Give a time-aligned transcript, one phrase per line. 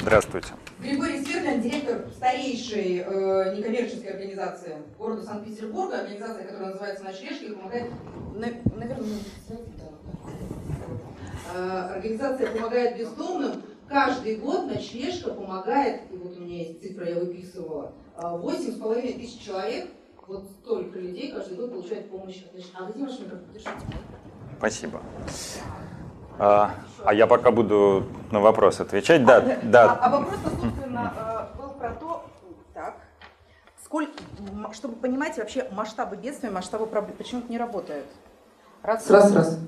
[0.00, 0.48] Здравствуйте.
[0.80, 7.90] Григорий Сверлин, директор старейшей э, некоммерческой организации города Санкт-Петербурга, организация, которая называется «Ночлежки», помогает,
[8.34, 9.18] на- наверное,
[9.48, 9.88] да, да.
[11.54, 13.62] Э, организация помогает бездомным.
[13.88, 18.78] Каждый год ночлежка помогает, и вот у меня есть цифра, я выписывала, э, восемь с
[18.78, 19.88] половиной тысяч человек,
[20.26, 22.76] вот столько людей каждый год получают помощь от ночлежки.
[22.78, 23.46] А где ваш микрофон?
[23.52, 23.72] Держите.
[24.64, 25.00] Спасибо.
[26.38, 26.70] А,
[27.04, 29.22] а я пока буду на вопрос отвечать.
[29.26, 29.92] Да, А, да.
[30.00, 32.24] а вопрос, собственно, э, был про то,
[32.72, 32.94] так,
[33.84, 34.12] сколько,
[34.72, 38.06] чтобы понимать вообще масштабы бедствия, масштабы проблем, почему это не работает?
[38.82, 39.58] Раз, раз, раз.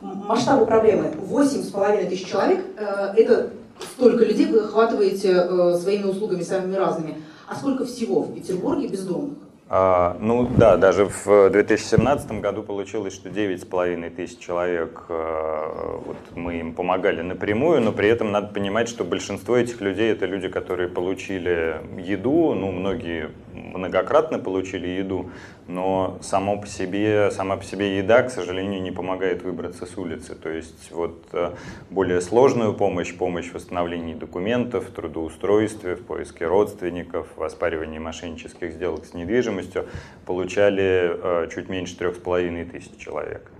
[0.00, 1.10] Масштабы проблемы.
[1.18, 3.50] Восемь с половиной тысяч человек э,– это
[3.96, 7.20] столько людей вы охватываете э, своими услугами самыми разными.
[7.48, 9.38] А сколько всего в Петербурге бездомных?
[9.66, 16.60] А, ну да, даже в 2017 году получилось, что 9,5 тысяч человек, э, вот мы
[16.60, 20.90] им помогали напрямую, но при этом надо понимать, что большинство этих людей это люди, которые
[20.90, 25.30] получили еду, ну многие многократно получили еду,
[25.66, 30.34] но само по себе, сама по себе еда, к сожалению, не помогает выбраться с улицы.
[30.34, 31.52] То есть вот э,
[31.90, 39.06] более сложную помощь, помощь в восстановлении документов, трудоустройстве, в поиске родственников, в оспаривании мошеннических сделок
[39.06, 39.86] с недвижимостью
[40.26, 43.50] получали э, чуть меньше трех с половиной тысяч человек.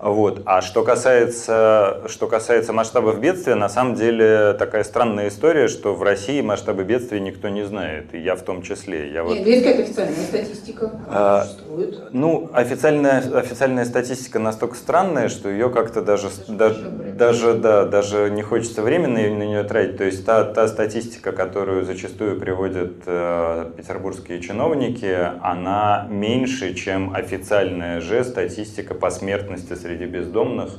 [0.00, 0.42] Вот.
[0.44, 6.02] А что касается, что касается масштабов бедствия, на самом деле такая странная история, что в
[6.02, 9.10] России масштабы бедствия никто не знает, и я в том числе.
[9.12, 9.34] Я вот...
[9.38, 11.98] Нет, есть какая-то официальная статистика, А, существует.
[12.12, 16.74] Ну, официальная, официальная статистика настолько странная, что ее как-то даже, да-
[17.16, 19.96] даже, да, даже не хочется временно на нее тратить.
[19.98, 28.00] То есть та, та статистика, которую зачастую приводят э, петербургские чиновники, она меньше, чем официальная
[28.00, 30.70] же статистика по смертности среди бездомных,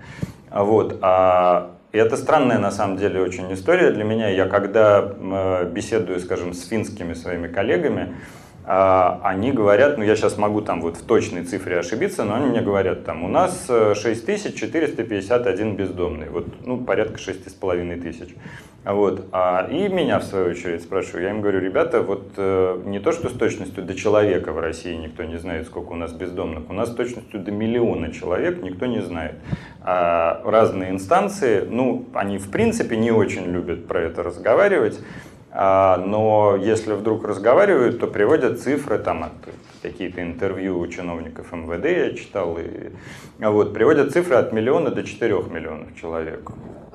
[0.55, 0.99] А Вот.
[1.01, 4.29] А и это странная на самом деле очень история для меня.
[4.29, 8.15] Я когда э, беседую, скажем, с финскими своими коллегами,
[8.67, 12.61] они говорят, ну я сейчас могу там вот в точной цифре ошибиться, но они мне
[12.61, 18.35] говорят, там у нас э, 6451 бездомный, вот, ну порядка 6,5 тысяч.
[18.85, 19.25] Вот.
[19.31, 21.23] А, и меня, в свою очередь, спрашиваю.
[21.23, 24.93] Я им говорю, ребята, вот э, не то, что с точностью до человека в России
[24.95, 28.85] никто не знает, сколько у нас бездомных, у нас с точностью до миллиона человек никто
[28.85, 29.35] не знает.
[29.81, 35.03] А разные инстанции, ну, они в принципе не очень любят про это разговаривать, а,
[35.57, 39.31] но если вдруг разговаривают, то приводят цифры, там, от
[39.81, 42.91] какие-то интервью у чиновников МВД я читал, и,
[43.39, 46.51] вот, приводят цифры от миллиона до 4 миллионов человек.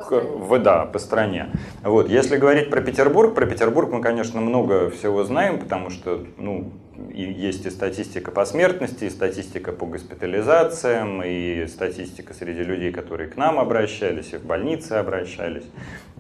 [0.09, 1.51] В, да, по стране.
[1.83, 2.09] Вот.
[2.09, 6.73] Если говорить про Петербург, про Петербург мы, конечно, много всего знаем, потому что ну,
[7.13, 13.37] есть и статистика по смертности, и статистика по госпитализациям, и статистика среди людей, которые к
[13.37, 15.65] нам обращались, и в больницы обращались.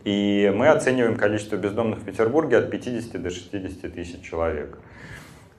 [0.04, 4.78] И мы оцениваем количество бездомных в Петербурге от 50 до 60 тысяч человек.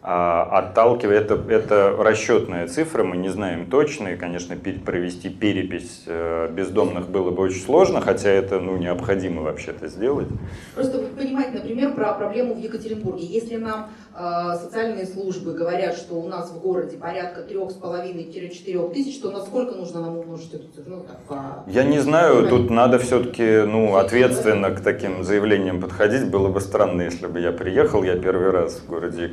[0.04, 6.50] А, Отталкивая, это, это расчетная цифра, мы не знаем точно, и, конечно, провести перепись э,
[6.52, 10.28] бездомных было бы очень сложно, хотя это ну, необходимо вообще-то сделать.
[10.74, 13.26] Просто понимать, например, про проблему в Екатеринбурге.
[13.26, 18.94] Если нам э, социальные службы говорят, что у нас в городе порядка трех с половиной-четырех
[18.94, 20.96] тысяч, то насколько нужно нам умножить эту цифру?
[20.96, 26.28] Ну, так, по- Я не знаю, тут надо все-таки ну, ответственно к таким заявлениям подходить.
[26.32, 29.28] Было бы странно, если бы я приехал, я первый раз в городе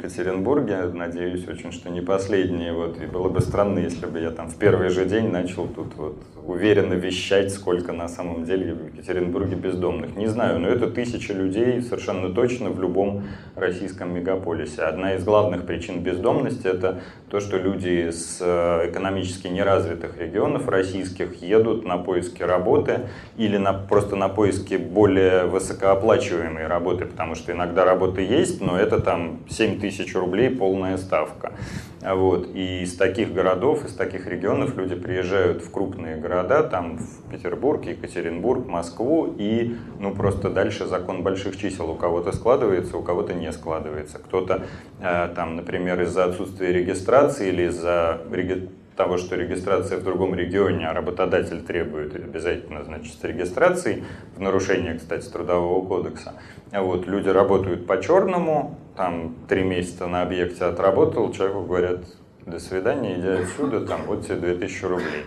[0.58, 2.70] Екатеринбурге, надеюсь очень, что не последний.
[2.70, 5.94] Вот, и было бы странно, если бы я там в первый же день начал тут
[5.96, 10.16] вот уверенно вещать, сколько на самом деле в Екатеринбурге бездомных.
[10.16, 13.24] Не знаю, но это тысячи людей совершенно точно в любом
[13.54, 14.82] российском мегаполисе.
[14.82, 17.00] Одна из главных причин бездомности– это
[17.30, 23.00] то, что люди из э, экономически неразвитых регионов российских едут на поиски работы
[23.36, 29.00] или на, просто на поиски более высокооплачиваемой работы, потому что иногда работа есть, но это
[29.00, 31.52] там 7 тысяч рублей полная ставка.
[32.00, 32.48] Вот.
[32.54, 37.84] И из таких городов, из таких регионов люди приезжают в крупные города, там в Петербург,
[37.84, 41.90] Екатеринбург, Москву, и ну, просто дальше закон больших чисел.
[41.90, 44.18] У кого-то складывается, у кого-то не складывается.
[44.18, 44.66] Кто-то,
[45.00, 48.68] э, там, например, из-за отсутствия регистрации или из-за реги-
[48.98, 54.02] того, что регистрация в другом регионе, а работодатель требует обязательно, значит, с регистрацией,
[54.36, 56.34] в нарушение, кстати, Трудового кодекса.
[56.72, 62.00] Вот, люди работают по-черному, там три месяца на объекте отработал, человеку говорят,
[62.44, 65.24] до свидания, иди отсюда, там, вот тебе 2000 рублей.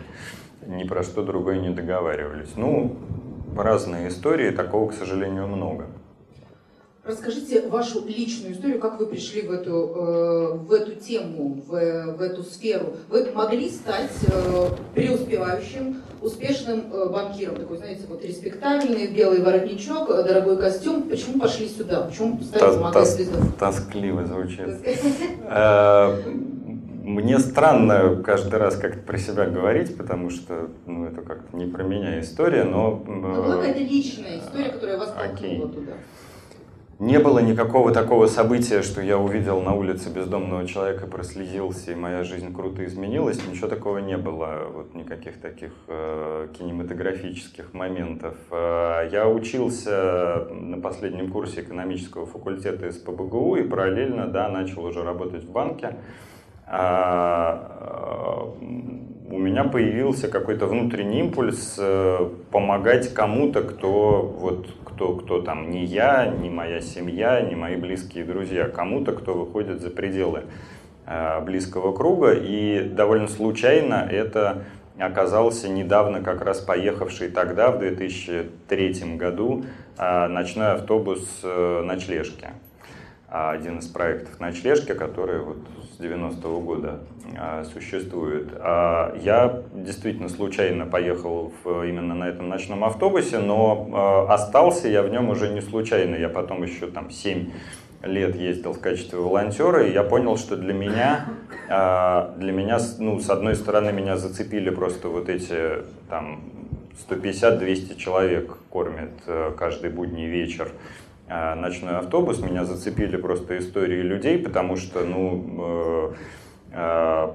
[0.68, 2.51] Ни про что другое не договаривались.
[2.57, 2.97] Ну,
[3.56, 5.88] разные истории, такого, к сожалению, много.
[7.03, 12.21] Расскажите вашу личную историю, как вы пришли в эту, э, в эту тему, в, в
[12.21, 12.94] эту сферу.
[13.09, 20.59] Вы могли стать э, преуспевающим, успешным э, банкиром, такой, знаете, вот респектабельный, белый воротничок, дорогой
[20.59, 21.09] костюм.
[21.09, 22.01] Почему пошли сюда?
[22.01, 24.68] Почему стали замогать Тоскливо звучит.
[27.04, 31.81] Мне странно каждый раз как-то про себя говорить, потому что ну, это как-то не про
[31.81, 33.04] меня история, но...
[33.07, 35.94] Но была какая-то личная история, которая вас толкнула туда.
[37.01, 42.24] Не было никакого такого события, что я увидел на улице бездомного человека, прослезился, и моя
[42.24, 43.39] жизнь круто изменилась.
[43.48, 48.36] Ничего такого не было, вот никаких таких э, кинематографических моментов.
[48.51, 55.44] Э, я учился на последнем курсе экономического факультета СПБГУ и параллельно, да, начал уже работать
[55.44, 55.95] в банке.
[56.68, 65.42] А, э, у меня появился какой-то внутренний импульс э, помогать кому-то, кто вот кто, кто
[65.42, 70.44] там не я, не моя семья, не мои близкие друзья, кому-то, кто выходит за пределы
[71.06, 72.34] э, близкого круга.
[72.34, 74.64] И довольно случайно это
[74.98, 79.66] оказался недавно как раз поехавший тогда, в 2003 году,
[79.98, 82.50] э, ночной автобус э, ночлежки.
[83.28, 85.58] Один из проектов ночлежки, который вот
[86.01, 87.00] 90-го года
[87.38, 88.50] а, существует.
[88.56, 95.03] А, я действительно случайно поехал в, именно на этом ночном автобусе, но а, остался я
[95.03, 96.15] в нем уже не случайно.
[96.15, 97.51] Я потом еще там 7
[98.03, 101.27] лет ездил в качестве волонтера, и я понял, что для меня,
[101.68, 106.42] для меня, ну, с одной стороны, меня зацепили просто вот эти там
[107.09, 110.71] 150-200 человек кормят э, каждый будний вечер
[111.56, 116.13] ночной автобус, меня зацепили просто истории людей, потому что, ну,
[116.74, 117.28] э, э,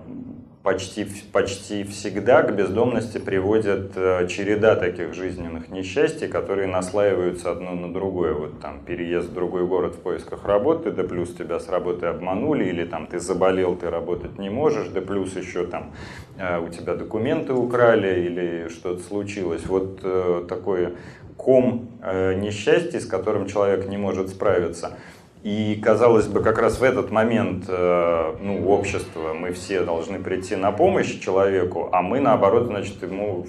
[0.63, 7.93] почти, почти всегда к бездомности приводят э, череда таких жизненных несчастий, которые наслаиваются одно на
[7.93, 8.35] другое.
[8.35, 12.65] Вот там переезд в другой город в поисках работы, да плюс тебя с работы обманули,
[12.65, 15.93] или там ты заболел, ты работать не можешь, да плюс еще там
[16.37, 19.65] у тебя документы украли или что-то случилось.
[19.65, 20.01] Вот
[20.49, 20.93] такое
[21.47, 24.99] ком э, несчастья, с которым человек не может справиться.
[25.45, 30.57] И, казалось бы, как раз в этот момент э, ну, общество, мы все должны прийти
[30.57, 33.47] на помощь человеку, а мы, наоборот, значит, ему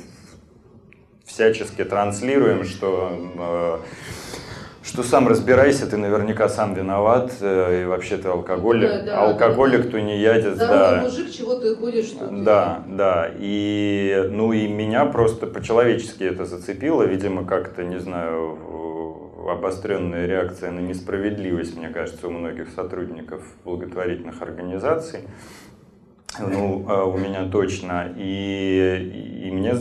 [1.25, 3.79] всячески транслируем, что э,
[4.87, 9.83] что сам разбирайся, ты наверняка сам виноват, э, и вообще ты алкоголик, да, да, алкоголик,
[9.83, 11.01] да, тунеядец, Здоровый да.
[11.03, 17.03] мужик, чего ты ходишь, что Да, да, и, ну и меня просто по-человечески это зацепило,
[17.03, 18.57] видимо, как-то, не знаю,
[19.49, 25.21] обостренная реакция на несправедливость, мне кажется, у многих сотрудников благотворительных организаций,
[26.39, 29.75] ну, а у меня точно, и, и мне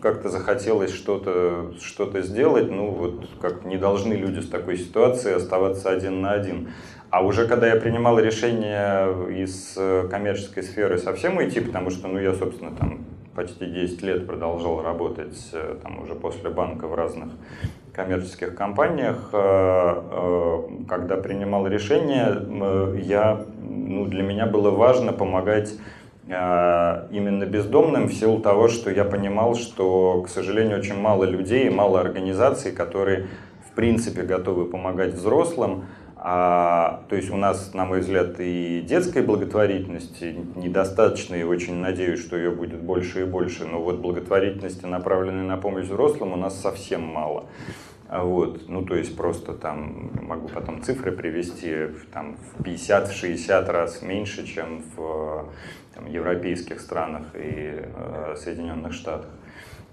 [0.00, 5.90] как-то захотелось что-то что сделать, ну вот как не должны люди с такой ситуацией оставаться
[5.90, 6.68] один на один.
[7.10, 12.20] А уже когда я принимал решение из э, коммерческой сферы совсем уйти, потому что, ну,
[12.20, 13.00] я, собственно, там
[13.34, 17.32] почти 10 лет продолжал работать э, там уже после банка в разных
[17.92, 25.74] коммерческих компаниях, э, когда принимал решение, я, ну, для меня было важно помогать
[26.30, 31.70] именно бездомным в силу того, что я понимал, что, к сожалению, очень мало людей и
[31.70, 33.26] мало организаций, которые
[33.70, 35.86] в принципе готовы помогать взрослым.
[36.22, 42.20] А, то есть у нас, на мой взгляд, и детской благотворительности недостаточно, и очень надеюсь,
[42.20, 43.64] что ее будет больше и больше.
[43.64, 47.46] Но вот благотворительности, направленной на помощь взрослым, у нас совсем мало.
[48.10, 54.44] Вот, ну, то есть просто там, могу потом цифры привести, там в 50-60 раз меньше,
[54.44, 55.46] чем в
[55.94, 59.30] там, европейских странах и э, Соединенных Штатах.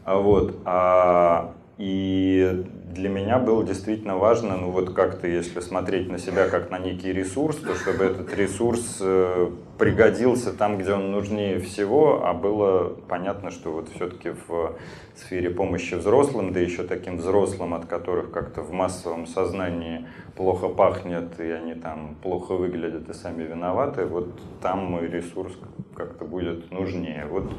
[0.05, 0.61] Вот.
[0.65, 2.65] А, и
[2.95, 7.13] для меня было действительно важно, ну вот как-то, если смотреть на себя как на некий
[7.13, 13.51] ресурс, то чтобы этот ресурс э, пригодился там, где он нужнее всего, а было понятно,
[13.51, 14.73] что вот все-таки в
[15.15, 21.39] сфере помощи взрослым, да еще таким взрослым, от которых как-то в массовом сознании плохо пахнет,
[21.39, 24.29] и они там плохо выглядят и сами виноваты, вот
[24.61, 25.53] там мой ресурс
[25.95, 27.27] как-то будет нужнее.
[27.29, 27.51] Вот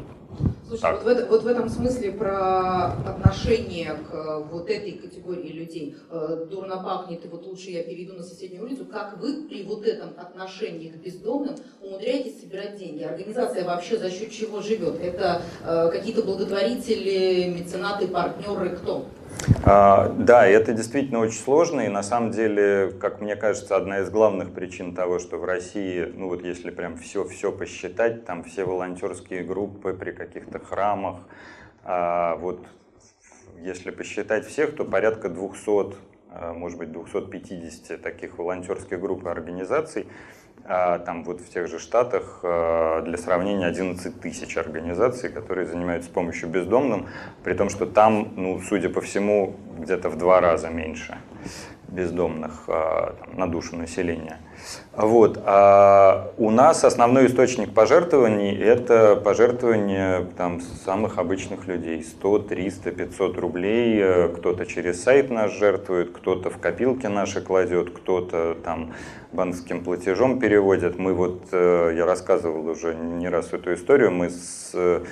[0.68, 5.50] Слушай, вот в, это, вот в этом смысле про отношение к э, вот этой категории
[5.50, 8.84] людей э, дурно пахнет, и вот лучше я перейду на соседнюю улицу.
[8.84, 13.02] Как вы при вот этом отношении к бездомным умудряетесь собирать деньги?
[13.02, 15.00] Организация вообще за счет чего живет?
[15.00, 19.06] Это э, какие-то благотворители, меценаты, партнеры, кто?
[19.64, 24.10] А, да, это действительно очень сложно, и на самом деле, как мне кажется, одна из
[24.10, 29.42] главных причин того, что в России, ну вот если прям все-все посчитать, там все волонтерские
[29.44, 31.16] группы при каких-то храмах,
[31.84, 32.66] а, вот
[33.60, 35.96] если посчитать всех, то порядка 200,
[36.30, 40.06] а, может быть 250 таких волонтерских групп и организаций,
[40.68, 46.48] там вот в тех же Штатах а, для сравнения 11 тысяч организаций, которые занимаются помощью
[46.48, 47.08] бездомным,
[47.42, 51.18] при том, что там, ну, судя по всему, где-то в два раза меньше
[51.88, 54.38] бездомных а, там, на душу населения.
[54.94, 55.40] Вот.
[55.44, 62.02] А у нас основной источник пожертвований– это пожертвования там, самых обычных людей.
[62.02, 64.28] 100, 300, 500 рублей.
[64.36, 68.92] Кто-то через сайт наш жертвует, кто-то в копилки наши кладет, кто-то там
[69.32, 70.98] банковским платежом переводит.
[70.98, 75.04] Мы вот, э, я рассказывал уже не раз эту историю, мы с Э,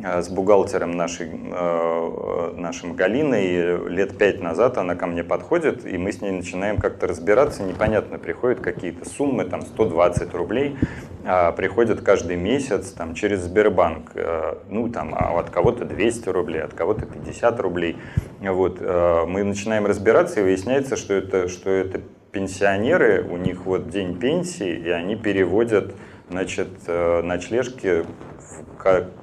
[0.00, 6.12] с бухгалтером нашей, э, нашим Галиной лет пять назад она ко мне подходит, и мы
[6.12, 7.64] с ней начинаем как-то разбираться.
[7.64, 10.76] Непонятно, приходят какие-то суммы, там 120 рублей,
[11.24, 14.12] а, приходят каждый месяц там, через Сбербанк.
[14.14, 17.96] Э, ну, там, а от кого-то 200 рублей, от кого-то 50 рублей.
[18.40, 22.00] Вот, мы начинаем разбираться, и выясняется, что это, что это
[22.30, 25.94] пенсионеры, у них вот день пенсии, и они переводят
[26.30, 28.04] значит, ночлежки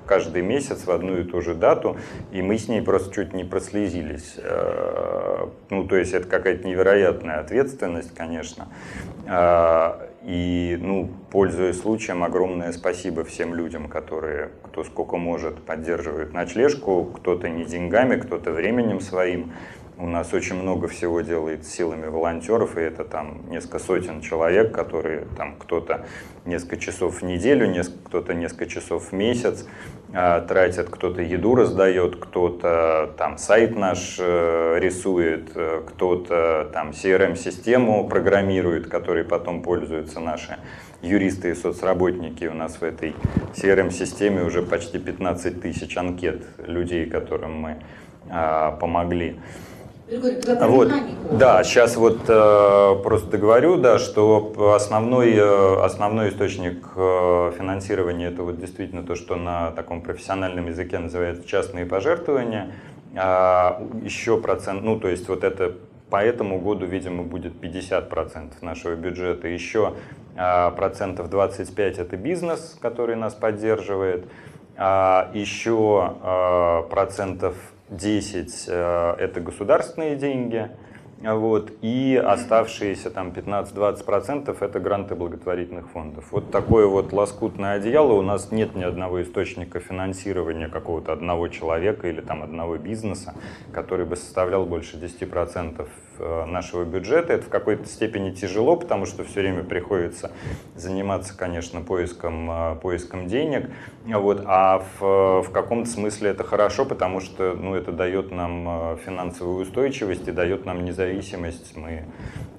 [0.06, 1.98] каждый месяц в одну и ту же дату,
[2.32, 4.36] и мы с ней просто чуть не прослезились.
[4.38, 8.68] Э, ну, то есть это какая-то невероятная ответственность, конечно.
[9.28, 17.06] Э, и, ну, пользуясь случаем, огромное спасибо всем людям, которые, кто сколько может, поддерживают ночлежку,
[17.06, 19.54] кто-то не деньгами, кто-то временем своим.
[19.98, 25.26] У нас очень много всего делает силами волонтеров, и это там несколько сотен человек, которые
[25.38, 26.06] там кто-то
[26.44, 27.74] несколько часов в неделю,
[28.04, 29.66] кто-то несколько часов в месяц
[30.12, 38.10] э, тратят, кто-то еду раздает, кто-то там сайт наш э, рисует, э, кто-то там CRM-систему
[38.10, 40.58] программирует, которой потом пользуются наши
[41.02, 42.44] юристы и соцработники.
[42.46, 43.16] У нас в этой
[43.54, 47.78] CRM-системе уже почти 15 тысяч анкет людей, которым мы
[48.30, 49.40] э, помогли.
[50.08, 50.92] Вот,
[51.32, 58.44] да, сейчас вот э, просто договорю, да, что основной, э, основной источник э, финансирования это
[58.44, 62.74] вот действительно то, что на таком профессиональном языке называется частные пожертвования.
[63.16, 65.74] А еще процент, ну то есть вот это
[66.12, 69.48] по этому году, видимо, будет 50% нашего бюджета.
[69.48, 69.94] Еще
[70.38, 74.26] а, процентов 25 это бизнес, который нас поддерживает.
[74.78, 77.56] А, еще а, процентов
[77.90, 80.70] 10 э, это государственные деньги,
[81.22, 86.26] вот, и оставшиеся там 15-20% это гранты благотворительных фондов.
[86.32, 88.14] Вот такое вот лоскутное одеяло.
[88.14, 93.34] У нас нет ни одного источника финансирования какого-то одного человека или там одного бизнеса,
[93.72, 95.88] который бы составлял больше 10%
[96.18, 97.34] Э, нашего бюджета.
[97.34, 100.32] Это в какой-то степени тяжело, потому что все время приходится
[100.76, 103.70] заниматься, конечно, поиском, э, поиском денег.
[104.06, 104.44] Вот.
[104.46, 109.64] А в, в каком-то смысле это хорошо, потому что ну, это дает нам э, финансовую
[109.64, 111.76] устойчивость и дает нам независимость.
[111.76, 112.06] Мы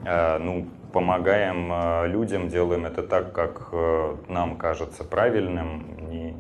[0.05, 3.73] ну, помогаем людям, делаем это так, как
[4.29, 6.37] нам кажется правильным, не,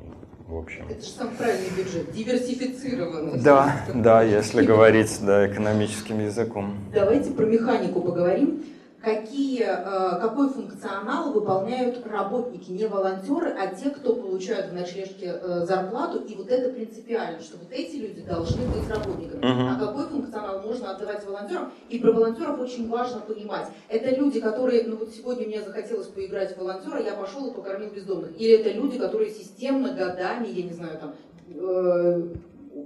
[0.46, 0.86] в общем.
[0.88, 3.40] Это же сам правильный бюджет, диверсифицированный.
[3.40, 6.76] Да, да, если говорить да, экономическим языком.
[6.94, 8.64] Давайте про механику поговорим
[9.06, 15.64] какие, э, какой функционал выполняют работники, не волонтеры, а те, кто получают в ночлежке э,
[15.64, 19.40] зарплату, и вот это принципиально, что вот эти люди должны быть работниками.
[19.40, 19.70] Uh-huh.
[19.70, 21.70] А какой функционал можно отдавать волонтерам?
[21.88, 23.68] И про волонтеров очень важно понимать.
[23.88, 27.90] Это люди, которые, ну вот сегодня мне захотелось поиграть в волонтера, я пошел и покормил
[27.90, 28.32] бездомных.
[28.40, 31.14] Или это люди, которые системно, годами, я не знаю, там,
[31.54, 32.22] э,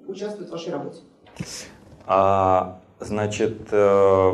[0.07, 0.99] участвуют в вашей работе?
[2.07, 4.33] А, значит, э,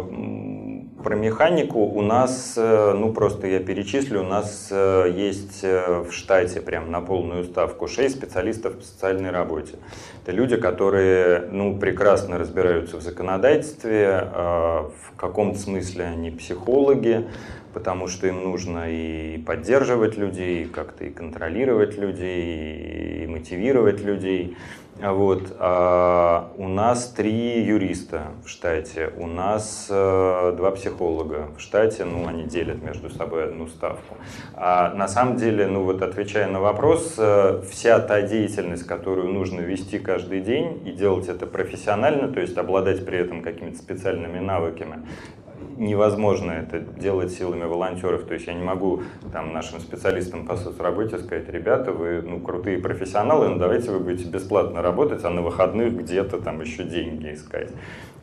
[1.06, 6.12] про механику у нас, э, ну просто я перечислю, у нас э, есть э, в
[6.12, 9.76] штате прям на полную ставку 6 специалистов по социальной работе.
[10.25, 17.28] Это люди, которые ну, прекрасно разбираются в законодательстве, в каком-то смысле они психологи,
[17.72, 24.56] потому что им нужно и поддерживать людей, как-то и контролировать людей, и мотивировать людей.
[25.00, 25.54] Вот.
[25.58, 32.26] А у нас три юриста в штате, у нас э, два психолога в штате, ну,
[32.26, 34.16] они делят между собой одну ставку.
[34.54, 39.60] А на самом деле, ну вот отвечая на вопрос, э, вся та деятельность, которую нужно
[39.60, 45.06] вести каждый день и делать это профессионально, то есть обладать при этом какими-то специальными навыками,
[45.76, 48.25] невозможно это делать силами волонтеров.
[48.25, 52.78] То есть я не могу там, нашим специалистам по соцработе сказать, ребята, вы ну, крутые
[52.78, 57.70] профессионалы, но давайте вы будете бесплатно работать, а на выходных где-то там еще деньги искать.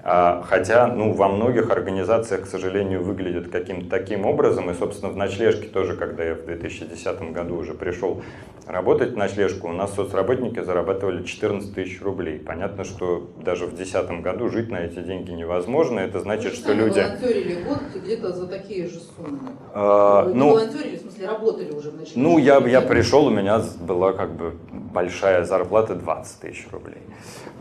[0.06, 4.70] А, хотя ну, во многих организациях, к сожалению, выглядит каким-то таким образом.
[4.70, 8.22] И, собственно, в ночлежке тоже, когда я в 2010 году уже пришел
[8.68, 12.38] работать в ночлежку, у нас соцработники зарабатывали 14 тысяч рублей.
[12.38, 16.02] Понятно, что даже в 2010 году жить на эти деньги невозможно.
[16.02, 17.00] Это значит, что люди...
[17.24, 19.40] волонтерили год где-то за такие же суммы?
[19.74, 22.16] А, Вы ну, волонтерили, в смысле, работали уже в?
[22.16, 27.02] Ну, я, я пришел, у меня была как бы большая зарплата 20 тысяч рублей.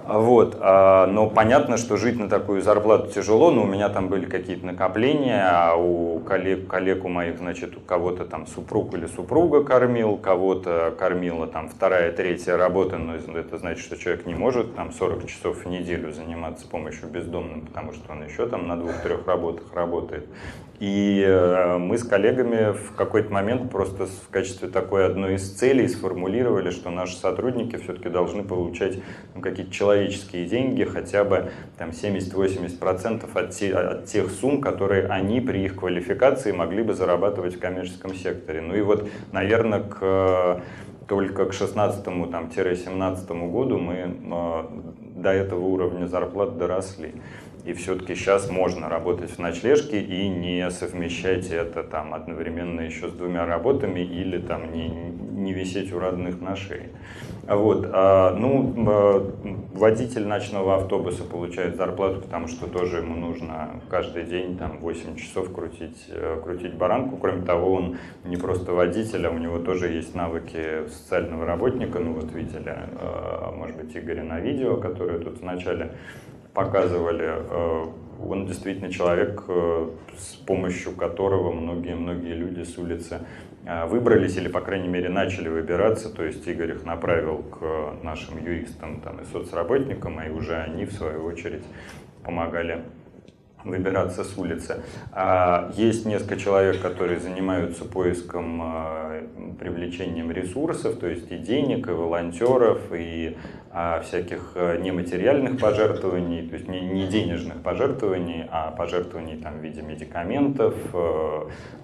[0.05, 0.57] Вот.
[0.61, 4.67] А, но понятно, что жить на такую зарплату тяжело, но у меня там были какие-то
[4.67, 10.17] накопления, а у коллег, коллег у моих, значит, у кого-то там супруг или супруга кормил,
[10.17, 15.27] кого-то кормила там вторая, третья работа, но это значит, что человек не может там 40
[15.27, 20.27] часов в неделю заниматься помощью бездомным, потому что он еще там на двух-трех работах работает.
[20.83, 25.87] И э, мы с коллегами в какой-то момент просто в качестве такой одной из целей
[25.87, 28.99] сформулировали, что наши сотрудники все-таки должны получать
[29.37, 35.41] ну, какие-то человеческие деньги, хотя бы там 70-80% от, те, от тех сумм, которые они
[35.41, 38.61] при их квалификации могли бы зарабатывать в коммерческом секторе.
[38.61, 40.63] Ну и вот, наверное, к
[41.07, 44.65] только к 16-17 году мы э,
[45.15, 47.15] до этого уровня зарплат доросли.
[47.65, 53.13] И все-таки сейчас можно работать в ночлежке и не совмещать это там одновременно еще с
[53.13, 56.91] двумя работами или там не, не висеть у родных на шее.
[57.47, 57.89] Вот.
[57.93, 59.33] А, ну, а,
[59.75, 65.53] водитель ночного автобуса получает зарплату, потому что тоже ему нужно каждый день там 8 часов
[65.53, 67.17] крутить, э, крутить баранку.
[67.17, 71.99] Кроме того, он не просто водитель, а у него тоже есть навыки социального работника.
[71.99, 75.93] Ну вот видели, э, может быть, Игоря на видео, которое тут вначале
[76.55, 77.87] показывали, э,
[78.25, 83.21] он действительно человек, э, с помощью которого многие-многие люди с улицы
[83.65, 86.15] э, выбрались или, по крайней мере, начали выбираться.
[86.15, 90.93] То есть Игорь их направил к нашим юристам там, и соцработникам, и уже они, в
[90.93, 91.65] свою очередь,
[92.25, 92.85] помогали
[93.65, 94.83] выбираться с улицы.
[95.13, 99.23] А есть несколько человек, которые занимаются поиском, а,
[99.59, 103.37] привлечением ресурсов, то есть и денег, и волонтеров, и
[103.71, 109.83] а, всяких нематериальных пожертвований, то есть не, не денежных пожертвований, а пожертвований там, в виде
[109.83, 110.75] медикаментов,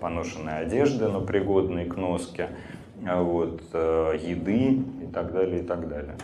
[0.01, 2.49] поношенной одежды, но пригодной к носке,
[2.97, 6.17] вот, еды и так далее, и так далее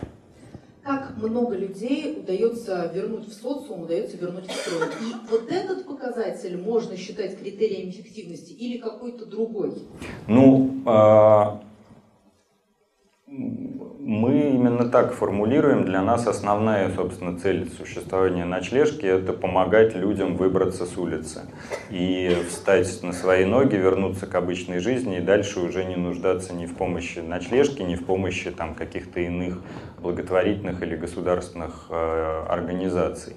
[0.85, 4.87] как много людей удается вернуть в социум, удается вернуть в строй.
[5.01, 9.73] И вот этот показатель можно считать критерием эффективности или какой-то другой?
[10.27, 11.59] Ну, а,
[14.05, 15.83] мы именно так формулируем.
[15.83, 21.41] Для нас основная, собственно, цель существования ночлежки– это помогать людям выбраться с улицы
[21.89, 26.67] и встать на свои ноги, вернуться к обычной жизни и дальше уже не нуждаться ни
[26.67, 29.59] в помощи ночлежки, ни в помощи там, каких-то иных
[29.99, 33.35] благотворительных или государственных э, организаций.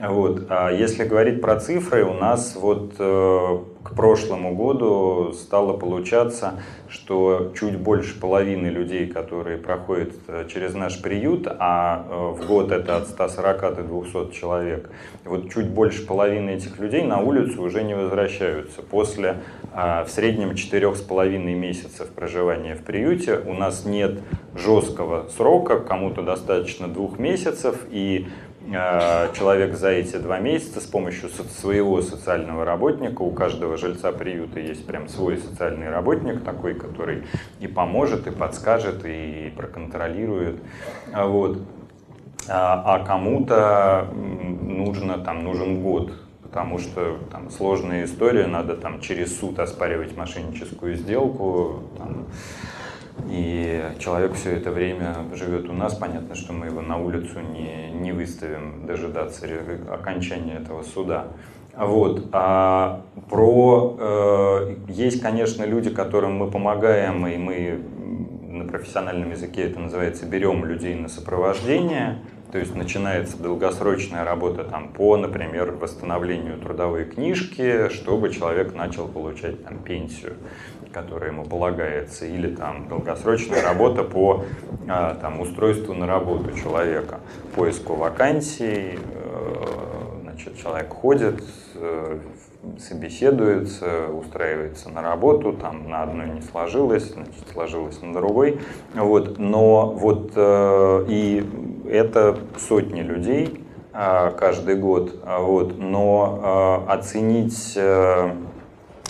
[0.00, 0.46] Вот.
[0.48, 7.52] А если говорить про цифры, у нас вот э, к прошлому году стало получаться, что
[7.58, 12.96] чуть больше половины людей, которые проходят э, через наш приют, а э, в год это
[12.96, 14.88] от 140 до 200 человек,
[15.24, 18.82] вот чуть больше половины этих людей на улицу уже не возвращаются.
[18.82, 19.38] После
[19.74, 24.20] э, в среднем 4,5 месяцев проживания в приюте у нас нет
[24.54, 28.28] жесткого срока, кому-то достаточно двух месяцев, и
[28.70, 34.86] человек за эти два месяца с помощью своего социального работника, у каждого жильца приюта есть
[34.86, 37.24] прям свой социальный работник такой, который
[37.60, 40.60] и поможет, и подскажет, и проконтролирует.
[41.12, 41.58] А вот.
[42.50, 49.38] А, а кому-то нужно, там, нужен год, потому что там сложная история, надо там через
[49.38, 52.26] суд оспаривать мошенническую сделку, там,
[53.28, 57.90] и человек все это время живет у нас, понятно, что мы его на улицу не,
[57.90, 59.46] не выставим дожидаться
[59.90, 61.28] окончания этого суда.
[61.76, 62.28] Вот.
[62.32, 67.80] А про э, есть, конечно, люди, которым мы помогаем, и мы
[68.48, 72.18] на профессиональном языке это называется берем людей на сопровождение.
[72.50, 79.62] То есть начинается долгосрочная работа там, по, например, восстановлению трудовой книжки, чтобы человек начал получать
[79.64, 80.34] там, пенсию,
[80.92, 84.44] которая ему полагается, или там, долгосрочная работа по
[84.88, 87.20] а, там, устройству на работу человека,
[87.54, 88.98] поиску вакансий.
[89.12, 89.78] Э,
[90.22, 91.42] значит, человек ходит,
[91.74, 92.18] э,
[92.78, 98.60] собеседуется, устраивается на работу, там на одной не сложилось, значит, сложилось на другой.
[98.94, 101.44] Вот, но вот э, и
[101.88, 107.76] это сотни людей э, каждый год, вот, но оценить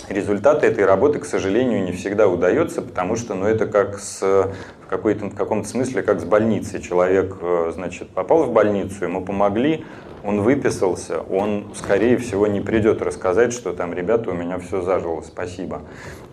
[0.07, 4.87] результаты этой работы, к сожалению, не всегда удается, потому что ну, это как с в,
[4.87, 6.81] какой-то, в каком-то смысле как с больницей.
[6.81, 9.85] Человек, э, значит, попал в больницу, ему помогли,
[10.23, 15.21] он выписался, он, скорее всего, не придет рассказать, что там, ребята, у меня все зажило,
[15.21, 15.81] спасибо.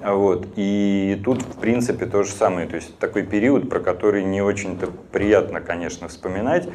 [0.03, 0.49] Вот.
[0.57, 2.67] И тут, в принципе, то же самое.
[2.67, 6.69] То есть такой период, про который не очень-то приятно, конечно, вспоминать,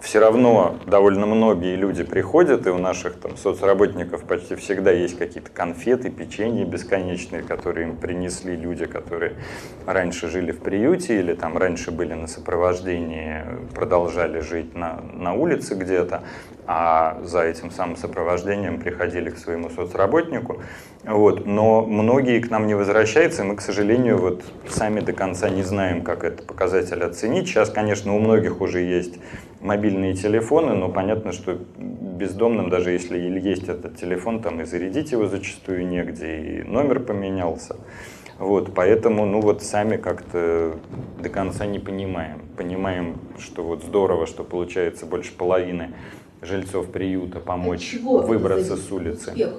[0.00, 5.50] все равно довольно многие люди приходят, и у наших там, соцработников почти всегда есть какие-то
[5.50, 9.34] конфеты, печенье бесконечные, которые им принесли люди, которые
[9.86, 13.42] раньше жили в приюте или там раньше были на сопровождении,
[13.74, 16.22] продолжали жить на, на улице где-то,
[16.66, 20.62] а за этим самым сопровождением приходили к своему соцработнику.
[21.04, 21.46] Вот.
[21.46, 25.62] Но многие к нам не возвращаются, и мы, к сожалению, вот сами до конца не
[25.62, 27.48] знаем, как этот показатель оценить.
[27.48, 29.18] Сейчас, конечно, у многих уже есть
[29.60, 35.26] мобильные телефоны, но понятно, что бездомным, даже если есть этот телефон, там и зарядить его
[35.26, 37.76] зачастую негде, и номер поменялся.
[38.38, 40.74] Вот, поэтому, ну вот сами как-то
[41.20, 42.42] до конца не понимаем.
[42.56, 45.94] Понимаем, что вот здорово, что получается больше половины
[46.44, 49.30] жильцов приюта помочь выбраться с улицы.
[49.30, 49.52] Успех,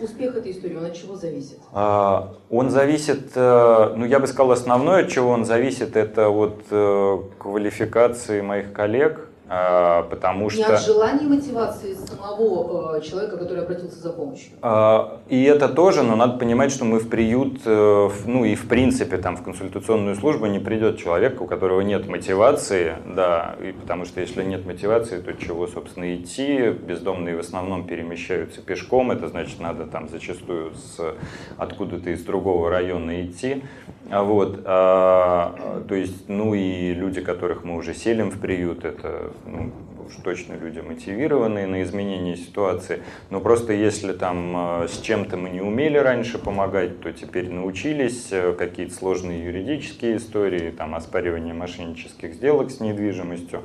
[0.00, 1.58] успех этой истории, он от чего зависит?
[1.72, 6.64] А, он зависит, э, ну я бы сказал, основное, от чего он зависит, это от
[6.70, 10.58] э, квалификации моих коллег, потому что...
[10.58, 14.52] Не от желания мотивации самого э, человека, который обратился за помощью.
[14.62, 18.68] А, и это тоже, но надо понимать, что мы в приют, э, ну и в
[18.68, 24.06] принципе там в консультационную службу не придет человек, у которого нет мотивации, да, и потому
[24.06, 26.70] что если нет мотивации, то чего, собственно, идти?
[26.70, 31.14] Бездомные в основном перемещаются пешком, это значит, надо там зачастую с
[31.58, 33.62] откуда-то из другого района идти.
[34.10, 39.32] А вот, а, то есть, ну и люди, которых мы уже селим в приют, это
[39.42, 39.72] ну,
[40.06, 45.50] уж точно люди мотивированные на изменение ситуации, но просто если там э, с чем-то мы
[45.50, 52.34] не умели раньше помогать, то теперь научились, э, какие-то сложные юридические истории, там оспаривание мошеннических
[52.34, 53.62] сделок с недвижимостью,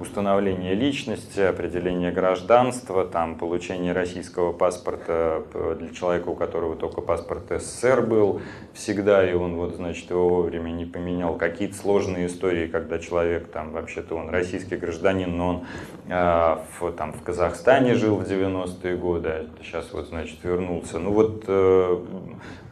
[0.00, 7.50] установление личности, определение гражданства, там получение российского паспорта э, для человека, у которого только паспорт
[7.50, 8.40] СССР был
[8.74, 13.72] всегда, и он вот, значит, его вовремя не поменял, какие-то сложные истории, когда человек там
[13.72, 15.66] вообще-то он российский гражданин, но он
[16.08, 20.98] в, там, в Казахстане жил в 90-е годы, сейчас вот, значит, вернулся.
[20.98, 21.98] Ну вот э,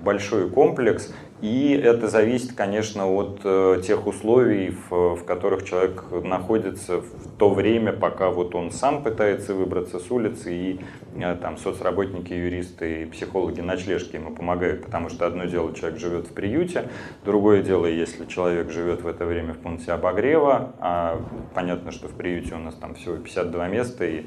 [0.01, 7.03] большой комплекс, и это зависит, конечно, от э, тех условий, в, в которых человек находится
[7.03, 10.81] в то время, пока вот он сам пытается выбраться с улицы, и
[11.15, 16.27] э, там соцработники, юристы и психологи ночлежки ему помогают, потому что одно дело, человек живет
[16.29, 16.89] в приюте,
[17.25, 21.21] другое дело, если человек живет в это время в пункте обогрева, а
[21.55, 24.27] понятно, что в приюте у нас там всего 52 места, и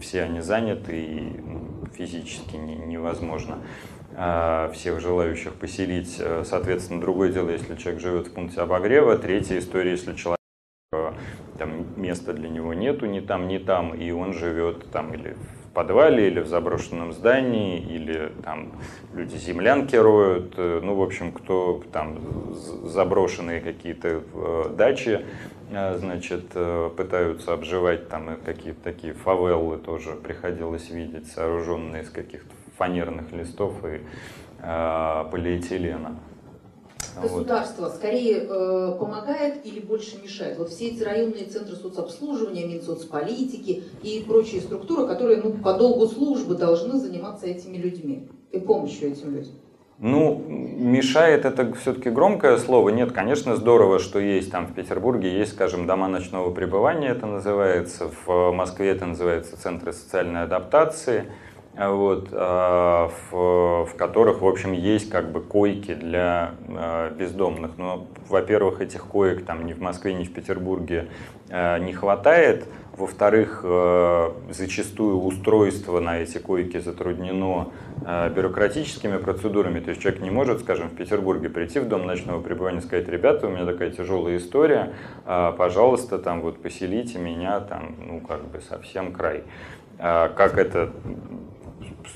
[0.00, 3.58] все они заняты, и ну, физически не, невозможно.
[4.20, 6.16] А, всех желающих поселить.
[6.18, 9.16] Э, соответственно, другое дело, если человек живет в пункте обогрева.
[9.16, 10.40] Третья история, если человек
[10.92, 11.12] э,
[11.56, 15.72] там места для него нету ни там, ни там, и он живет там или в
[15.72, 18.72] подвале, или в заброшенном здании, или там
[19.14, 22.18] люди землянки роют, э, ну, в общем, кто там
[22.86, 25.24] заброшенные какие-то дачи,
[25.70, 26.48] значит,
[26.96, 34.00] пытаются обживать там какие-то такие фавелы тоже приходилось видеть, сооруженные из каких-то фанерных листов и
[34.62, 36.16] э, полиэтилена.
[37.20, 37.94] Государство вот.
[37.94, 40.58] скорее э, помогает или больше мешает?
[40.58, 46.54] Вот все эти районные центры соцобслуживания, Минсоцполитики и прочие структуры, которые ну, по долгу службы
[46.54, 49.52] должны заниматься этими людьми и помощью этим людям.
[50.00, 52.90] Ну, мешает это все-таки громкое слово.
[52.90, 58.08] Нет, конечно, здорово, что есть там в Петербурге, есть, скажем, дома ночного пребывания, это называется.
[58.24, 61.24] В Москве это называется центры социальной адаптации
[61.78, 67.78] вот, а, в, в которых, в общем, есть как бы койки для а, бездомных.
[67.78, 71.08] Но, во-первых, этих коек там ни в Москве, ни в Петербурге
[71.50, 72.66] а, не хватает.
[72.96, 73.64] Во-вторых,
[74.50, 77.68] зачастую устройство на эти койки затруднено
[78.34, 79.78] бюрократическими процедурами.
[79.78, 83.06] То есть человек не может, скажем, в Петербурге прийти в дом ночного пребывания и сказать,
[83.06, 88.60] ребята, у меня такая тяжелая история, пожалуйста, там вот поселите меня, там, ну, как бы
[88.60, 89.44] совсем край.
[90.00, 90.90] А как это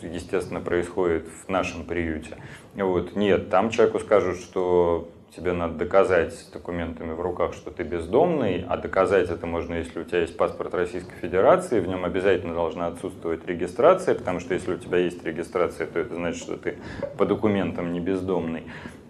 [0.01, 2.37] естественно, происходит в нашем приюте.
[2.75, 3.17] Вот.
[3.17, 8.77] Нет, там человеку скажут, что тебе надо доказать документами в руках, что ты бездомный, а
[8.77, 13.47] доказать это можно, если у тебя есть паспорт Российской Федерации, в нем обязательно должна отсутствовать
[13.47, 16.77] регистрация, потому что если у тебя есть регистрация, то это значит, что ты
[17.17, 18.65] по документам не бездомный.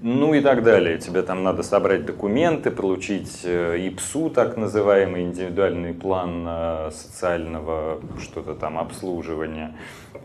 [0.05, 0.99] Ну и так далее.
[0.99, 8.55] Тебе там надо собрать документы, получить э, ИПСУ, так называемый индивидуальный план э, социального что-то
[8.55, 9.77] там обслуживания.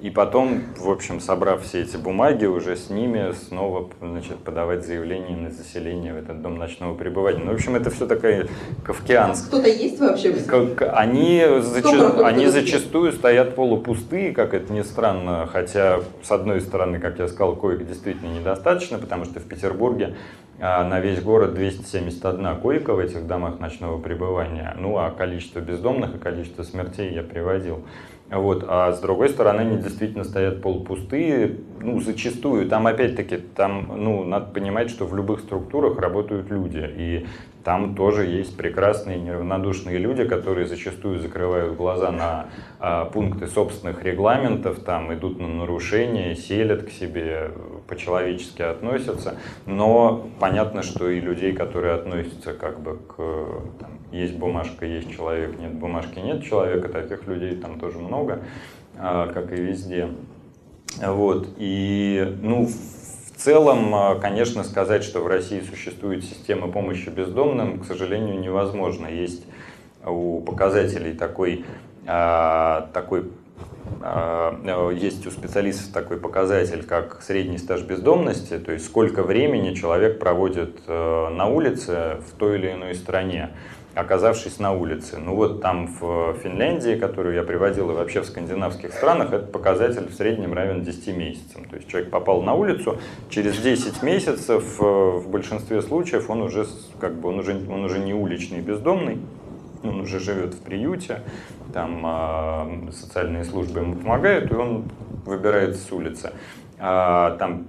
[0.01, 5.37] И потом, в общем, собрав все эти бумаги, уже с ними снова значит, подавать заявление
[5.37, 7.41] на заселение в этот дом ночного пребывания.
[7.43, 8.47] Ну, в общем, это все такая
[8.83, 9.47] кавкианская.
[9.47, 10.33] Кто-то есть вообще?
[10.33, 12.25] Как, они, зача...
[12.25, 17.55] они зачастую стоят полупустые, как это ни странно, хотя, с одной стороны, как я сказал,
[17.55, 19.66] коек действительно недостаточно, потому что в Петербурге
[20.59, 24.75] а, на весь город 271 койка в этих домах ночного пребывания.
[24.79, 27.85] Ну, а количество бездомных и количество смертей я приводил.
[28.29, 28.65] Вот.
[28.67, 32.67] А с другой стороны, они действительно стоят полупустые, ну, зачастую.
[32.67, 36.83] Там, опять-таки, там, ну, надо понимать, что в любых структурах работают люди.
[36.97, 37.27] И
[37.67, 42.45] там тоже есть прекрасные неравнодушные люди, которые зачастую закрывают глаза на
[42.79, 47.51] а, пункты собственных регламентов, там идут на нарушения, селят к себе,
[47.89, 49.35] по-человечески относятся.
[49.65, 53.17] Но понятно, что и людей, которые относятся как бы к
[53.81, 58.43] там, есть бумажка, есть человек, нет бумажки, нет человека, таких людей там тоже много,
[58.97, 60.07] а, как и везде.
[61.05, 61.49] Вот.
[61.57, 62.96] И, ну, в
[63.47, 69.07] целом, а, конечно, сказать, что в России существует система помощи бездомным, к сожалению, невозможно.
[69.07, 69.45] Есть
[70.05, 71.63] у показателей такой,
[72.05, 73.31] а, такой
[74.93, 80.85] есть у специалистов такой показатель, как средний стаж бездомности, то есть сколько времени человек проводит
[80.87, 83.51] на улице в той или иной стране
[83.97, 85.17] оказавшись на улице.
[85.17, 90.07] Ну вот там в Финляндии, которую я приводил, и вообще в скандинавских странах, этот показатель
[90.07, 91.65] в среднем равен 10 месяцам.
[91.65, 96.67] То есть человек попал на улицу, через 10 месяцев э, в большинстве случаев он уже,
[96.99, 99.17] как бы, он уже, он уже не уличный бездомный,
[99.83, 101.21] он уже живет в приюте,
[101.73, 104.85] там э, социальные службы ему помогают, и он
[105.25, 106.33] выбирается с улицы.
[106.79, 107.65] А, там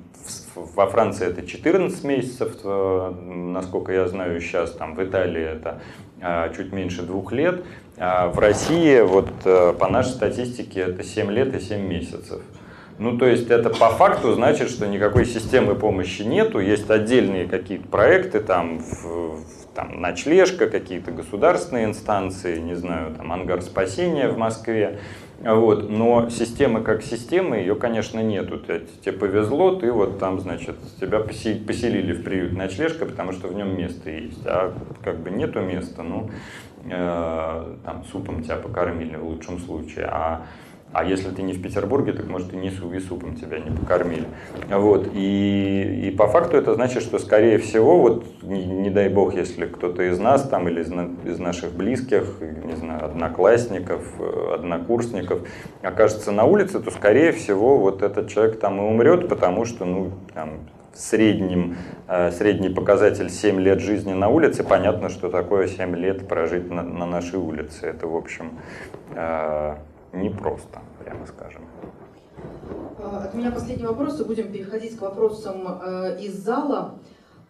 [0.55, 5.81] во Франции это 14 месяцев, э, насколько я знаю сейчас, там в Италии это
[6.21, 7.65] а, чуть меньше двух лет.
[7.97, 12.41] А в России, вот э, по нашей статистике, это 7 лет и 7 месяцев.
[12.99, 17.87] Ну, то есть это по факту значит, что никакой системы помощи нету, есть отдельные какие-то
[17.87, 19.41] проекты, там, в,
[19.79, 24.99] там ночлежка, какие-то государственные инстанции, не знаю, там ангар спасения в Москве.
[25.39, 28.59] Вот, но системы как системы, ее, конечно, нету.
[28.59, 33.79] Тебе повезло, ты вот там, значит, тебя поселили в приют ночлежка, потому что в нем
[33.79, 34.45] место есть.
[34.47, 36.29] А как бы нету места, ну,
[36.85, 40.07] э, там супом тебя покормили в лучшем случае.
[40.11, 40.47] А
[40.93, 44.27] а если ты не в Петербурге, так может и не и супом тебя не покормили.
[44.71, 45.11] Вот.
[45.15, 49.67] И, и по факту это значит, что скорее всего, вот не, не дай бог, если
[49.67, 50.91] кто-то из нас там или из,
[51.27, 55.47] из наших близких, не знаю, одноклассников, э, однокурсников
[55.83, 60.13] окажется на улице, то скорее всего вот этот человек там и умрет, потому что ну,
[60.33, 60.61] там,
[60.95, 61.77] среднем,
[62.09, 66.83] э, средний показатель 7 лет жизни на улице, понятно, что такое 7 лет прожить на,
[66.83, 67.87] на нашей улице.
[67.87, 68.53] Это, в общем,
[69.15, 69.77] э,
[70.13, 71.63] непросто, прямо скажем.
[72.99, 76.95] А, от меня последний вопрос, и будем переходить к вопросам э, из зала.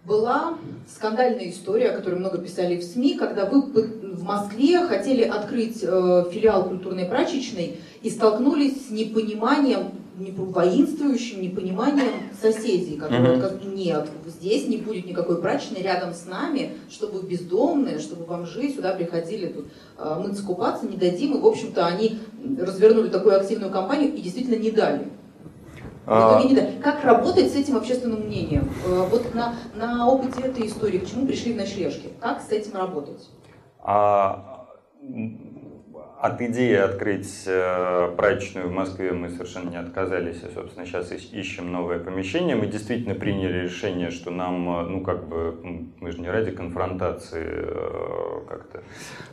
[0.05, 0.55] Была
[0.89, 6.25] скандальная история, о которой много писали в СМИ, когда вы в Москве хотели открыть э,
[6.31, 12.09] филиал культурной прачечной и столкнулись с непониманием воинствующим непониманием
[12.41, 13.39] соседей, которые mm-hmm.
[13.39, 18.93] сказали, нет, здесь не будет никакой прачечной рядом с нами, чтобы бездомные, чтобы бомжи сюда
[18.93, 19.67] приходили тут
[19.99, 21.37] э, мыться, купаться, не дадим.
[21.37, 22.19] И, в общем-то, они
[22.59, 25.09] развернули такую активную кампанию и действительно не дали.
[26.07, 26.43] А...
[26.43, 26.81] Не дали.
[26.83, 28.69] Как работать с этим общественным мнением?
[28.87, 32.09] Э, вот на, на опыте этой истории, к чему пришли в ночлежке?
[32.21, 33.29] Как с этим работать?
[33.81, 34.59] А
[36.21, 41.71] от идеи открыть э, прачечную в Москве мы совершенно не отказались, и, собственно, сейчас ищем
[41.71, 42.57] новое помещение.
[42.57, 45.57] Мы действительно приняли решение, что нам, э, ну, как бы,
[46.01, 48.83] мы же не ради конфронтации э, как-то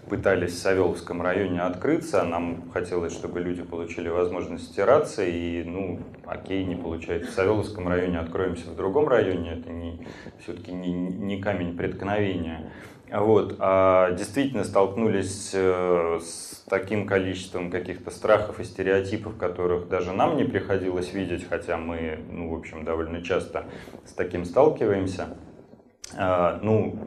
[0.07, 6.63] пытались в Савеловском районе открыться, нам хотелось, чтобы люди получили возможность стираться, и, ну, окей,
[6.65, 7.31] не получается.
[7.31, 10.05] В Савеловском районе откроемся в другом районе, это не,
[10.39, 12.71] все-таки не, не камень преткновения.
[13.11, 20.37] Вот, а действительно столкнулись э, с таким количеством каких-то страхов и стереотипов, которых даже нам
[20.37, 23.65] не приходилось видеть, хотя мы, ну, в общем, довольно часто
[24.05, 25.37] с таким сталкиваемся.
[26.17, 26.97] А, ну,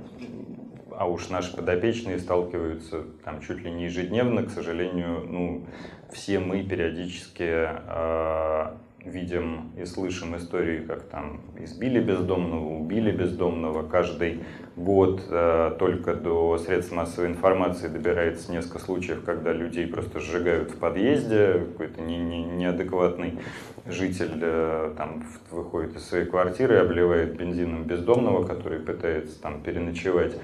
[0.97, 5.67] а уж наши подопечные сталкиваются там чуть ли не ежедневно, к сожалению, ну,
[6.13, 8.75] все мы периодически э,
[9.09, 13.87] видим и слышим истории, как там избили бездомного, убили бездомного.
[13.89, 14.45] Каждый
[14.77, 20.79] год э, только до средств массовой информации добирается несколько случаев, когда людей просто сжигают в
[20.79, 23.39] подъезде, какой-то не, не, неадекватный
[23.87, 30.35] житель э, там выходит из своей квартиры обливает бензином бездомного, который пытается там переночевать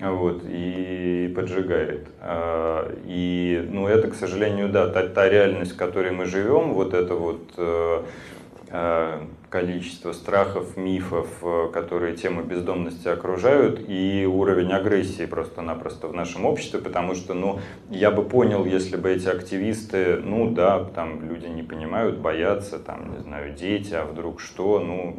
[0.00, 2.08] вот, и поджигает.
[2.20, 6.94] А, и, ну, это, к сожалению, да, та, та реальность, в которой мы живем, вот
[6.94, 8.02] это вот э,
[8.70, 16.46] э, количество страхов, мифов, э, которые тему бездомности окружают, и уровень агрессии просто-напросто в нашем
[16.46, 17.58] обществе, потому что, ну,
[17.90, 23.12] я бы понял, если бы эти активисты, ну, да, там люди не понимают, боятся, там,
[23.12, 25.16] не знаю, дети, а вдруг что, ну,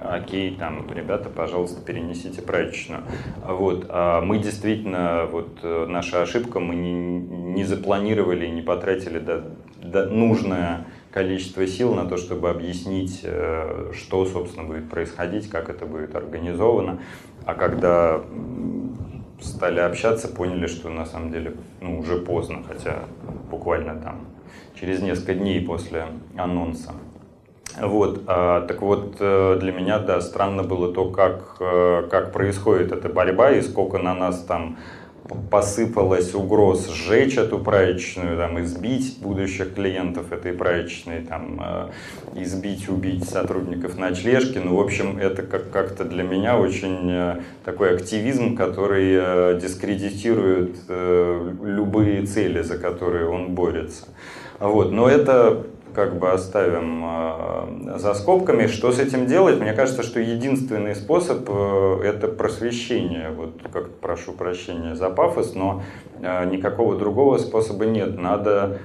[0.00, 3.02] окей, там, ребята, пожалуйста, перенесите прачечную.
[3.44, 9.44] Вот, а мы действительно, вот э, наша ошибка, мы не, не запланировали, не потратили до,
[9.82, 15.86] до нужное количество сил на то, чтобы объяснить, э, что, собственно, будет происходить, как это
[15.86, 17.00] будет организовано.
[17.44, 18.22] А когда
[19.40, 23.04] стали общаться, поняли, что на самом деле ну, уже поздно, хотя
[23.50, 24.26] буквально там
[24.74, 26.92] через несколько дней после анонса.
[27.80, 32.90] Вот, а, так вот, э, для меня, да, странно было то, как, э, как происходит
[32.90, 34.78] эта борьба и сколько на нас там
[35.50, 43.28] посыпалось угроз сжечь эту праечную, там, избить будущих клиентов этой праечной, там, э, избить, убить
[43.28, 44.58] сотрудников ночлежки.
[44.58, 50.76] Ну, в общем, это как- как-то для меня очень э, такой активизм, который э, дискредитирует
[50.88, 54.06] любые цели, за которые он борется.
[54.58, 54.92] Вот.
[54.92, 55.64] Но это
[55.94, 58.66] как бы оставим э, за скобками.
[58.66, 59.60] Что с этим делать?
[59.60, 63.30] Мне кажется, что единственный способ э, это просвещение.
[63.30, 65.82] Вот как прошу прощения за пафос, но
[66.20, 68.18] э, никакого другого способа нет.
[68.18, 68.78] Надо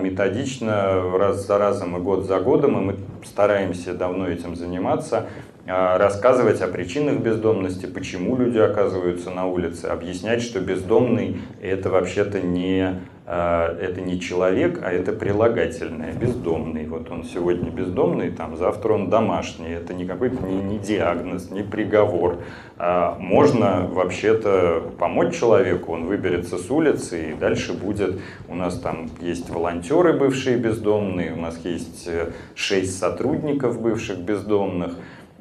[0.00, 5.26] методично, раз за разом и год за годом, и мы стараемся давно этим заниматься,
[5.66, 13.00] рассказывать о причинах бездомности, почему люди оказываются на улице, объяснять, что бездомный это вообще-то не
[13.28, 16.86] а, это не человек, а это прилагательное, бездомный.
[16.86, 19.70] Вот он сегодня бездомный, там, завтра он домашний.
[19.70, 22.38] Это не какой-то не, не диагноз, не приговор.
[22.78, 29.10] А можно вообще-то помочь человеку, он выберется с улицы, и дальше будет, у нас там
[29.20, 34.94] есть волонтеры бывшие бездомные, у нас есть э, шесть сотрудников бывших бездомных,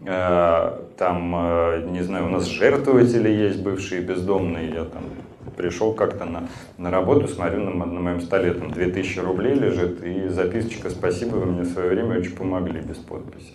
[0.06, 5.04] там, э, не знаю, у нас жертвователи есть бывшие бездомные, я там
[5.56, 10.28] пришел как-то на, на работу, смотрю, на, на моем столе там 2000 рублей лежит, и
[10.28, 13.54] записочка «Спасибо, вы мне в свое время очень помогли» без подписи.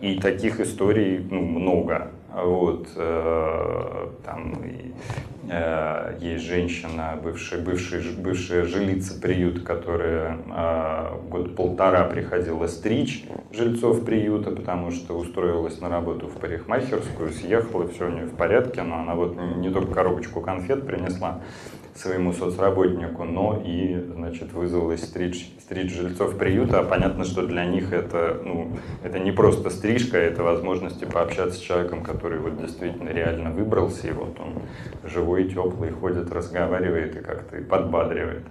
[0.00, 2.10] И таких историй ну, много.
[2.34, 4.54] Вот, э, там
[5.48, 14.04] э, есть женщина, бывшая, бывшая, бывшая жилица приюта, которая э, год полтора приходила стричь жильцов
[14.04, 18.96] приюта, потому что устроилась на работу в парикмахерскую, съехала, все у нее в порядке, но
[18.96, 21.40] она вот не только коробочку конфет принесла,
[21.94, 26.82] своему соцработнику, но и, значит, вызвалась стричь, стричь жильцов приюта.
[26.82, 32.02] Понятно, что для них это, ну, это не просто стрижка, это возможность пообщаться с человеком,
[32.02, 34.62] который вот действительно реально выбрался, и вот он
[35.08, 38.42] живой, теплый, ходит, разговаривает и как-то подбадривает.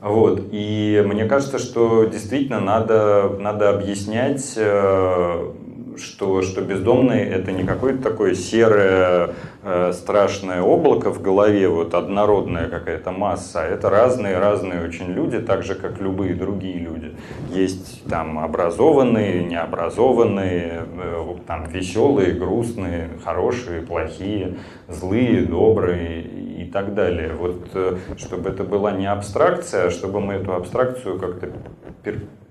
[0.00, 0.48] Вот.
[0.52, 5.52] И мне кажется, что действительно надо, надо объяснять э,
[6.00, 12.68] что, что бездомные это не какое-то такое серое э, страшное облако в голове, вот однородная
[12.68, 17.14] какая-то масса, это разные-разные очень люди, так же, как любые другие люди.
[17.50, 24.56] Есть там образованные, необразованные, э, там веселые, грустные, хорошие, плохие,
[24.88, 27.32] злые, добрые и так далее.
[27.34, 31.50] Вот э, чтобы это была не абстракция, а чтобы мы эту абстракцию как-то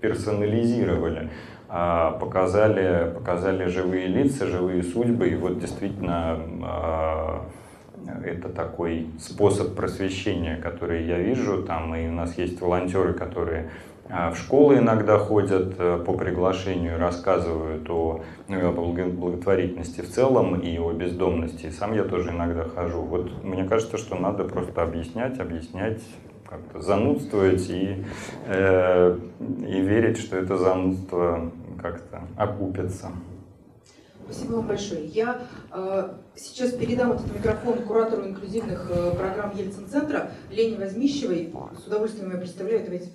[0.02, 1.30] персонализировали.
[1.70, 5.30] А, показали, показали живые лица, живые судьбы.
[5.30, 7.46] И вот действительно а,
[8.24, 11.64] это такой способ просвещения, который я вижу.
[11.64, 13.70] Там и у нас есть волонтеры, которые
[14.10, 20.78] а, в школы иногда ходят э, по приглашению, рассказывают о, ну, благотворительности в целом и
[20.80, 21.70] о бездомности.
[21.70, 23.02] Сам я тоже иногда хожу.
[23.02, 26.02] Вот мне кажется, что надо просто объяснять, объяснять,
[26.50, 28.04] как-то занудствовать и,
[28.46, 29.20] э,
[29.68, 33.12] и верить, что это занудство как-то окупится.
[34.30, 35.06] Спасибо вам большое.
[35.06, 35.40] Я
[35.72, 41.54] э, сейчас передам этот микрофон куратору инклюзивных э, программ Ельцин-центра Лене Возмищевой.
[41.82, 42.84] С удовольствием я представляю.
[42.84, 43.10] Давайте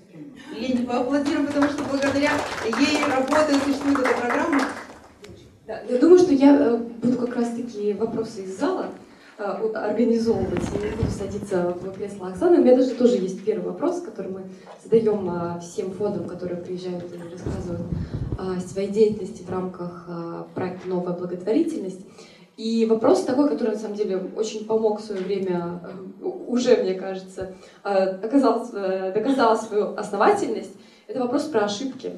[0.58, 2.30] Лене поаплодируем, потому что благодаря
[2.64, 4.60] ей работает, существует эта программа.
[5.66, 8.88] Да, я думаю, что я э, буду как раз-таки вопросы из зала
[9.42, 12.58] э, организовывать и не буду садиться в кресло Оксаны.
[12.58, 14.42] У меня даже тоже есть первый вопрос, который мы
[14.82, 17.86] задаем э, всем фондам, которые приезжают и рассказывают
[18.38, 20.08] о своей деятельности в рамках
[20.54, 22.00] проекта «Новая благотворительность».
[22.56, 25.80] И вопрос такой, который на самом деле очень помог в свое время,
[26.20, 30.72] уже, мне кажется, оказал, доказал свою основательность,
[31.06, 32.12] это вопрос про ошибки.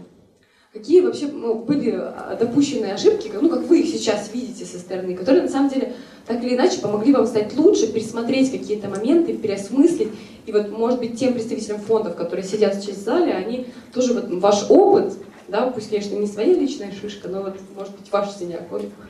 [0.72, 2.02] Какие вообще ну, были
[2.38, 5.94] допущенные ошибки, ну, как вы их сейчас видите со стороны, которые на самом деле
[6.26, 10.08] так или иначе помогли вам стать лучше, пересмотреть какие-то моменты, переосмыслить.
[10.46, 14.26] И вот, может быть, тем представителям фондов, которые сидят сейчас в зале, они тоже вот
[14.40, 15.14] ваш опыт,
[15.48, 18.62] да, пусть, конечно, не своя личная шишка, но вот, может быть, ваш синяк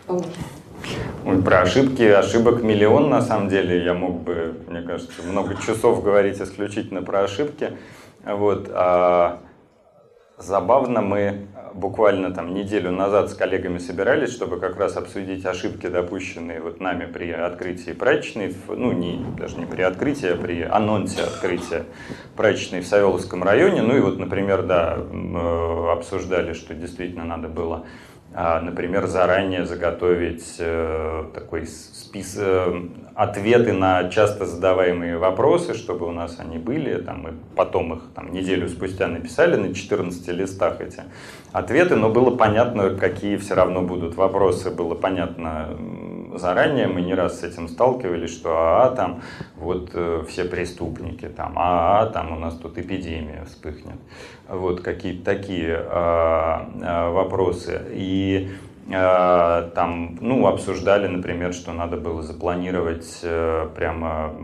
[0.06, 0.30] поможет.
[1.44, 3.84] Про ошибки, ошибок миллион на самом деле.
[3.84, 7.72] Я мог бы, мне кажется, много часов говорить исключительно про ошибки.
[8.24, 8.68] Вот.
[8.72, 9.40] А
[10.38, 16.60] забавно, мы буквально там неделю назад с коллегами собирались, чтобы как раз обсудить ошибки, допущенные
[16.60, 21.84] вот нами при открытии прачечной, ну не, даже не при открытии, а при анонсе открытия
[22.36, 23.82] прачечной в Савеловском районе.
[23.82, 27.84] Ну и вот, например, да, э, обсуждали, что действительно надо было
[28.34, 36.40] например, заранее заготовить э, такой список, э, ответы на часто задаваемые вопросы, чтобы у нас
[36.40, 41.02] они были, там, мы потом их там, неделю спустя написали на 14 листах эти
[41.52, 45.68] ответы, но было понятно, какие все равно будут вопросы, было понятно
[46.38, 49.22] заранее, мы не раз с этим сталкивались, что а, там
[49.56, 53.96] вот э, все преступники, там, а, там у нас тут эпидемия вспыхнет.
[54.48, 57.80] Вот какие-то такие а, а, вопросы.
[57.92, 58.50] И
[58.92, 64.34] а, там, ну, обсуждали, например, что надо было запланировать а, прямо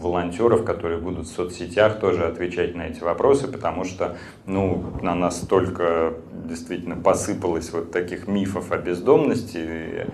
[0.00, 4.16] волонтеров, которые будут в соцсетях тоже отвечать на эти вопросы, потому что
[4.46, 10.06] ну, на нас столько действительно посыпалось вот таких мифов о бездомности,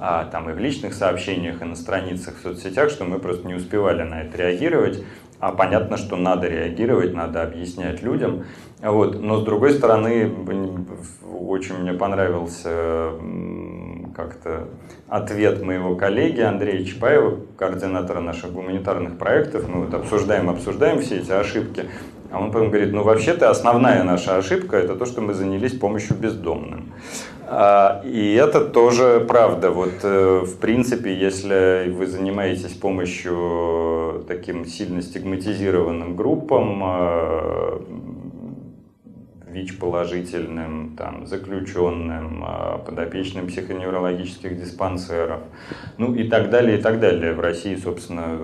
[0.00, 3.54] а, там и в личных сообщениях, и на страницах в соцсетях, что мы просто не
[3.54, 5.04] успевали на это реагировать.
[5.38, 8.44] А понятно, что надо реагировать, надо объяснять людям.
[8.82, 9.20] Вот.
[9.20, 10.32] Но с другой стороны,
[11.38, 13.10] очень мне понравился
[14.14, 14.68] как-то
[15.08, 19.68] ответ моего коллеги Андрея Чапаева, координатора наших гуманитарных проектов.
[19.68, 21.84] Мы вот обсуждаем, обсуждаем все эти ошибки.
[22.30, 26.16] А он потом говорит, ну вообще-то основная наша ошибка это то, что мы занялись помощью
[26.16, 26.92] бездомным.
[27.48, 29.70] А, и это тоже правда.
[29.70, 37.78] Вот э, в принципе, если вы занимаетесь помощью таким сильно стигматизированным группам, э,
[39.46, 45.40] ВИЧ-положительным, там, заключенным, а, подопечным психоневрологических диспансеров,
[45.96, 47.32] ну и так далее, и так далее.
[47.32, 48.38] В России, собственно,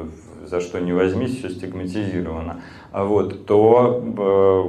[0.53, 2.61] за что не возьмись, все стигматизировано.
[2.93, 4.03] Вот, то,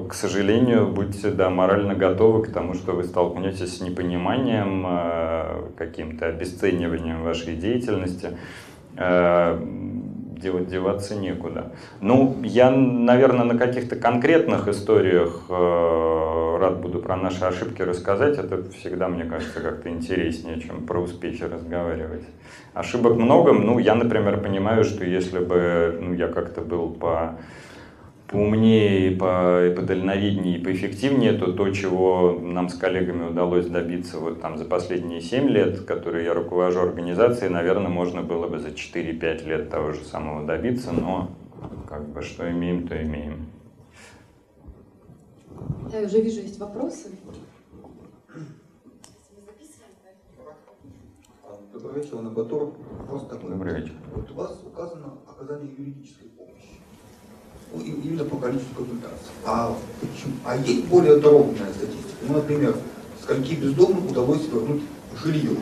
[0.05, 5.71] э, к сожалению, будьте да, морально готовы к тому, что вы столкнетесь с непониманием, э,
[5.75, 8.37] каким-то обесцениванием вашей деятельности
[10.39, 11.71] делать деваться некуда.
[12.01, 18.37] Ну, я, наверное, на каких-то конкретных историях э, рад буду про наши ошибки рассказать.
[18.37, 22.23] Это всегда, мне кажется, как-то интереснее, чем про успехи разговаривать.
[22.73, 23.53] Ошибок много.
[23.53, 27.37] Ну, я, например, понимаю, что если бы ну, я как-то был по
[28.33, 34.41] поумнее, по, и подальновиднее, и поэффективнее, то то, чего нам с коллегами удалось добиться вот
[34.41, 39.45] там за последние 7 лет, которые я руковожу организацией, наверное, можно было бы за 4-5
[39.45, 41.29] лет того же самого добиться, но
[41.87, 43.49] как бы что имеем, то имеем.
[45.91, 47.11] Я уже вижу, есть вопросы.
[51.71, 52.73] Добрый вечер, Анна Батур.
[52.99, 53.51] Вопрос такой.
[53.51, 53.93] Добрый вечер.
[54.15, 56.52] Вот у вас указано оказание юридической ну,
[57.79, 59.31] именно по количеству консультаций.
[59.45, 60.33] А, почему?
[60.45, 62.17] а есть более дробная статистика?
[62.27, 62.75] Ну, например,
[63.21, 64.83] скольки бездомным удалось вернуть
[65.23, 65.57] жилье,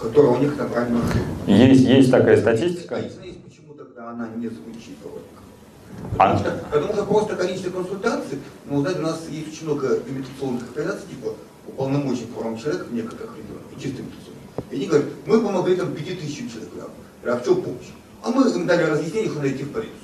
[0.00, 2.96] которое у них набрали на Есть, есть такая статистика?
[2.96, 4.96] А почему тогда она не звучит?
[5.04, 6.10] А?
[6.10, 8.38] Потому, что, потому что просто количество консультаций,
[8.68, 11.34] ну, знаете, у нас есть очень много имитационных организаций, типа
[11.66, 14.34] уполномоченных правом человека в некоторых регионах, и чисто имитационных.
[14.70, 16.70] И они говорят, мы помогли там пяти тысячам человек.
[16.76, 16.82] Я
[17.22, 17.90] говорю, а в чем помощь?
[18.22, 20.03] А мы им дали разъяснение, что найти в полицию.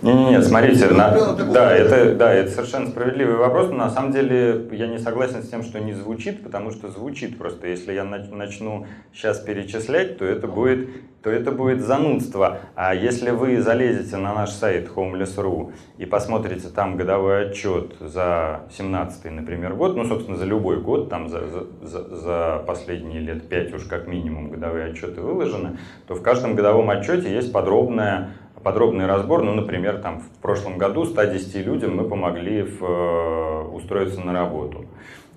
[0.00, 1.10] Не-не-не, смотрите, на,
[1.52, 5.48] да, это, да, это совершенно справедливый вопрос, но на самом деле я не согласен с
[5.48, 7.66] тем, что не звучит, потому что звучит просто.
[7.66, 10.88] Если я начну сейчас перечислять, то это будет,
[11.22, 12.58] то это будет занудство.
[12.76, 19.32] А если вы залезете на наш сайт homeless.ru и посмотрите там годовой отчет за 17
[19.32, 21.40] например, год, ну, собственно, за любой год, там за,
[21.82, 26.88] за, за последние лет 5 уж как минимум годовые отчеты выложены, то в каждом годовом
[26.88, 28.30] отчете есть подробная
[28.62, 29.42] подробный разбор.
[29.42, 34.86] Ну, например, там в прошлом году 110 людям мы помогли в, э, устроиться на работу.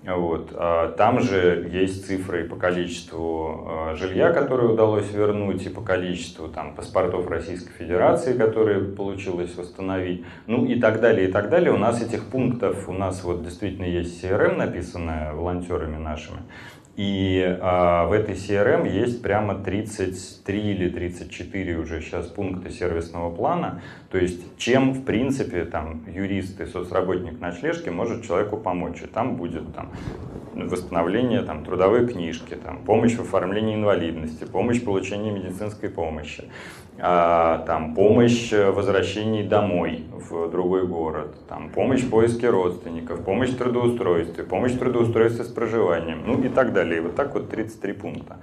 [0.04, 0.52] Вот.
[0.56, 6.48] А там же есть цифры по количеству э, жилья, которое удалось вернуть, и по количеству
[6.48, 11.72] там, паспортов Российской Федерации, которые получилось восстановить, ну и так далее, и так далее.
[11.72, 16.40] У нас этих пунктов, у нас вот действительно есть CRM, написанная волонтерами нашими,
[16.98, 23.82] и а, в этой CRM есть прямо 33 или 34 уже сейчас пункта сервисного плана.
[24.10, 29.02] То есть чем, в принципе, там, юрист и соцработник ночлежки может человеку помочь.
[29.02, 29.90] И там будет там,
[30.54, 36.44] восстановление там, трудовой книжки, там, помощь в оформлении инвалидности, помощь в получении медицинской помощи,
[36.98, 43.58] там, помощь в возвращении домой в другой город, там, помощь в поиске родственников, помощь в
[43.58, 46.98] трудоустройстве, помощь в трудоустройстве с проживанием, ну и так далее.
[46.98, 48.38] И вот так вот 33 пункта.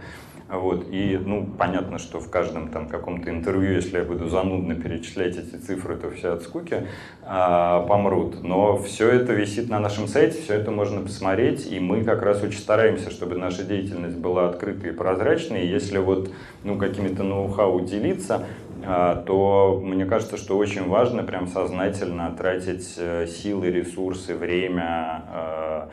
[0.49, 0.87] Вот.
[0.91, 5.57] И, ну, понятно, что в каждом там каком-то интервью, если я буду занудно перечислять эти
[5.57, 6.87] цифры, то все от скуки
[7.23, 8.43] а, помрут.
[8.43, 12.43] Но все это висит на нашем сайте, все это можно посмотреть, и мы как раз
[12.43, 15.65] очень стараемся, чтобы наша деятельность была открытой и прозрачной.
[15.65, 16.31] И если вот,
[16.65, 18.47] ну, какими-то ноу-хау делиться,
[18.87, 25.89] а, то мне кажется, что очень важно прям сознательно тратить э, силы, ресурсы, время а,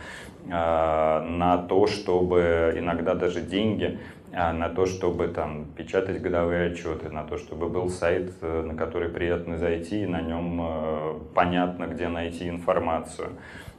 [0.52, 4.00] а, на то, чтобы иногда даже деньги
[4.36, 9.08] на то, чтобы там печатать годовые отчеты, на то, чтобы был сайт, э, на который
[9.08, 13.30] приятно зайти, и на нем э, понятно, где найти информацию.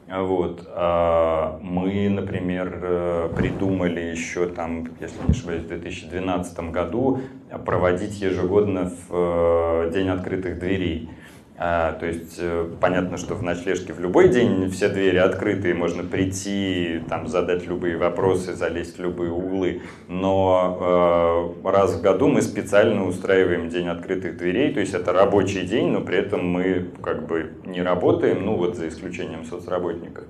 [0.09, 0.66] Вот.
[0.68, 7.20] А, мы, например, э, придумали еще там, если не ошибаюсь, в 2012 году
[7.66, 11.11] проводить ежегодно в День открытых дверей.
[11.59, 16.02] А, то есть э, понятно, что в ночлежке в любой день все двери открыты, можно
[16.02, 19.80] прийти, там, задать любые вопросы, залезть в любые углы.
[20.07, 25.66] Но э, раз в году мы специально устраиваем день открытых дверей, то есть это рабочий
[25.66, 30.24] день, но при этом мы как бы не работаем, ну вот за исключением соцработников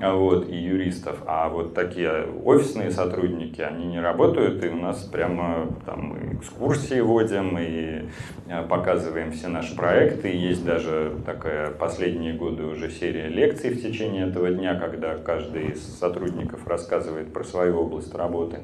[0.00, 1.18] вот, и юристов.
[1.26, 7.58] А вот такие офисные сотрудники, они не работают, и у нас прямо там экскурсии водим,
[7.58, 8.08] и
[8.48, 10.28] э, показываем все наши проекты.
[10.28, 15.82] Есть даже такая последние годы уже серия лекций в течение этого дня, когда каждый из
[15.98, 18.58] сотрудников рассказывает про свою область работы.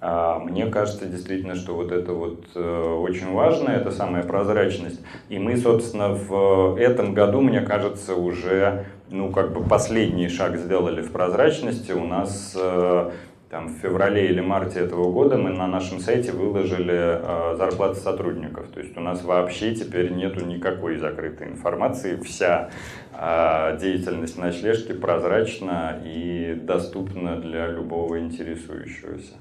[0.00, 5.02] А, мне кажется действительно, что вот это вот э, очень важно, это самая прозрачность.
[5.28, 11.02] И мы, собственно, в этом году, мне кажется, уже ну, как бы последний шаг сделали
[11.02, 11.92] в прозрачности.
[11.92, 13.10] У нас э,
[13.52, 18.70] там, в феврале или марте этого года мы на нашем сайте выложили э, зарплаты сотрудников.
[18.70, 22.16] То есть у нас вообще теперь нету никакой закрытой информации.
[22.16, 22.70] Вся
[23.12, 29.34] э, деятельность ночлежки прозрачна и доступна для любого интересующегося.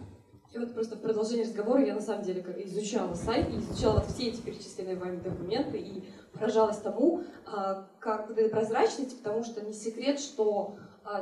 [0.53, 4.41] И вот просто в продолжение разговора я на самом деле изучала сайт изучала все эти
[4.41, 6.03] перечисленные вами документы и
[6.34, 10.76] поражалась тому, а, как вот этой прозрачности, потому что не секрет, что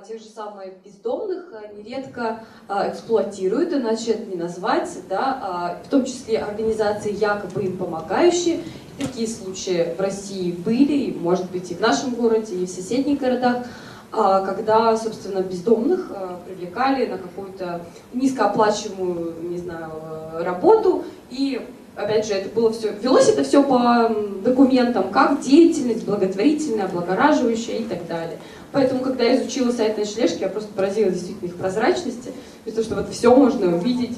[0.08, 6.40] тех же самых бездомных нередко а, эксплуатируют, иначе это не назвать, да, в том числе
[6.40, 8.62] организации якобы им помогающие.
[9.00, 13.20] Такие случаи в России были, и, может быть, и в нашем городе, и в соседних
[13.20, 13.66] городах.
[14.12, 17.82] А, когда, собственно, бездомных а, привлекали на какую-то
[18.14, 19.92] низкооплачиваемую, не знаю,
[20.40, 21.62] работу, и
[21.96, 24.10] опять же, это было все, велось это все по
[24.44, 28.40] документам, как деятельность благотворительная, облагораживающая и так далее.
[28.72, 32.32] Поэтому, когда я изучила сайт ночлежки, я просто поразилась действительно их прозрачности,
[32.66, 34.18] то, что вот все можно увидеть.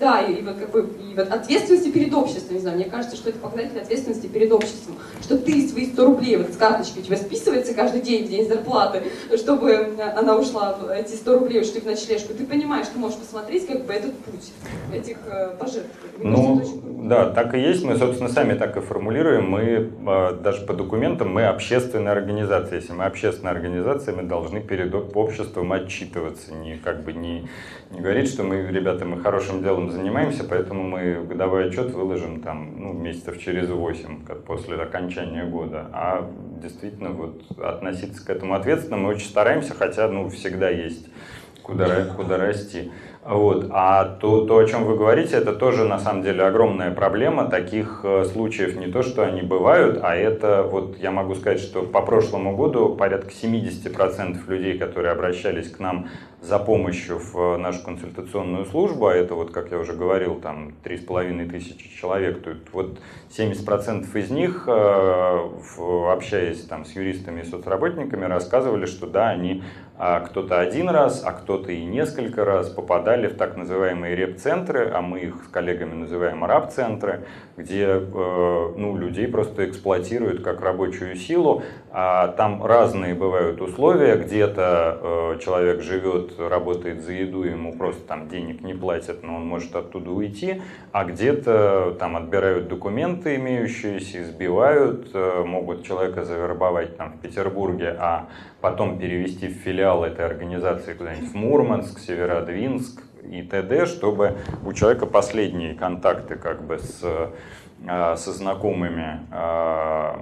[0.00, 3.16] Да, и, и вот как бы и вот ответственности перед обществом, не знаю, мне кажется,
[3.16, 7.02] что это показатель ответственности перед обществом, что ты свои 100 рублей вот с карточки у
[7.02, 9.02] тебя списывается каждый день в день зарплаты,
[9.36, 13.84] чтобы она ушла, эти 100 рублей ушли в ночлежку, ты понимаешь, ты можешь посмотреть как
[13.84, 14.52] бы этот путь
[14.94, 15.90] этих э, пожертвований.
[16.22, 16.62] Ну,
[17.08, 21.30] да, так и есть, мы, собственно, сами так и формулируем, мы э, даже по документам,
[21.30, 27.12] мы общественная организация, если мы общественная организация, мы должны перед обществом отчитываться, не как бы
[27.12, 27.48] не,
[27.90, 32.80] не говорить, что мы, ребята, мы хорошим делом занимаемся, поэтому мы годовой отчет выложим там,
[32.80, 35.88] ну, месяцев через 8, как после окончания года.
[35.92, 36.30] А
[36.62, 41.06] действительно вот относиться к этому ответственно мы очень стараемся, хотя ну, всегда есть
[41.62, 42.90] куда, куда расти.
[43.22, 43.66] Вот.
[43.70, 47.50] А то, то, о чем вы говорите, это тоже на самом деле огромная проблема.
[47.50, 51.82] Таких э, случаев не то, что они бывают, а это, вот я могу сказать, что
[51.82, 56.08] по прошлому году порядка 70% людей, которые обращались к нам
[56.40, 61.50] за помощью в нашу консультационную службу, а это вот, как я уже говорил, там 3,5
[61.50, 63.00] тысячи человек, то вот
[63.36, 65.48] 70% из них, э,
[66.10, 69.62] общаясь там с юристами и соцработниками, рассказывали, что да, они
[70.02, 75.00] а кто-то один раз, а кто-то и несколько раз попадали в так называемые реп-центры, а
[75.02, 77.24] мы их с коллегами называем раб-центры,
[77.56, 81.62] где э, ну, людей просто эксплуатируют как рабочую силу.
[81.92, 88.28] А там разные бывают условия, где-то э, человек живет, работает за еду, ему просто там
[88.28, 90.62] денег не платят, но он может оттуда уйти,
[90.92, 98.28] а где-то там отбирают документы имеющиеся, избивают, э, могут человека завербовать там в Петербурге, а
[98.60, 105.06] потом перевести в филиал этой организации куда-нибудь в Мурманск, Северодвинск и т.д., чтобы у человека
[105.06, 107.04] последние контакты как бы с,
[107.86, 110.20] со знакомыми а,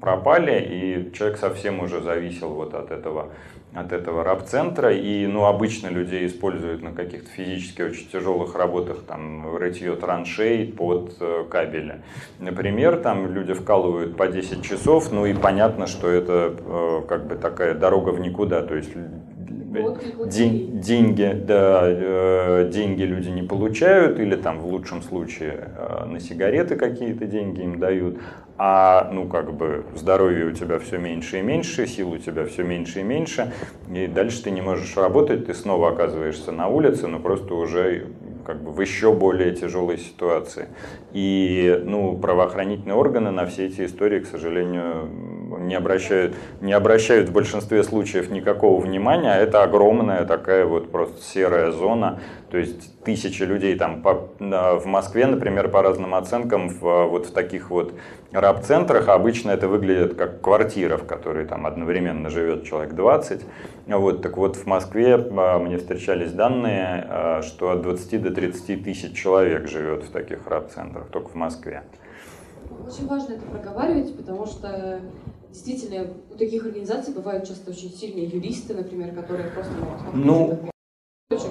[0.00, 3.30] пропали, и человек совсем уже зависел вот от этого
[3.74, 9.56] от этого раб-центра, и ну, обычно людей используют на каких-то физически очень тяжелых работах, там,
[9.56, 12.02] рытье траншей под э, кабели.
[12.38, 17.36] Например, там люди вкалывают по 10 часов, ну и понятно, что это э, как бы
[17.36, 18.92] такая дорога в никуда, то есть
[20.26, 26.20] День, деньги, да, э, деньги люди не получают, или там в лучшем случае э, на
[26.20, 28.18] сигареты какие-то деньги им дают,
[28.58, 32.62] а ну как бы здоровье у тебя все меньше и меньше, сил у тебя все
[32.62, 33.52] меньше и меньше,
[33.92, 38.08] и дальше ты не можешь работать, ты снова оказываешься на улице, но просто уже
[38.44, 40.68] как бы в еще более тяжелой ситуации.
[41.12, 45.08] И ну, правоохранительные органы на все эти истории, к сожалению,
[45.58, 49.34] не обращают, не обращают в большинстве случаев никакого внимания.
[49.34, 52.20] Это огромная такая вот просто серая зона.
[52.50, 57.32] То есть тысячи людей там по, в Москве, например, по разным оценкам, в, вот в
[57.32, 57.94] таких вот
[58.30, 63.40] раб-центрах обычно это выглядит как квартира, в которой там одновременно живет человек 20.
[63.86, 68.84] Вот, так вот в Москве а, мне встречались данные, а, что от 20 до 30
[68.84, 71.82] тысяч человек живет в таких раб-центрах, только в Москве.
[72.86, 75.00] Очень важно это проговаривать, потому что
[75.52, 80.72] действительно у таких организаций бывают часто очень сильные юристы, например, которые просто могут ну,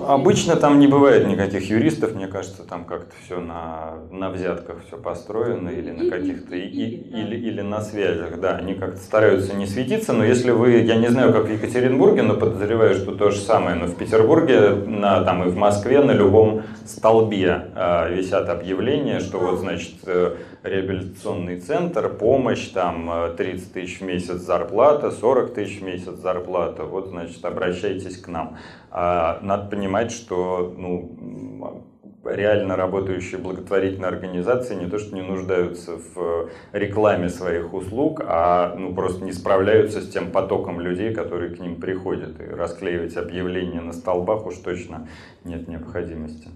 [0.08, 4.98] Обычно там не бывает никаких юристов, мне кажется, там как-то все на, на взятках все
[4.98, 10.14] построено или на каких-то или, или, или на связях, да, они как-то стараются не светиться,
[10.14, 13.76] но если вы, я не знаю, как в Екатеринбурге, но подозреваю, что то же самое,
[13.76, 19.40] но в Петербурге, на, там и в Москве на любом столбе э, висят объявления, что
[19.40, 25.82] вот, значит, э, реабилитационный центр, помощь, там 30 э, тысяч в месяц зарплата, 40 тысяч
[25.82, 28.58] в месяц зарплата, вот, значит, обращайтесь к нам.
[28.92, 31.88] А, надо понимать, что ну,
[32.24, 38.94] реально работающие благотворительные организации не то что не нуждаются в рекламе своих услуг, а ну,
[38.94, 42.40] просто не справляются с тем потоком людей, которые к ним приходят.
[42.40, 45.08] И расклеивать объявления на столбах уж точно
[45.44, 46.50] нет необходимости.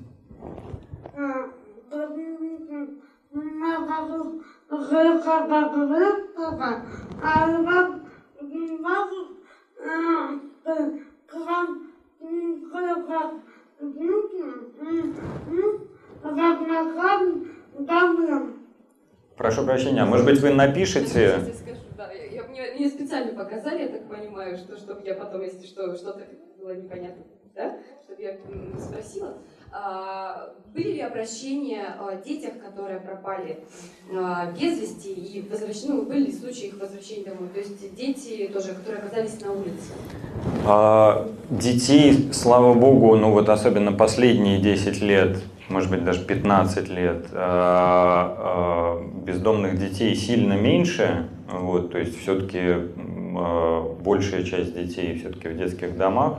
[19.38, 21.39] Прошу прощения, может быть вы напишите?
[22.76, 26.26] мне, специально показали, я так понимаю, что чтобы я потом, если что, что-то
[26.57, 28.38] было непонятно, да, чтобы я
[28.80, 29.38] спросила.
[29.78, 33.60] А, были ли обращения о детях, которые пропали
[34.16, 37.50] а, без вести и возвращены, ну, были ли случаи их возвращения домой?
[37.54, 39.92] То есть дети тоже, которые оказались на улице?
[40.66, 47.26] А, детей, слава богу, ну вот особенно последние 10 лет, может быть даже 15 лет,
[49.26, 52.76] бездомных детей сильно меньше, вот, то есть все-таки
[54.06, 56.38] большая часть детей все-таки в детских домах.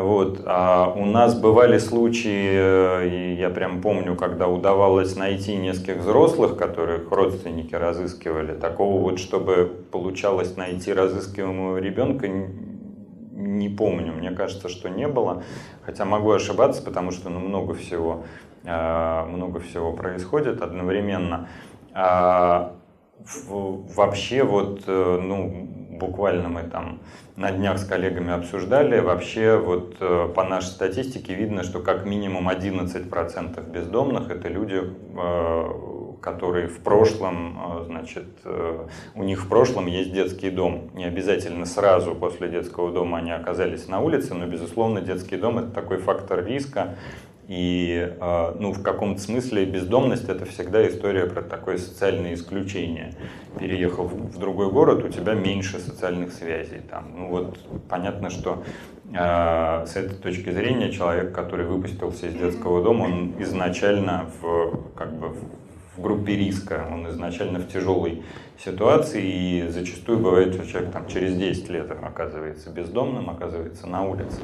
[0.00, 0.40] Вот.
[0.46, 6.56] А у нас бывали случаи, э, и я прям помню, когда удавалось найти нескольких взрослых,
[6.56, 8.54] которых родственники разыскивали.
[8.54, 14.14] Такого вот, чтобы получалось найти разыскиваемого ребенка, не помню.
[14.14, 15.42] Мне кажется, что не было.
[15.84, 18.24] Хотя могу ошибаться, потому что ну, много всего,
[18.64, 21.48] э, много всего происходит одновременно.
[23.48, 27.00] Вообще вот, э, ну, буквально мы там
[27.36, 32.48] на днях с коллегами обсуждали, вообще вот э, по нашей статистике видно, что как минимум
[32.48, 38.28] 11% бездомных это люди, э, которые в прошлом, значит,
[39.16, 40.90] у них в прошлом есть детский дом.
[40.94, 45.70] Не обязательно сразу после детского дома они оказались на улице, но, безусловно, детский дом– это
[45.70, 46.94] такой фактор риска,
[47.48, 53.14] и а, ну, в каком-то смысле бездомность это всегда история про такое социальное исключение.
[53.58, 56.80] Переехав в другой город, у тебя меньше социальных связей.
[56.88, 57.12] Там.
[57.16, 58.62] Ну вот понятно, что
[59.12, 65.12] э, с этой точки зрения человек, который выпустился из детского дома, он изначально в, как
[65.18, 65.34] бы,
[65.96, 68.22] в группе риска, он изначально в тяжелой
[68.64, 74.40] ситуации, и зачастую бывает, что человек там, через 10 лет оказывается бездомным, оказывается на улице.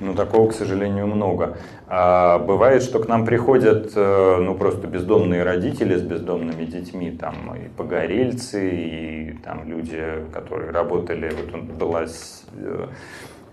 [0.00, 1.58] Но такого, к сожалению, много.
[1.86, 7.54] А бывает, что к нам приходят э, ну, просто бездомные родители с бездомными детьми, там
[7.54, 10.02] и погорельцы, и там люди,
[10.32, 12.86] которые работали, вот была э,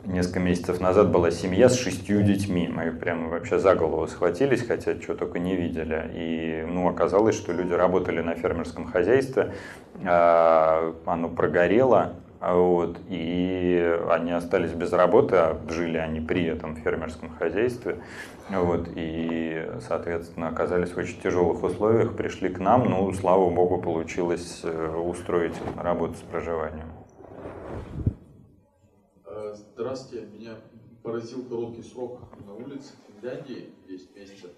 [0.05, 2.67] несколько месяцев назад была семья с шестью детьми.
[2.67, 6.11] Мы прямо вообще за голову схватились, хотя чего только не видели.
[6.13, 9.53] И ну, оказалось, что люди работали на фермерском хозяйстве,
[10.03, 17.29] а, оно прогорело, вот, и они остались без работы, а жили они при этом фермерском
[17.29, 17.97] хозяйстве.
[18.49, 24.61] Вот, и, соответственно, оказались в очень тяжелых условиях, пришли к нам, ну, слава богу, получилось
[24.63, 26.89] э, устроить работу с проживанием.
[29.55, 30.55] Здравствуйте, меня
[31.01, 34.49] поразил короткий срок на улице Финляндии, 10 месяцев.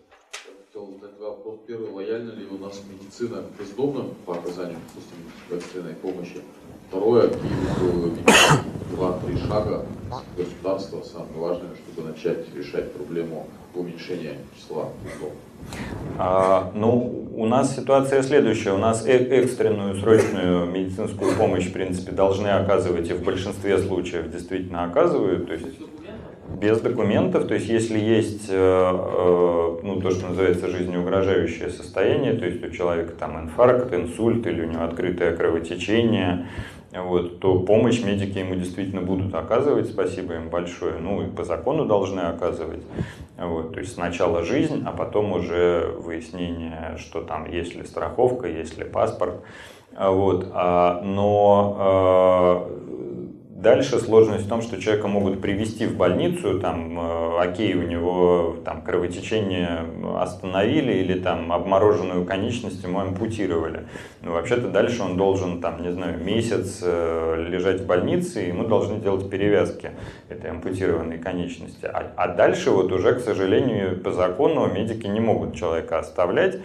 [0.65, 1.59] Хотел задать вопрос.
[1.67, 5.17] Первый, лояльна ли у нас медицина бездомным по оказанию, допустим,
[5.51, 6.41] экстренной помощи?
[6.87, 9.85] Второе, какие два-три шага
[10.35, 15.37] государства, самое важное, чтобы начать решать проблему уменьшения числа бездомных?
[16.17, 18.71] А, ну, у нас ситуация следующая.
[18.71, 24.31] У нас э экстренную срочную медицинскую помощь, в принципе, должны оказывать и в большинстве случаев
[24.31, 25.47] действительно оказывают.
[25.47, 25.67] То есть
[26.59, 32.45] без документов, то есть если есть э, э, ну, то, что называется жизнеугрожающее состояние, то
[32.45, 36.47] есть у человека там инфаркт, инсульт или у него открытое кровотечение,
[37.01, 41.85] вот, то помощь медики ему действительно будут оказывать, спасибо им большое, ну и по закону
[41.85, 42.83] должны оказывать.
[43.37, 48.77] Вот, то есть сначала жизнь, а потом уже выяснение, что там есть ли страховка, есть
[48.77, 49.41] ли паспорт.
[49.97, 52.67] Вот, а, но
[53.57, 58.57] Дальше сложность в том, что человека могут привести в больницу, там, э, окей, у него
[58.63, 59.79] там кровотечение
[60.15, 63.87] остановили или там обмороженную конечность ему ампутировали.
[64.21, 68.67] Но вообще-то дальше он должен, там, не знаю, месяц э, лежать в больнице, и ему
[68.67, 69.89] должны делать перевязки
[70.29, 71.85] этой ампутированной конечности.
[71.85, 76.59] А, а дальше вот уже, к сожалению, по закону медики не могут человека оставлять,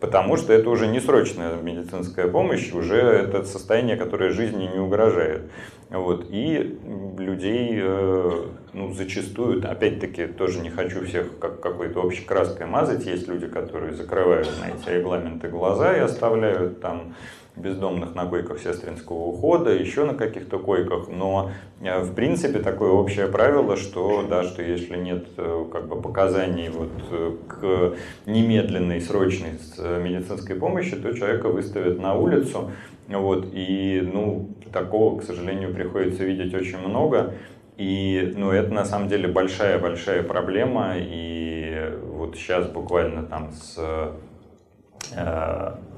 [0.00, 5.50] потому что это уже не срочная медицинская помощь, уже это состояние, которое жизни не угрожает.
[5.90, 6.26] Вот.
[6.28, 6.78] И
[7.18, 8.44] людей э,
[8.74, 13.94] ну, зачастую, опять-таки, тоже не хочу всех как какой-то общей краской мазать, есть люди, которые
[13.94, 17.14] закрывают на эти регламенты глаза и оставляют там
[17.58, 21.50] бездомных на койках сестринского ухода, еще на каких-то койках, но
[21.80, 26.68] э, в принципе такое общее правило, что да, что если нет э, как бы показаний
[26.68, 27.94] вот э, к
[28.26, 32.70] немедленной срочной медицинской помощи, то человека выставят на улицу,
[33.08, 37.34] вот, и ну такого, к сожалению, приходится видеть очень много,
[37.76, 43.78] и ну это на самом деле большая-большая проблема, и вот сейчас буквально там с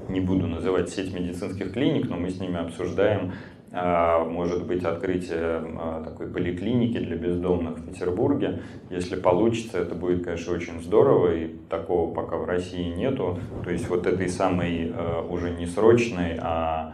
[0.09, 3.33] не буду называть сеть медицинских клиник, но мы с ними обсуждаем,
[3.71, 8.61] а, может быть, открытие а, такой поликлиники для бездомных в Петербурге.
[8.89, 13.39] Если получится, это будет, конечно, очень здорово, и такого пока в России нету.
[13.63, 14.93] То есть вот этой самой
[15.29, 16.93] уже не срочной, а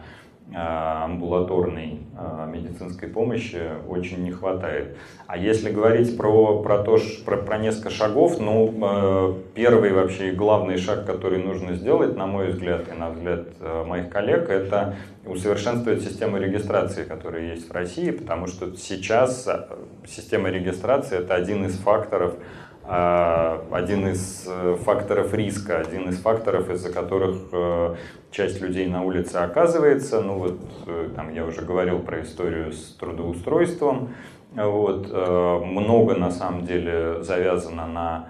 [0.54, 4.96] амбулаторной э, медицинской помощи очень не хватает.
[5.26, 10.78] А если говорить про, про, то, про, про несколько шагов, ну, э, первый вообще главный
[10.78, 13.48] шаг, который нужно сделать, на мой взгляд и на взгляд
[13.86, 14.96] моих коллег, это
[15.26, 19.46] усовершенствовать систему регистрации, которая есть в России, потому что сейчас
[20.06, 22.42] система регистрации это один из факторов, а,
[22.88, 27.96] один из э, факторов риска, один из факторов, из-за которых э,
[28.30, 30.22] часть людей на улице оказывается.
[30.22, 34.14] Ну вот, э, там я уже говорил про историю с трудоустройством.
[34.54, 38.28] Вот, много на самом деле завязано на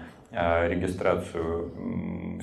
[0.67, 1.71] регистрацию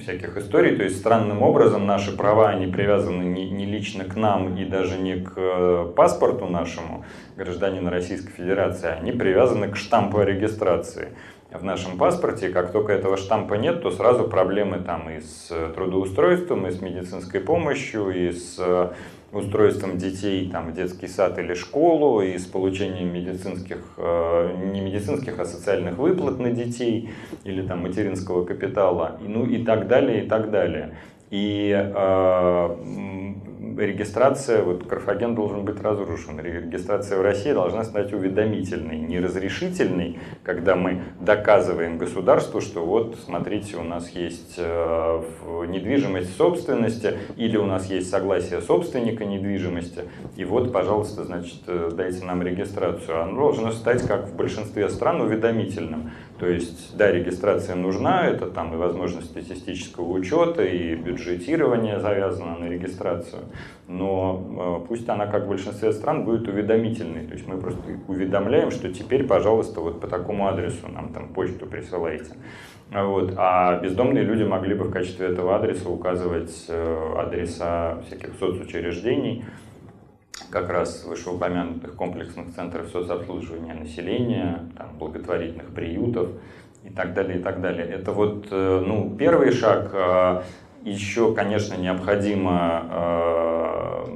[0.00, 0.76] всяких историй.
[0.76, 5.20] То есть странным образом наши права, они привязаны не лично к нам и даже не
[5.20, 7.04] к паспорту нашему
[7.36, 11.10] гражданина Российской Федерации, они привязаны к штампу о регистрации
[11.50, 16.66] в нашем паспорте, как только этого штампа нет, то сразу проблемы там и с трудоустройством,
[16.66, 18.90] и с медицинской помощью, и с э,
[19.32, 25.38] устройством детей там, в детский сад или школу, и с получением медицинских, э, не медицинских,
[25.38, 27.10] а социальных выплат на детей,
[27.44, 30.96] или там материнского капитала, ну и так далее, и так далее.
[31.30, 32.76] И э,
[33.78, 36.40] регистрация, вот Карфаген должен быть разрушен.
[36.40, 43.76] Регистрация в России должна стать уведомительной, не разрешительной, когда мы доказываем государству, что вот, смотрите,
[43.76, 45.22] у нас есть э,
[45.68, 50.04] недвижимость собственности, или у нас есть согласие собственника недвижимости,
[50.36, 53.22] и вот, пожалуйста, значит, э, дайте нам регистрацию.
[53.22, 56.12] Оно должно стать, как в большинстве стран, уведомительным.
[56.38, 62.68] То есть, да, регистрация нужна, это там и возможность статистического учета, и бюджетирование завязано на
[62.68, 63.44] регистрацию,
[63.88, 67.26] но э, пусть она, как в большинстве стран, будет уведомительной.
[67.26, 71.66] То есть мы просто уведомляем, что теперь, пожалуйста, вот по такому адресу нам там почту
[71.66, 72.34] присылайте.
[72.90, 73.34] Вот.
[73.36, 79.44] А бездомные люди могли бы в качестве этого адреса указывать э, адреса всяких соцучреждений,
[80.50, 86.28] как раз вышеупомянутых комплексных центров соцобслуживания населения, там, благотворительных приютов
[86.84, 87.86] и так далее, и так далее.
[87.86, 89.90] Это вот э, ну, первый шаг.
[90.86, 94.06] Еще, конечно, необходимо э,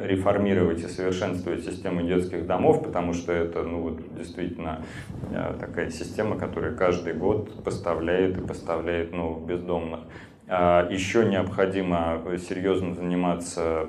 [0.00, 4.84] реформировать и совершенствовать систему детских домов, потому что это ну, вот, действительно
[5.30, 10.00] э, такая система, которая каждый год поставляет и поставляет новых бездомных.
[10.48, 13.86] А Еще необходимо серьезно заниматься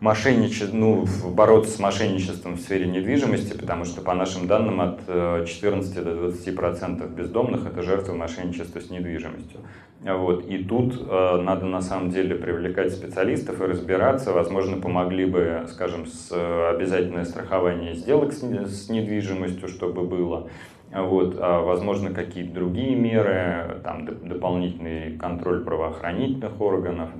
[0.00, 0.68] мошенниче...
[0.72, 5.00] ну, бороться с мошенничеством в сфере недвижимости, потому что, по нашим данным, от
[5.46, 9.60] 14 э, до 20 процентов бездомных– это жертвы мошенничества с недвижимостью.
[10.00, 10.46] Вот.
[10.46, 14.32] И тут э, надо на самом деле привлекать специалистов и разбираться.
[14.32, 20.48] Возможно, помогли бы, скажем, с э, обязательное страхование сделок с, с недвижимостью, чтобы было.
[20.90, 27.10] Вот, а, возможно, какие-то другие меры, там, дополнительный контроль правоохранительных органов.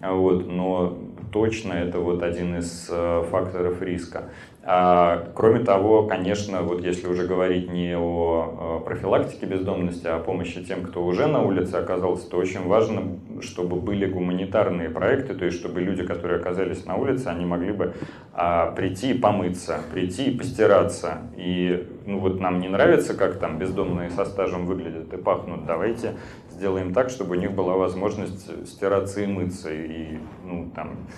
[0.00, 0.98] Вот, но
[1.32, 4.24] точно это вот один из э, факторов риска.
[4.62, 10.62] А, кроме того, конечно, вот если уже говорить не о профилактике бездомности, а о помощи
[10.62, 15.58] тем, кто уже на улице оказался, то очень важно, чтобы были гуманитарные проекты, то есть
[15.58, 17.94] чтобы люди, которые оказались на улице, они могли бы
[18.34, 21.22] а, прийти и помыться, прийти и постираться.
[21.38, 26.16] И ну вот нам не нравится, как там бездомные со стажем выглядят и пахнут, давайте
[26.60, 29.72] сделаем так, чтобы у них была возможность стираться и мыться.
[29.72, 31.08] И, ну, там,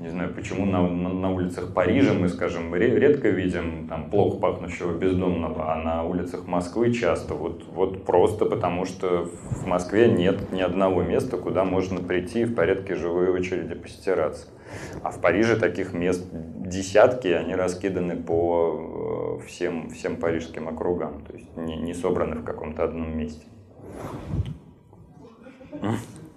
[0.00, 4.96] не знаю, почему на, на, на улицах Парижа мы, скажем, редко видим там, плохо пахнущего
[4.96, 7.34] бездомного, а на улицах Москвы часто.
[7.34, 12.54] Вот, вот просто потому, что в Москве нет ни одного места, куда можно прийти в
[12.54, 14.48] порядке живой очереди постираться.
[15.02, 21.32] А в Париже таких мест десятки, они раскиданы по э, всем, всем парижским округам, то
[21.34, 23.46] есть не, не собраны в каком-то одном месте.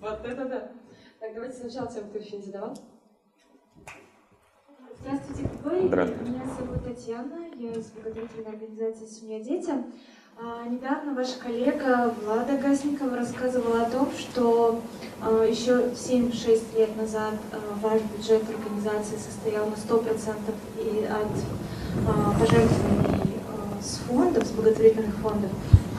[0.01, 0.71] Вот это да.
[1.19, 2.75] Так, давайте сначала тем, кто еще не задавал.
[5.01, 5.87] Здравствуйте, Григорий.
[5.87, 6.31] Здравствуйте.
[6.31, 9.85] Меня зовут Татьяна, я из благотворительной организации «Семья детям».
[10.37, 14.81] А, недавно ваша коллега Влада Гасникова рассказывала о том, что
[15.21, 20.35] а, еще 7-6 лет назад а, ваш бюджет организации состоял на 100%
[20.79, 25.51] и от а, пожертвований а, с фондов, с благотворительных фондов,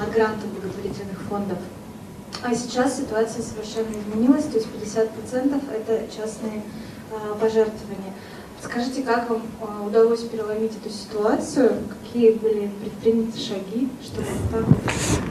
[0.02, 1.58] от грантов благотворительных фондов.
[2.42, 6.62] А сейчас ситуация совершенно изменилась, то есть 50% это частные
[7.12, 8.14] а, пожертвования.
[8.62, 11.72] Скажите, как вам а, удалось переломить эту ситуацию?
[11.88, 14.64] Какие были предприняты шаги, чтобы так?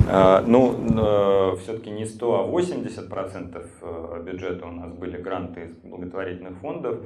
[0.07, 5.65] А, ну, э, все-таки не 100, а 80 процентов э, бюджета у нас были гранты
[5.65, 6.97] из благотворительных фондов,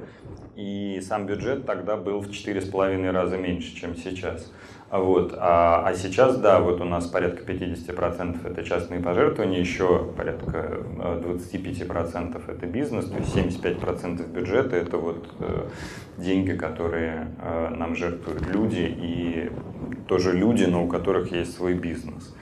[0.56, 4.50] и сам бюджет тогда был в 4,5 раза меньше, чем сейчас.
[4.90, 5.34] Вот.
[5.36, 12.42] А, а сейчас, да, вот у нас порядка 50% это частные пожертвования, еще порядка 25%
[12.46, 15.68] э, это бизнес, то есть 75% бюджета это вот э,
[16.18, 19.50] деньги, которые э, нам жертвуют люди и
[20.06, 22.34] тоже люди, но у которых есть свой бизнес.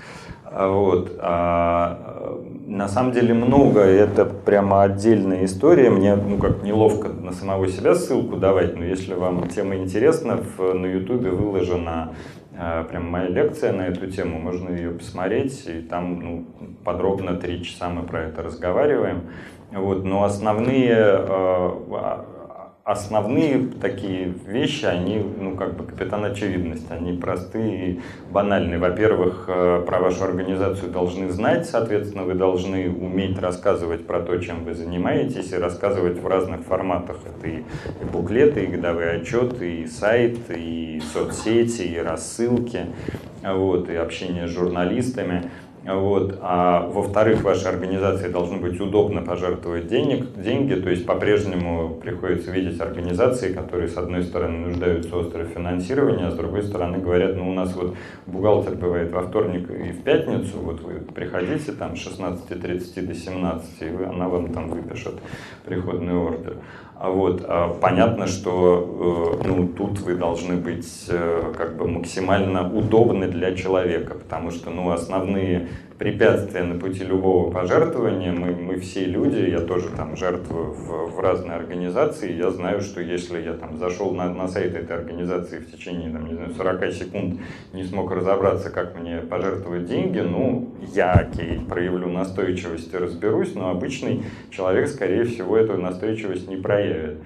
[0.54, 1.18] Вот.
[1.20, 5.90] А, на самом деле много, это прямо отдельная история.
[5.90, 10.72] Мне ну, как неловко на самого себя ссылку давать, но если вам тема интересна, в,
[10.74, 12.12] на ютубе выложена
[12.56, 16.46] а, прям моя лекция на эту тему, можно ее посмотреть, и там ну,
[16.84, 19.22] подробно три часа мы про это разговариваем.
[19.72, 22.26] Вот, но основные а,
[22.84, 28.78] основные такие вещи, они, ну, как бы капитан очевидность, они простые и банальные.
[28.78, 34.64] Во-первых, э, про вашу организацию должны знать, соответственно, вы должны уметь рассказывать про то, чем
[34.64, 37.18] вы занимаетесь, и рассказывать в разных форматах.
[37.24, 42.86] Это и, и буклеты, и годовые отчеты, и сайт, и соцсети, и рассылки,
[43.42, 45.50] вот, и общение с журналистами.
[45.84, 46.38] Вот.
[46.40, 52.80] А во-вторых, вашей организации должно быть удобно пожертвовать денег, деньги, то есть по-прежнему приходится видеть
[52.80, 57.50] организации, которые с одной стороны нуждаются остро в финансировании, а с другой стороны говорят, ну
[57.50, 62.06] у нас вот бухгалтер бывает во вторник и в пятницу, вот вы приходите там с
[62.06, 65.14] 16.30 до 17, и вы, она вам там выпишет
[65.64, 66.58] приходный ордер.
[67.02, 72.72] А вот, а понятно, что э, ну, тут вы должны быть э, как бы максимально
[72.72, 75.66] удобны для человека, потому что ну, основные
[75.98, 78.32] препятствия на пути любого пожертвования.
[78.32, 82.32] Мы, мы все люди, я тоже там жертвую в, в разные организации.
[82.32, 86.26] Я знаю, что если я там зашел на, на сайт этой организации в течение там,
[86.26, 87.40] не знаю, 40 секунд,
[87.72, 93.70] не смог разобраться, как мне пожертвовать деньги, ну, я, окей, проявлю настойчивость и разберусь, но
[93.70, 97.18] обычный человек, скорее всего, эту настойчивость не проявит.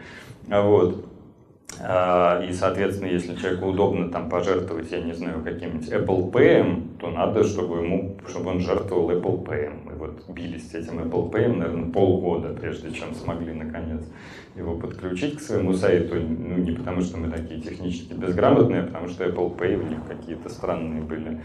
[0.48, 1.15] Вот.
[1.80, 7.10] А, и, соответственно, если человеку удобно там пожертвовать, я не знаю, каким-нибудь Apple Pay, то
[7.10, 9.72] надо, чтобы ему, чтобы он жертвовал Apple Pay.
[9.84, 14.02] Мы вот бились с этим Apple Pay, наверное, полгода, прежде чем смогли наконец
[14.56, 16.14] его подключить к своему сайту.
[16.14, 19.98] Ну, не потому, что мы такие технически безграмотные, а потому что Apple Pay у них
[20.08, 21.40] какие-то странные были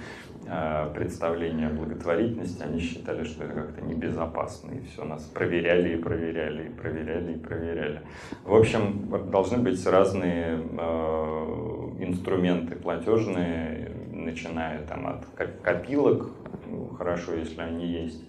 [0.96, 6.68] представления о благотворительности, они считали, что это как-то небезопасно, и все, нас проверяли и проверяли,
[6.68, 8.02] и проверяли и проверяли.
[8.44, 11.62] В общем, должны быть разные э,
[12.00, 15.26] инструменты платежные, начиная там от
[15.62, 16.30] копилок,
[16.68, 18.24] ну, хорошо, если они есть,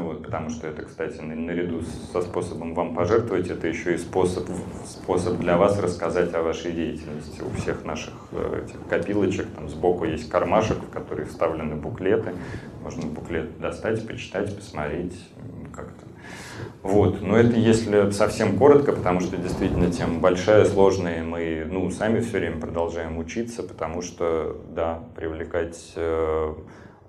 [0.00, 1.82] вот, потому что это, кстати, наряду
[2.12, 4.48] со способом вам пожертвовать, это еще и способ,
[4.86, 7.42] способ для вас рассказать о вашей деятельности.
[7.42, 12.34] У всех наших э, этих копилочек там сбоку есть кармашек, в который вставлены буклеты.
[12.82, 15.16] Можно буклет достать, почитать, посмотреть
[15.72, 16.06] как-то.
[16.82, 22.20] Вот, но это если совсем коротко, потому что действительно тема большая, сложная, мы ну, сами
[22.20, 26.54] все время продолжаем учиться, потому что, да, привлекать э,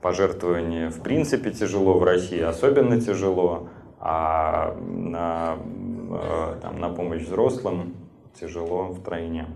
[0.05, 7.95] пожертвования в принципе тяжело в России, особенно тяжело, а на, э, там, на помощь взрослым
[8.39, 9.47] тяжело втройне.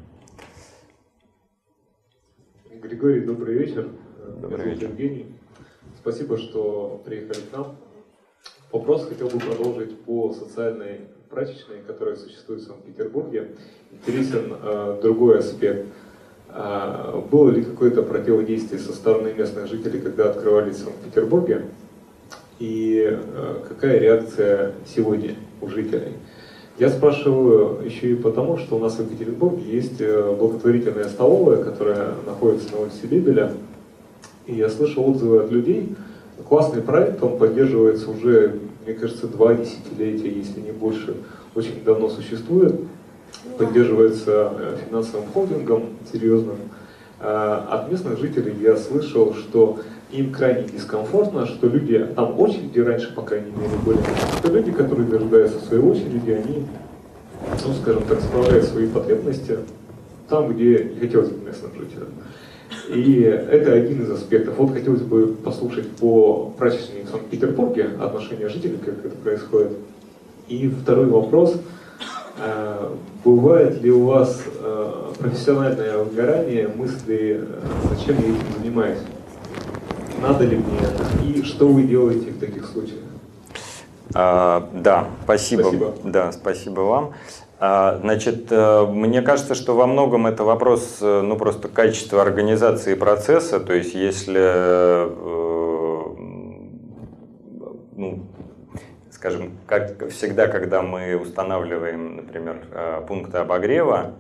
[2.81, 3.89] Григорий, добрый вечер.
[4.41, 4.89] Добрый вечер.
[4.89, 5.27] Евгений.
[6.01, 7.75] Спасибо, что приехали к нам.
[8.71, 13.51] Вопрос хотел бы продолжить по социальной прачечной, которая существует в Санкт-Петербурге.
[13.91, 15.85] Интересен э, другой аспект–
[16.51, 21.65] было ли какое-то противодействие со стороны местных жителей, когда открывались в Санкт-Петербурге?
[22.59, 26.13] И э, какая реакция сегодня у жителей?
[26.77, 32.13] Я спрашиваю еще и потому, что у нас в Екатеринбурге есть э, благотворительная столовая, которая
[32.25, 33.53] находится на улице Лебеля.
[34.45, 35.95] И я слышал отзывы от людей.
[36.47, 41.15] Классный проект, он поддерживается уже, мне кажется, два десятилетия, если не больше.
[41.55, 42.75] Очень давно существует
[43.57, 46.57] поддерживается э, финансовым холдингом серьезным.
[47.19, 49.79] Э, от местных жителей я слышал, что
[50.11, 53.99] им крайне дискомфортно, что люди, там очереди раньше, по крайней мере, были,
[54.37, 56.65] что люди, которые дожидаются своей очереди, они,
[57.65, 59.59] ну, скажем так, справляют свои потребности
[60.27, 62.09] там, где не хотелось бы местным жителям.
[62.93, 64.57] И это один из аспектов.
[64.57, 69.71] Вот хотелось бы послушать по прачечной в Санкт-Петербурге отношения жителей, как это происходит.
[70.47, 71.55] И второй вопрос–
[73.23, 78.99] бывает ли у вас э, профессиональное выгорание, мысли, э, зачем я этим занимаюсь?
[80.21, 81.23] Надо ли мне это?
[81.23, 82.99] И что вы делаете в таких случаях?
[84.13, 85.61] А, да, спасибо.
[85.63, 85.93] спасибо.
[86.03, 87.13] Да, спасибо вам.
[87.59, 93.59] А, значит, мне кажется, что во многом это вопрос, ну, просто качества организации процесса.
[93.59, 95.09] То есть, если
[97.99, 98.19] ну,
[99.19, 104.13] скажем, как всегда, когда мы устанавливаем, например, э, пункты обогрева,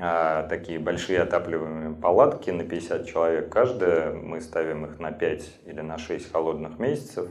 [0.00, 5.80] э, такие большие отапливаемые палатки на 50 человек каждая, мы ставим их на 5 или
[5.80, 7.26] на 6 холодных месяцев,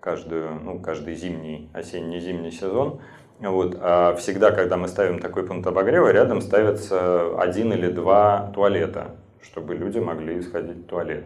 [0.00, 3.00] каждую, ну, каждый зимний, осенне-зимний сезон.
[3.38, 3.78] Вот.
[3.80, 9.14] А всегда, когда мы ставим такой пункт обогрева, рядом ставится один или два туалета,
[9.46, 11.24] чтобы люди могли сходить в туалет.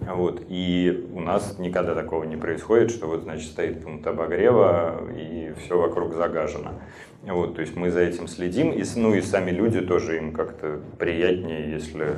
[0.00, 0.42] Вот.
[0.48, 5.78] И у нас никогда такого не происходит, что вот, значит, стоит пункт обогрева и все
[5.78, 6.72] вокруг загажено.
[7.22, 10.80] Вот, то есть мы за этим следим, и, ну и сами люди тоже им как-то
[10.96, 12.14] приятнее, если,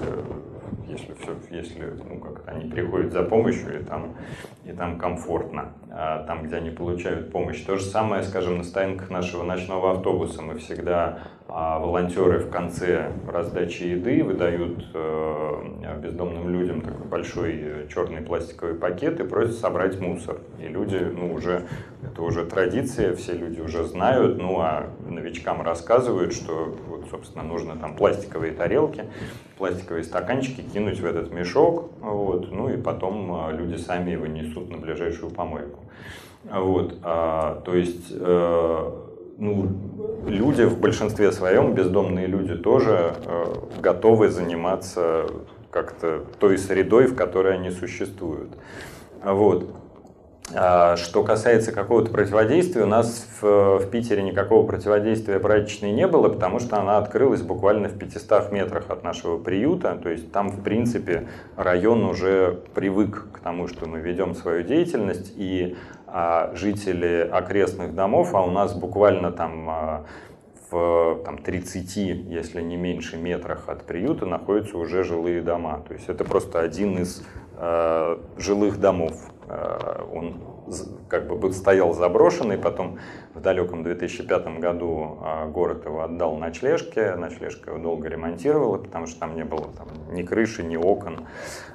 [0.87, 4.17] если, все, если ну, как они приходят за помощью, и там,
[4.67, 5.73] и там комфортно.
[5.91, 7.63] А там, где они получают помощь.
[7.63, 10.43] То же самое, скажем, на стоянках нашего ночного автобуса.
[10.43, 17.87] Мы всегда а волонтеры в конце раздачи еды выдают э, бездомным людям такой большой э,
[17.89, 20.41] черный пластиковый пакет и просят собрать мусор.
[20.61, 21.67] И люди, ну, уже,
[22.03, 27.77] это уже традиция, все люди уже знают, ну, а новичкам рассказывают, что, вот, собственно, нужно
[27.77, 29.05] там пластиковые тарелки,
[29.57, 34.71] пластиковые стаканчики кинуть в этот мешок, вот, ну и потом а, люди сами его несут
[34.71, 35.81] на ближайшую помойку.
[36.45, 39.08] Вот, а, то есть, э,
[39.39, 39.69] ну,
[40.27, 43.45] люди в большинстве своем, бездомные люди тоже э,
[43.81, 45.27] готовы заниматься
[45.71, 48.51] как-то той средой, в которой они существуют.
[49.23, 49.71] Вот.
[50.55, 56.31] А, что касается какого-то противодействия, у нас в, в Питере никакого противодействия прачечной не было,
[56.31, 59.99] потому что она открылась буквально в 500 метрах от нашего приюта.
[60.03, 65.33] То есть там, в принципе, район уже привык к тому, что мы ведем свою деятельность,
[65.37, 65.77] и
[66.55, 70.05] жители окрестных домов, а у нас буквально там а,
[70.71, 75.83] в там, 30, если не меньше метрах от приюта находятся уже жилые дома.
[75.87, 77.25] То есть это просто один из
[77.57, 79.15] э, жилых домов
[79.49, 80.43] Э, он
[81.09, 82.99] как бы стоял заброшенный, потом
[83.39, 89.21] в далеком 2005 году э, город его отдал ночлежке, ночлежка его долго ремонтировала, потому что
[89.21, 91.27] там не было там, ни крыши, ни окон.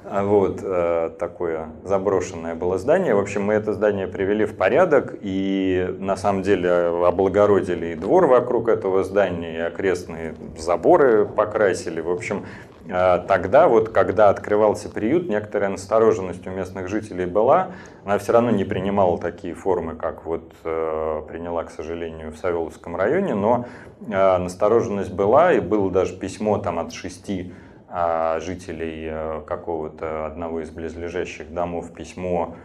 [0.04, 3.14] А вот э, такое заброшенное было здание.
[3.14, 6.70] В общем, мы это здание привели в порядок и на самом деле
[7.06, 12.00] облагородили и двор вокруг этого здания, и окрестные заборы покрасили.
[12.02, 12.44] В общем,
[12.90, 17.72] а, тогда, вот, когда открывался приют, некоторая настороженность у местных жителей была.
[18.04, 22.96] Она все равно не принимала такие формы, как вот э, приняла, к сожалению, в Савеловском
[22.96, 23.66] районе, но
[24.00, 27.54] э, настороженность была, и было даже письмо там от шести
[27.88, 32.56] э, жителей э, какого-то одного из близлежащих домов, письмо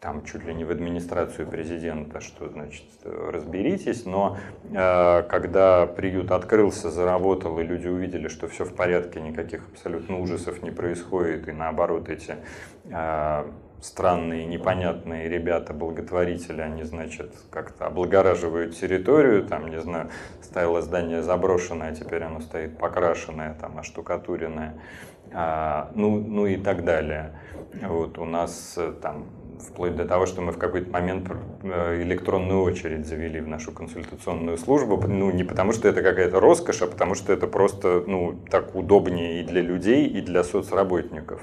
[0.00, 4.36] там чуть ли не в администрацию президента, что значит разберитесь, но
[4.72, 10.62] э, когда приют открылся, заработал, и люди увидели, что все в порядке, никаких абсолютно ужасов
[10.62, 12.36] не происходит, и наоборот эти
[12.84, 13.44] э,
[13.80, 20.10] странные, непонятные ребята, благотворители, они, значит, как-то облагораживают территорию, там, не знаю,
[20.42, 24.74] стояло здание заброшенное, теперь оно стоит покрашенное, там, оштукатуренное,
[25.32, 27.38] а, ну, ну и так далее.
[27.82, 29.26] Вот у нас э, там
[29.60, 31.30] вплоть до того, что мы в какой-то момент
[31.62, 35.02] э, электронную очередь завели в нашу консультационную службу.
[35.06, 39.42] Ну, не потому что это какая-то роскошь, а потому что это просто ну, так удобнее
[39.42, 41.42] и для людей, и для соцработников.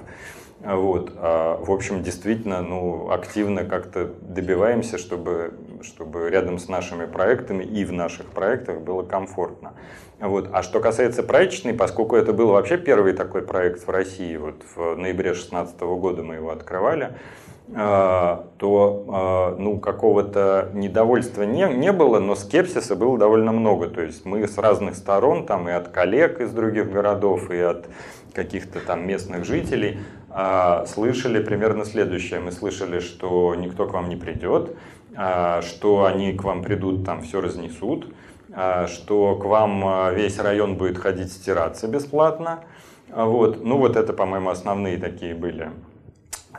[0.65, 1.11] Вот.
[1.17, 5.53] А, в общем, действительно, ну, активно как-то добиваемся, чтобы,
[5.83, 9.73] чтобы рядом с нашими проектами и в наших проектах было комфортно.
[10.19, 10.49] Вот.
[10.51, 14.95] А что касается прачечной, поскольку это был вообще первый такой проект в России, вот в
[14.95, 17.13] ноябре 2016 года мы его открывали,
[17.75, 23.87] а, то а, ну, какого-то недовольства не, не было, но скепсиса было довольно много.
[23.87, 27.85] То есть мы с разных сторон, там и от коллег из других городов, и от
[28.35, 29.99] каких-то там местных жителей
[30.87, 32.39] слышали примерно следующее.
[32.39, 34.75] Мы слышали, что никто к вам не придет,
[35.61, 38.13] что они к вам придут, там все разнесут,
[38.87, 42.65] что к вам весь район будет ходить стираться бесплатно.
[43.09, 43.63] Вот.
[43.63, 45.71] Ну вот это, по-моему, основные такие были а,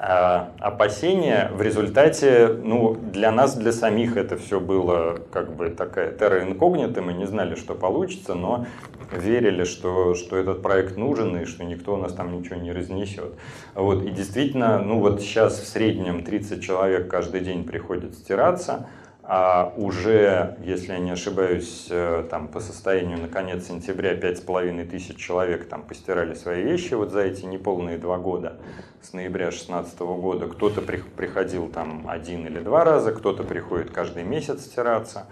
[0.00, 6.42] опасения в результате, ну, для нас, для самих это все было как бы такая терра
[6.42, 8.66] инкогнита, мы не знали, что получится, но
[9.12, 13.34] верили, что, что этот проект нужен и что никто у нас там ничего не разнесет.
[13.74, 18.88] Вот, и действительно, ну вот сейчас в среднем 30 человек каждый день приходят стираться,
[19.28, 25.16] а уже, если я не ошибаюсь, э, там по состоянию на конец сентября 5,5 тысяч
[25.16, 28.60] человек там постирали свои вещи вот за эти неполные два года,
[29.02, 30.46] с ноября 2016 года.
[30.46, 35.26] Кто-то при, приходил там один или два раза, кто-то приходит каждый месяц стираться.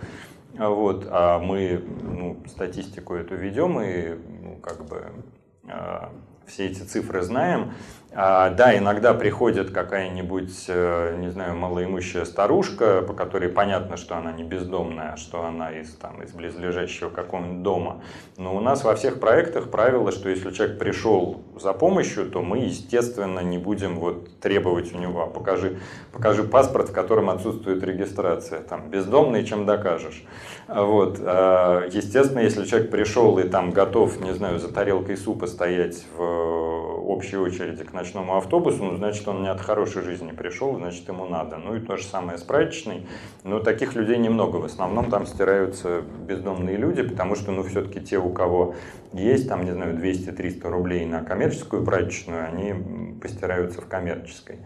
[0.58, 5.04] Вот, а мы ну, статистику эту ведем и ну, как бы
[5.68, 6.00] э,
[6.46, 7.74] все эти цифры знаем.
[8.16, 14.30] А, да, иногда приходит какая-нибудь, э, не знаю, малоимущая старушка, по которой понятно, что она
[14.30, 18.02] не бездомная, что она из, там, из близлежащего какого-нибудь дома.
[18.36, 22.58] Но у нас во всех проектах правило, что если человек пришел за помощью, то мы,
[22.58, 25.80] естественно, не будем вот требовать у него, «А покажи,
[26.12, 28.60] покажи паспорт, в котором отсутствует регистрация.
[28.60, 30.24] Там, бездомный, чем докажешь.
[30.66, 31.18] Вот.
[31.18, 36.22] Естественно, если человек пришел и там готов, не знаю, за тарелкой супа стоять в
[37.04, 41.26] общей очереди к ночному автобусу, ну, значит, он не от хорошей жизни пришел, значит, ему
[41.26, 41.56] надо.
[41.56, 43.06] Ну и то же самое с прачечной.
[43.42, 44.56] Но таких людей немного.
[44.56, 48.74] В основном там стираются бездомные люди, потому что, ну, все-таки те, у кого
[49.12, 52.74] есть, там, не знаю, 200-300 рублей на коммерческую прачечную, они
[53.20, 54.58] постираются в коммерческой.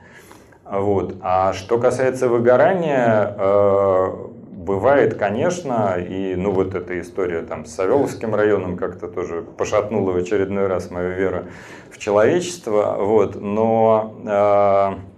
[0.65, 1.17] Вот.
[1.23, 4.29] А что касается выгорания, э,
[4.59, 10.17] Бывает, конечно, и ну вот эта история там с Савеловским районом как-то тоже пошатнула в
[10.17, 11.45] очередной раз мою веру
[11.93, 15.18] в человечество, вот, но э,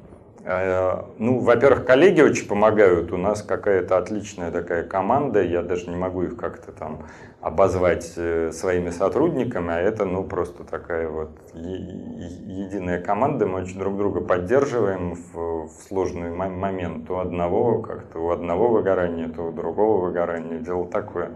[1.19, 3.13] ну, во-первых, коллеги очень помогают.
[3.13, 5.43] У нас какая-то отличная такая команда.
[5.43, 7.07] Я даже не могу их как-то там
[7.41, 13.47] обозвать э, своими сотрудниками, а это, ну, просто такая вот единая команда.
[13.47, 17.09] Мы очень друг друга поддерживаем в, в сложный момент.
[17.11, 20.59] У одного как-то, у одного выгорания, то у другого выгорания.
[20.59, 21.31] Дело такое.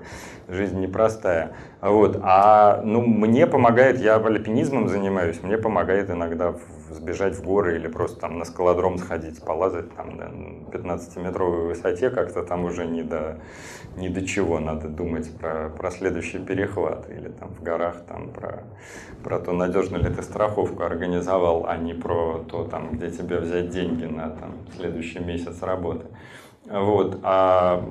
[0.49, 1.53] Жизнь непростая.
[1.81, 2.19] Вот.
[2.23, 6.55] А, ну, мне помогает, я альпинизмом занимаюсь, мне помогает иногда
[6.95, 10.31] сбежать в горы или просто там на скалодром сходить, полазать там на
[10.71, 13.41] 15-метровой высоте, как-то там уже не до,
[13.97, 18.65] не до чего надо думать про, про следующий перехват или там в горах там про,
[19.23, 23.71] про то, надежно ли ты страховку организовал, а не про то, там, где тебе взять
[23.71, 26.07] деньги на там, следующий месяц работы.
[26.67, 27.19] Вот.
[27.23, 27.85] А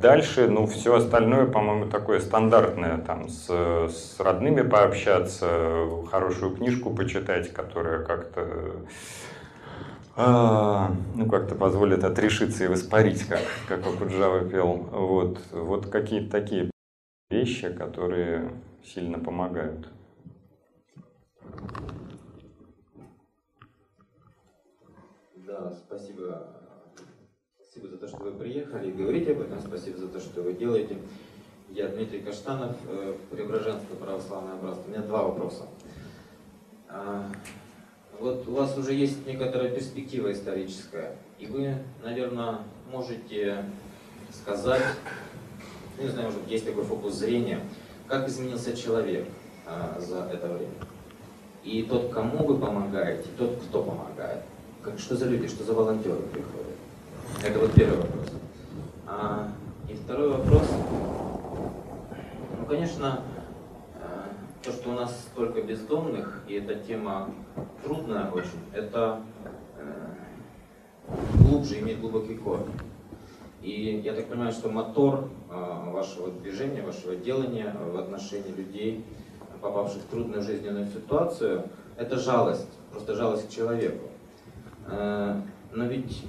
[0.00, 7.52] Дальше, ну, все остальное, по-моему, такое стандартное, там, с, с родными пообщаться, хорошую книжку почитать,
[7.52, 8.76] которая как-то,
[10.16, 14.72] а, ну, как-то позволит отрешиться и воспарить, как, как Акуджава пел.
[14.90, 16.70] Вот, вот какие-то такие
[17.30, 18.50] вещи, которые
[18.82, 19.86] сильно помогают.
[25.46, 26.46] Да, спасибо
[27.70, 29.60] Спасибо за то, что вы приехали и говорите об этом.
[29.60, 30.98] Спасибо за то, что вы делаете.
[31.68, 34.88] Я Дмитрий Каштанов, э, Преображенское православное братство.
[34.88, 35.68] У меня два вопроса.
[36.88, 37.30] А,
[38.18, 42.58] вот у вас уже есть некоторая перспектива историческая, и вы, наверное,
[42.90, 43.64] можете
[44.32, 44.82] сказать,
[45.96, 47.60] ну, не знаю, может, есть такой фокус зрения,
[48.08, 49.28] как изменился человек
[49.64, 50.74] а, за это время.
[51.62, 54.42] И тот, кому вы помогаете, тот, кто помогает.
[54.82, 56.79] Как, что за люди, что за волонтеры приходят.
[57.42, 58.26] Это вот первый вопрос.
[59.06, 59.48] А,
[59.88, 60.68] и второй вопрос.
[62.58, 63.22] Ну, конечно,
[63.94, 64.06] э,
[64.62, 67.30] то, что у нас столько бездомных, и эта тема
[67.82, 69.22] трудная очень, это
[69.78, 70.12] э,
[71.38, 72.72] глубже, имеет глубокий корень.
[73.62, 79.02] И я так понимаю, что мотор э, вашего движения, вашего делания в отношении людей,
[79.62, 81.64] попавших в трудную жизненную ситуацию,
[81.96, 84.08] это жалость, просто жалость к человеку.
[84.86, 86.24] Но ведь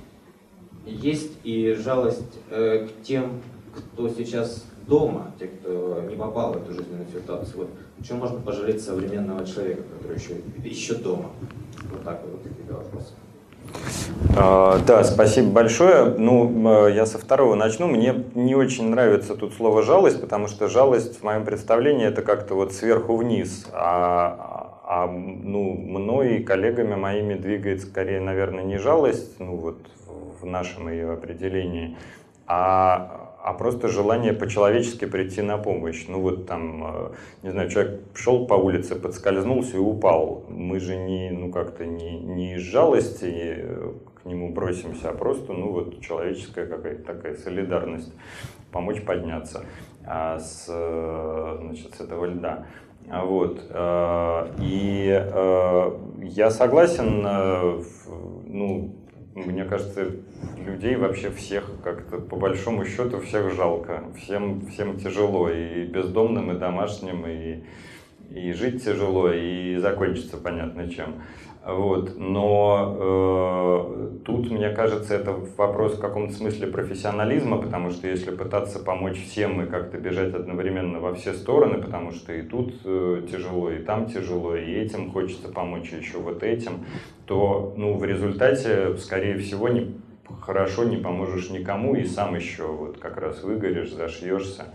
[0.86, 3.42] есть и жалость э, к тем,
[3.94, 7.58] кто сейчас дома, те, кто не попал в эту жизненную ситуацию.
[7.58, 7.70] Вот,
[8.06, 11.32] чем можно пожалеть современного человека, который еще, еще дома?
[11.92, 13.14] Вот так вот такие два вопроса.
[14.36, 16.06] А, да, спасибо большое.
[16.18, 17.88] Ну, я со второго начну.
[17.88, 22.56] Мне не очень нравится тут слово жалость, потому что жалость в моем представлении это как-то
[22.56, 29.40] вот сверху вниз, а, а ну, мной и коллегами моими двигает скорее, наверное, не жалость,
[29.40, 29.78] ну вот
[30.42, 31.98] в нашем ее определении,
[32.48, 36.06] а, а просто желание по-человечески прийти на помощь.
[36.08, 37.12] Ну вот там, э,
[37.44, 40.44] не знаю, человек шел по улице, подскользнулся и упал.
[40.48, 45.54] Мы же не, ну как-то не, не из жалости э, к нему бросимся, а просто,
[45.54, 48.14] ну вот человеческая какая-то такая солидарность,
[48.72, 49.66] помочь подняться
[50.06, 52.66] а с, э, значит, с этого льда.
[53.08, 53.66] Вот.
[54.60, 55.08] И
[56.22, 57.24] я согласен,
[58.46, 58.92] ну,
[59.36, 60.12] мне кажется,
[60.58, 64.04] людей вообще всех как-то по большому счету всех жалко.
[64.18, 67.64] Всем, всем тяжело, и бездомным, и домашним, и,
[68.30, 71.22] и жить тяжело, и закончится понятно чем.
[71.64, 72.18] Вот.
[72.18, 78.80] Но э, тут, мне кажется, это вопрос в каком-то смысле профессионализма, потому что если пытаться
[78.80, 83.70] помочь всем и как-то бежать одновременно во все стороны, потому что и тут э, тяжело,
[83.70, 86.86] и там тяжело, и этим хочется помочь, и еще вот этим,
[87.28, 89.96] то ну, в результате, скорее всего, не,
[90.42, 94.66] хорошо не поможешь никому, и сам еще вот как раз выгоришь, зашьешься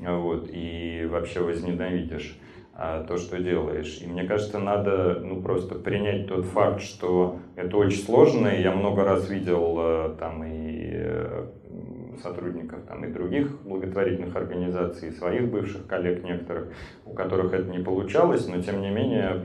[0.00, 2.38] вот, и вообще возненавидишь.
[2.74, 4.00] А, то, что делаешь.
[4.02, 8.48] И мне кажется, надо ну, просто принять тот факт, что это очень сложно.
[8.48, 11.46] И я много раз видел э, там и э,
[12.22, 16.72] сотрудников там, и других благотворительных организаций, и своих бывших коллег некоторых,
[17.04, 19.42] у которых это не получалось, но тем не менее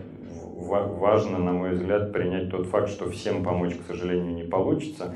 [0.57, 5.15] важно, на мой взгляд, принять тот факт, что всем помочь, к сожалению, не получится,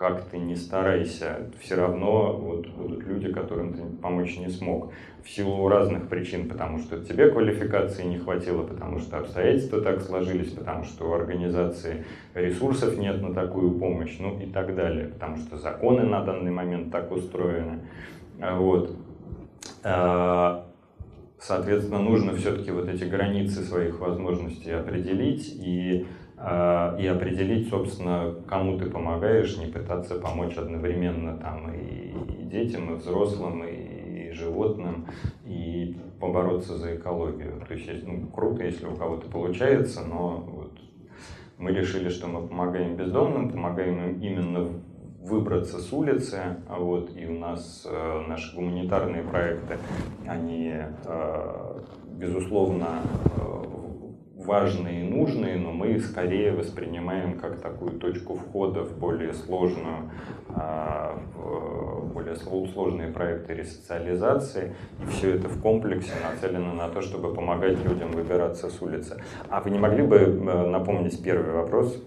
[0.00, 4.94] как ты не старайся, все равно вот будут люди, которым ты помочь не смог.
[5.22, 10.52] В силу разных причин, потому что тебе квалификации не хватило, потому что обстоятельства так сложились,
[10.52, 15.58] потому что у организации ресурсов нет на такую помощь, ну и так далее, потому что
[15.58, 17.80] законы на данный момент так устроены.
[18.38, 18.96] Вот.
[19.84, 20.66] А,
[21.38, 26.06] соответственно, нужно все-таки вот эти границы своих возможностей определить и
[26.42, 32.14] и определить, собственно, кому ты помогаешь, не пытаться помочь одновременно там и,
[32.44, 35.06] детям, и взрослым, и, животным,
[35.44, 37.62] и побороться за экологию.
[37.68, 40.78] То есть, ну, круто, если у кого-то получается, но вот
[41.60, 44.66] Мы решили, что мы помогаем бездомным, помогаем им именно
[45.20, 49.76] выбраться с улицы, вот, и у нас э, наши гуманитарные проекты,
[50.26, 50.72] они,
[51.04, 51.80] э,
[52.12, 53.02] безусловно,
[53.36, 53.59] э,
[54.44, 60.10] важные и нужные, но мы их скорее воспринимаем как такую точку входа в более сложную,
[60.48, 64.74] э, в более сложные проекты ресоциализации.
[65.02, 69.22] И все это в комплексе нацелено на то, чтобы помогать людям выбираться с улицы.
[69.48, 72.02] А вы не могли бы э, напомнить первый вопрос?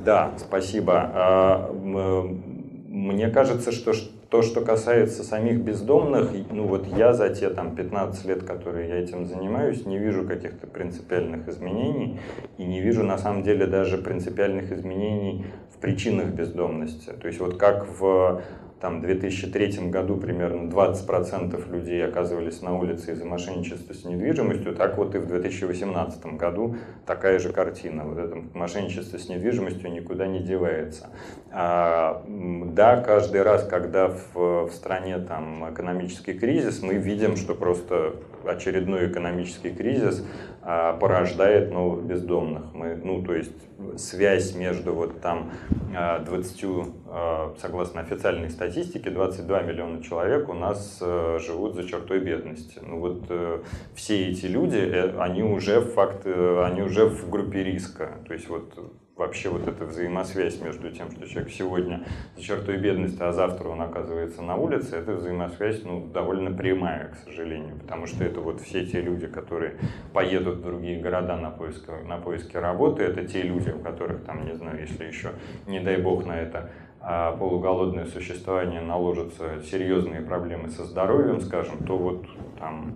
[0.00, 1.10] Да, спасибо.
[1.14, 3.92] А, мне кажется, что
[4.36, 8.96] то, что касается самих бездомных, ну вот я за те там 15 лет, которые я
[8.96, 12.20] этим занимаюсь, не вижу каких-то принципиальных изменений
[12.58, 17.12] и не вижу на самом деле даже принципиальных изменений в причинах бездомности.
[17.18, 18.42] То есть вот как в
[18.86, 25.16] там, 2003 году примерно 20% людей оказывались на улице из-за мошенничества с недвижимостью, так вот
[25.16, 28.04] и в 2018 году такая же картина.
[28.04, 31.08] Вот это мошенничество с недвижимостью никуда не девается.
[31.50, 38.14] А, да, каждый раз, когда в, в стране там экономический кризис, мы видим, что просто
[38.48, 40.24] очередной экономический кризис
[40.62, 42.74] а, порождает новых бездомных.
[42.74, 43.52] Мы, ну, то есть
[43.96, 45.52] связь между вот там
[45.92, 46.66] 20, а,
[47.08, 52.80] а, согласно официальной статистике, 22 миллиона человек у нас э, живут за чертой бедности.
[52.82, 53.62] Ну вот э,
[53.94, 58.18] все эти люди, э, они уже факт, они уже в группе риска.
[58.26, 58.72] То есть вот
[59.16, 62.04] вообще вот эта взаимосвязь между тем, что человек сегодня
[62.36, 67.16] за чертой бедности, а завтра он оказывается на улице, эта взаимосвязь ну, довольно прямая, к
[67.24, 69.76] сожалению, потому что это вот все те люди, которые
[70.12, 74.44] поедут в другие города на поиск, на поиски работы, это те люди, у которых там,
[74.44, 75.30] не знаю, если еще,
[75.66, 76.70] не дай бог, на это
[77.00, 82.26] а, полуголодное существование наложатся серьезные проблемы со здоровьем, скажем, то вот
[82.58, 82.94] там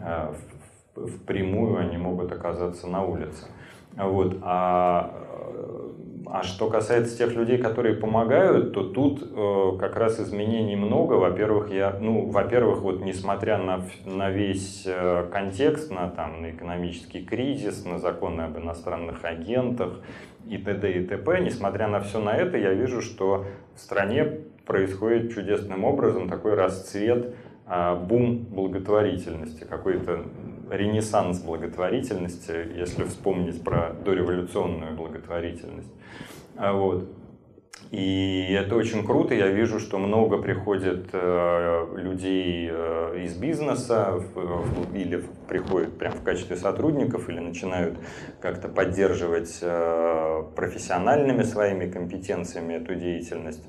[0.00, 0.32] а,
[0.94, 3.46] впрямую они могут оказаться на улице.
[3.96, 4.38] Вот.
[4.42, 5.22] А
[6.32, 11.12] а что касается тех людей, которые помогают, то тут э, как раз изменений много.
[11.12, 17.22] Во-первых, я, ну, во-первых, вот несмотря на, на весь э, контекст, на, там, на экономический
[17.22, 20.00] кризис, на законы об иностранных агентах
[20.48, 20.90] и т.д.
[20.90, 23.44] и т.п., несмотря на все на это, я вижу, что
[23.74, 24.24] в стране
[24.64, 27.34] происходит чудесным образом такой расцвет,
[27.68, 30.24] э, бум благотворительности, какой-то
[30.72, 35.92] ренессанс благотворительности, если вспомнить про дореволюционную благотворительность.
[36.56, 37.08] А вот.
[37.90, 39.34] И это очень круто.
[39.34, 46.14] Я вижу, что много приходит э, людей э, из бизнеса в, в, или приходят прямо
[46.16, 47.98] в качестве сотрудников, или начинают
[48.40, 53.64] как-то поддерживать э, профессиональными своими компетенциями эту деятельность.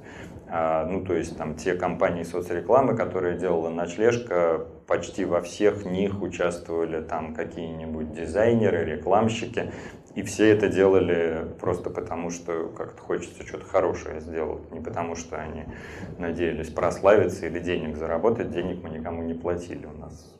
[0.55, 6.21] А, ну, то есть там те компании соцрекламы, которые делала ночлежка, почти во всех них
[6.21, 9.71] участвовали там какие-нибудь дизайнеры, рекламщики.
[10.13, 14.71] И все это делали просто потому, что как-то хочется что-то хорошее сделать.
[14.71, 15.63] Не потому, что они
[16.19, 18.51] надеялись прославиться или денег заработать.
[18.51, 19.87] Денег мы никому не платили.
[19.87, 20.39] У нас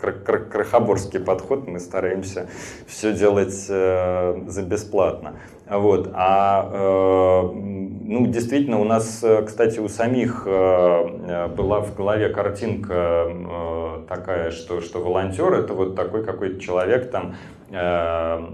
[0.00, 1.66] крохоборский подход.
[1.66, 2.48] Мы стараемся
[2.86, 5.34] все делать э, за бесплатно.
[5.68, 6.10] Вот.
[6.14, 13.26] А э, ну, действительно, у нас, э, кстати, у самих э, была в голове картинка
[13.28, 17.36] э, такая, что, что волонтер это вот такой какой-то человек там
[17.70, 18.48] э,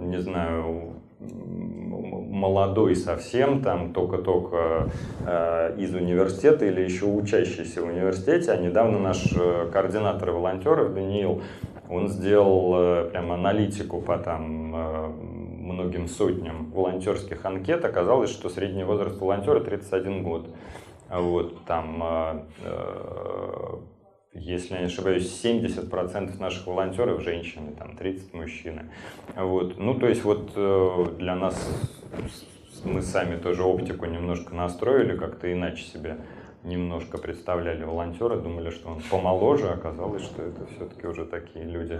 [0.00, 0.91] не знаю,
[2.42, 4.90] молодой совсем, там только-только
[5.24, 8.50] э, из университета или еще учащийся в университете.
[8.50, 11.42] А недавно наш э, координатор волонтеров Даниил,
[11.88, 15.06] он сделал э, прям аналитику по там э,
[15.72, 17.84] многим сотням волонтерских анкет.
[17.84, 20.48] Оказалось, что средний возраст волонтера 31 год.
[21.08, 23.76] Вот, там э, э
[24.34, 28.86] если я не ошибаюсь, 70% наших волонтеров женщины, там 30 мужчины.
[29.36, 29.78] Вот.
[29.78, 31.54] Ну, то есть вот э, для нас
[32.84, 36.18] мы сами тоже оптику немножко настроили, как-то иначе себе
[36.64, 41.98] немножко представляли волонтера, думали, что он помоложе, оказалось, что это все-таки уже такие люди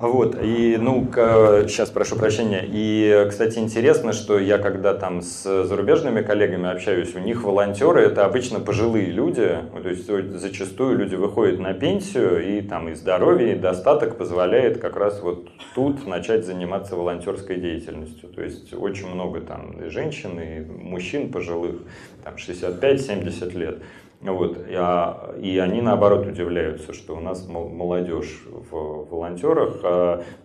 [0.00, 2.64] вот, и, ну, сейчас прошу прощения.
[2.64, 8.24] И, кстати, интересно, что я когда там с зарубежными коллегами общаюсь, у них волонтеры это
[8.24, 13.58] обычно пожилые люди, то есть зачастую люди выходят на пенсию, и там и здоровье, и
[13.58, 18.28] достаток позволяет как раз вот тут начать заниматься волонтерской деятельностью.
[18.28, 21.76] То есть очень много там и женщин, и мужчин пожилых,
[22.22, 23.78] там 65-70 лет.
[24.20, 24.58] Вот.
[24.76, 29.82] А, и они наоборот удивляются, что у нас молодежь в волонтерах.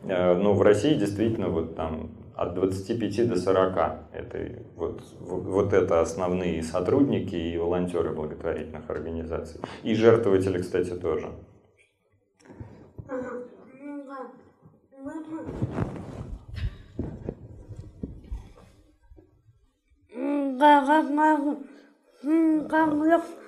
[0.04, 3.78] Но в России действительно вот там от 25 до 40
[4.12, 9.62] это вот, вот это основные сотрудники и волонтеры благотворительных организаций.
[9.84, 11.30] И жертвователи, кстати, тоже.
[20.60, 21.58] Да, да, да.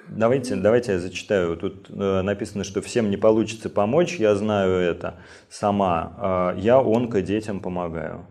[0.10, 1.58] Давайте, давайте я зачитаю.
[1.58, 5.16] Тут э, написано, что всем не получится помочь, я знаю это
[5.50, 6.54] сама.
[6.56, 8.26] Э, я онко детям помогаю.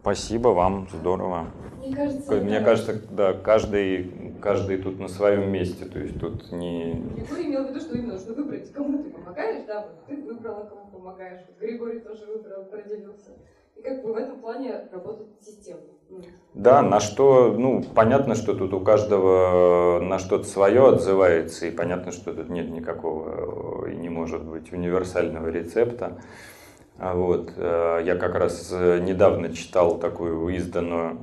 [0.00, 1.46] Спасибо вам, здорово.
[1.78, 2.64] Мне кажется, Мне да.
[2.64, 6.94] кажется, да, каждый, каждый тут на своем месте, то есть тут не...
[6.94, 10.64] Григорий имел в виду, что именно нужно выбрать, кому ты помогаешь, да, вот ты выбрала,
[10.64, 13.30] кому помогаешь, вот Григорий тоже выбрал, определился.
[13.76, 15.80] И как бы в этом плане работает система.
[16.12, 16.18] Ну,
[16.54, 22.12] Да, на что, ну, понятно, что тут у каждого на что-то свое отзывается, и понятно,
[22.12, 26.18] что тут нет никакого э, и не может быть универсального рецепта.
[26.98, 27.54] А Вот.
[27.56, 31.18] э, Я как раз э, недавно читал такую изданную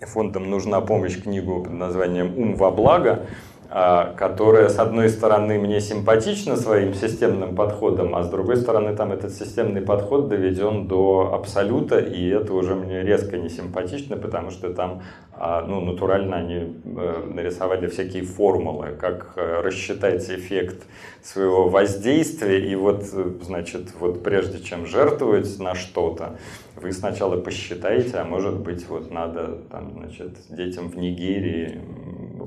[0.00, 3.26] фондом «Нужна помощь» книгу под названием «Ум во благо»,
[3.68, 9.32] которая, с одной стороны, мне симпатична своим системным подходом, а с другой стороны, там этот
[9.32, 15.02] системный подход доведен до абсолюта, и это уже мне резко не симпатично, потому что там,
[15.32, 20.86] а, ну, натурально они э, нарисовали всякие формулы, как э, рассчитать эффект
[21.22, 26.38] своего воздействия, и вот, э, значит, вот прежде чем жертвовать на что-то,
[26.74, 31.80] вы сначала посчитаете, а может быть, вот надо, там, значит, детям в Нигерии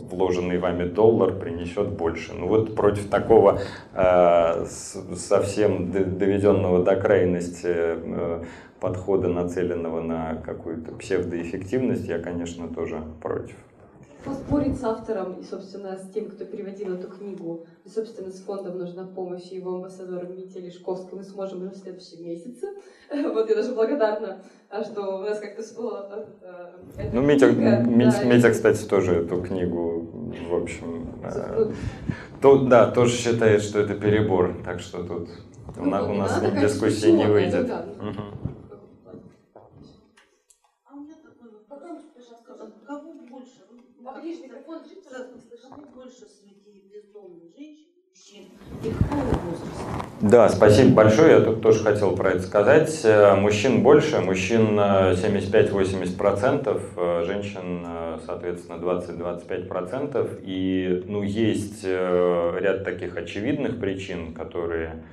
[0.09, 2.33] вложенный вами доллар принесет больше.
[2.33, 3.59] Ну вот против такого
[3.93, 8.43] э, совсем доведенного до крайности э,
[8.79, 13.55] подхода, нацеленного на какую-то псевдоэффективность, я, конечно, тоже против.
[14.23, 18.77] Поспорить с автором и, собственно, с тем, кто переводил эту книгу, и, собственно, с фондом
[18.77, 22.67] нужна помощь его амбассадором Мите Лешковской мы сможем уже в следующем месяце.
[23.33, 27.77] Вот я даже благодарна, а, что у нас как-то всплыла эта Ну, Митя, книга.
[27.81, 30.07] Митя, Да, Митя, кстати, тоже эту книгу,
[30.49, 31.19] в общем,
[31.57, 31.73] Ну,
[32.41, 35.29] то, да, тоже считает, что это перебор, так что тут
[35.77, 37.61] у, ну, у нас надо, дискуссии не выйдет.
[37.63, 38.23] ну да, ну, Мгм.
[40.85, 43.61] А у меня такой вопрос, пожалуйста, кого больше?
[44.03, 44.79] Поближе микрофон,
[45.61, 47.87] Кого больше среди бездомных женщин,
[50.21, 51.39] Да, спасибо большое.
[51.39, 53.01] Я тут тоже хотел про это сказать.
[53.03, 60.39] Э, Мужчин больше, мужчин э, 75-80%, э, женщин, э, соответственно, 20-25%.
[60.43, 65.03] И ну, есть ряд таких очевидных причин, которые,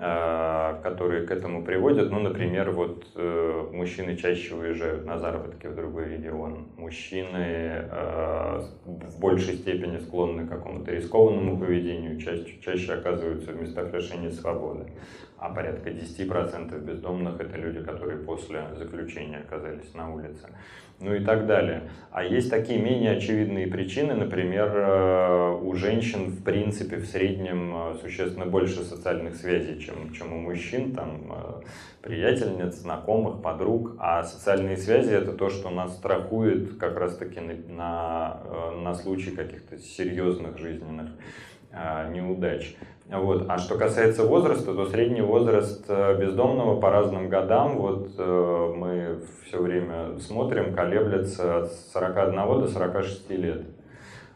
[0.00, 2.10] которые к этому приводят.
[2.10, 6.68] Ну, например, вот э, мужчины чаще уезжают на заработки в другой регион.
[6.78, 13.92] Мужчины э, в большей степени склонны к какому-то рискованному поведению, чаще, чаще оказываются в местах
[13.92, 14.86] лишения свободы.
[15.36, 20.48] А порядка 10% бездомных это люди, которые после заключения оказались на улице.
[21.00, 21.88] Ну и так далее.
[22.10, 27.94] А есть такие менее очевидные причины, например, э, у женщин в принципе в среднем э,
[28.02, 31.62] существенно больше социальных связей, чем, чем у мужчин, там э,
[32.02, 33.96] приятельниц, знакомых, подруг.
[33.98, 39.30] А социальные связи это то, что нас страхует как раз таки на, на, на случай
[39.30, 41.10] каких-то серьезных жизненных
[42.12, 42.74] неудач.
[43.10, 43.46] Вот.
[43.48, 49.18] А что касается возраста, то средний возраст э, бездомного по разным годам, вот э, мы
[49.44, 53.62] все время смотрим, колеблется от 41 до 46 лет.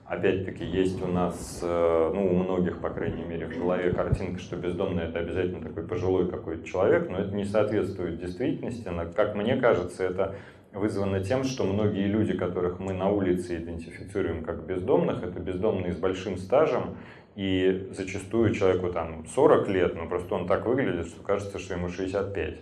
[0.06, 4.56] Опять-таки есть у нас, э, ну у многих, по крайней мере, в голове картинка, что
[4.56, 8.88] бездомный это обязательно такой пожилой какой-то человек, но это не соответствует действительности.
[8.88, 10.34] Но, Как мне кажется, это
[10.72, 15.96] вызвано тем, что многие люди, которых мы на улице идентифицируем как бездомных, это бездомные с
[15.96, 16.96] большим стажем,
[17.36, 21.88] и зачастую человеку там 40 лет, но просто он так выглядит, что кажется, что ему
[21.88, 22.58] 65.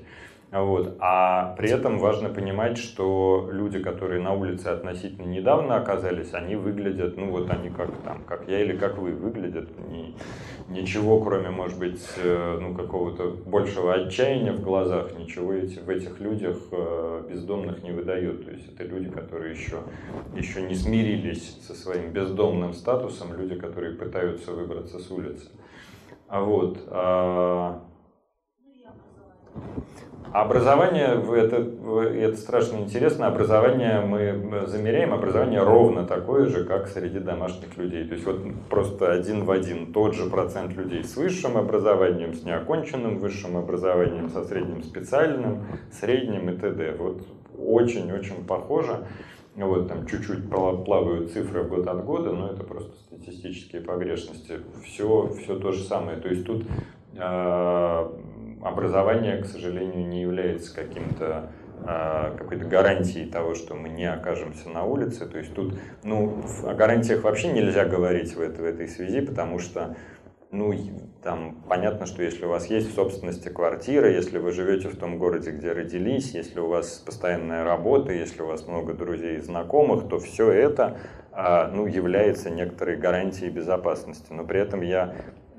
[0.52, 0.96] Вот.
[1.00, 7.16] А при этом важно понимать, что люди, которые на улице относительно недавно оказались, они выглядят,
[7.16, 10.14] ну вот они как там, как я или как вы выглядят, ни-
[10.68, 16.20] ничего кроме, может быть, э, ну какого-то большего отчаяния в глазах, ничего эти, в этих
[16.20, 18.44] людях э, бездомных не выдает.
[18.44, 19.78] То есть это люди, которые еще,
[20.36, 25.48] еще не смирились со своим бездомным статусом, люди, которые пытаются выбраться с улицы.
[26.28, 27.82] А вот, а,
[30.32, 37.76] Образование, это, это страшно интересно, образование мы замеряем, образование ровно такое же, как среди домашних
[37.76, 38.06] людей.
[38.06, 38.40] То есть вот
[38.70, 44.30] просто один в один тот же процент людей с высшим образованием, с неоконченным высшим образованием,
[44.30, 46.96] со средним специальным, средним и т.д.
[46.98, 47.26] Вот
[47.58, 49.06] очень-очень похоже.
[49.54, 54.60] Вот там чуть-чуть пла- плавают цифры год от года, но это просто статистические погрешности.
[54.82, 56.16] Все, все то же самое.
[56.16, 56.64] То есть тут
[57.14, 58.08] э,
[58.62, 61.50] образование, к сожалению, не является каким-то
[61.84, 65.26] э, какой-то гарантией того, что мы не окажемся на улице.
[65.26, 65.74] То есть тут,
[66.04, 69.96] ну, о гарантиях вообще нельзя говорить в, этой- в этой связи, потому что
[70.52, 70.74] ну,
[71.22, 75.18] там понятно, что если у вас есть в собственности квартира, если вы живете в том
[75.18, 80.08] городе, где родились, если у вас постоянная работа, если у вас много друзей и знакомых,
[80.08, 80.98] то все это
[81.32, 84.26] а, ну, является некоторой гарантией безопасности.
[84.30, 85.14] Но при этом я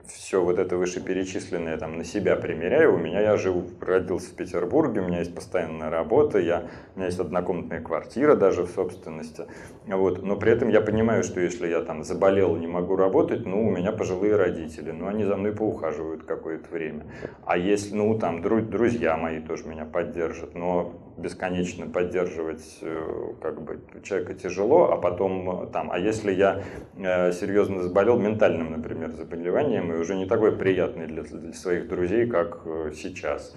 [0.07, 2.95] все вот это вышеперечисленное там на себя примеряю.
[2.95, 7.07] У меня я живу, родился в Петербурге, у меня есть постоянная работа, я, у меня
[7.07, 9.45] есть однокомнатная квартира даже в собственности.
[9.87, 10.21] Вот.
[10.21, 13.71] Но при этом я понимаю, что если я там заболел, не могу работать, ну, у
[13.71, 17.05] меня пожилые родители, ну, они за мной поухаживают какое-то время.
[17.45, 23.79] А если, ну, там, друзья мои тоже меня поддержат, но бесконечно поддерживать э, как бы
[24.03, 26.63] человека тяжело, а потом там, а если я
[26.97, 32.27] э, серьезно заболел ментальным, например, заболеванием, и уже не такой приятный для, для своих друзей,
[32.27, 33.55] как э, сейчас,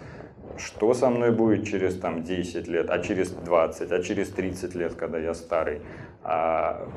[0.58, 4.94] что со мной будет через там 10 лет, а через 20, а через 30 лет,
[4.94, 5.80] когда я старый,
[6.22, 6.88] а,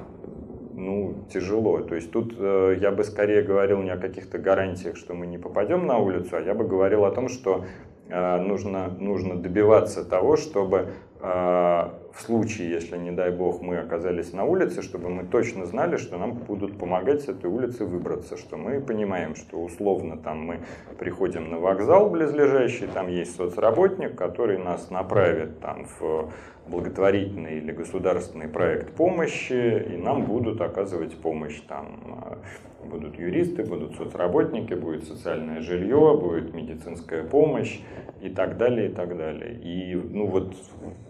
[0.74, 1.80] ну, тяжело.
[1.82, 5.38] То есть тут э, я бы скорее говорил не о каких-то гарантиях, что мы не
[5.38, 7.66] попадем на улицу, а я бы говорил о том, что
[7.99, 14.32] Э, нужно, нужно добиваться того, чтобы э, в случае, если, не дай бог, мы оказались
[14.32, 18.56] на улице, чтобы мы точно знали, что нам будут помогать с этой улицы выбраться, что
[18.56, 20.60] мы понимаем, что условно там мы
[20.98, 26.32] приходим на вокзал близлежащий, там есть соцработник, который нас направит там в
[26.68, 32.40] благотворительный или государственный проект помощи, и нам будут оказывать помощь там
[32.86, 37.80] будут юристы, будут соцработники, будет социальное жилье, будет медицинская помощь
[38.22, 39.54] и так далее, и так далее.
[39.62, 40.56] И ну вот,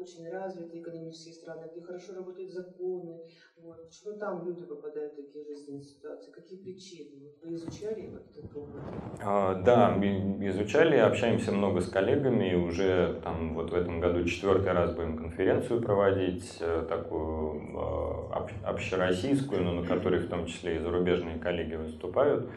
[0.00, 3.20] очень развитые экономические страны, где хорошо работают законы.
[3.56, 3.84] Вот.
[3.84, 6.30] Почему там люди попадают в такие жизненные ситуации?
[6.30, 7.32] Какие причины?
[7.42, 8.80] Вы изучали вот этот опыт?
[9.20, 12.54] А, да, изучали, общаемся много с коллегами.
[12.54, 19.62] Уже там вот в этом году четвертый раз будем конференцию проводить, э, такую э, общероссийскую,
[19.62, 22.48] но на которой в том числе и зарубежные коллеги выступают.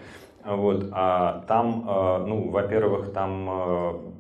[0.44, 4.16] Вот, а там, э, ну, во-первых, там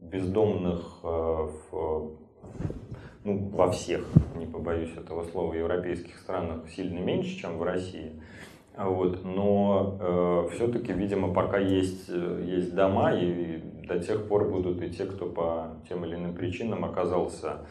[0.00, 2.25] бездомных в
[3.24, 4.04] ну, во всех,
[4.36, 8.12] не побоюсь этого слова, европейских странах сильно меньше, чем в России.
[8.76, 14.82] Вот, но э, все-таки, видимо, пока есть, э, есть дома, и до тех пор будут
[14.82, 17.62] и те, кто по тем или иным причинам оказался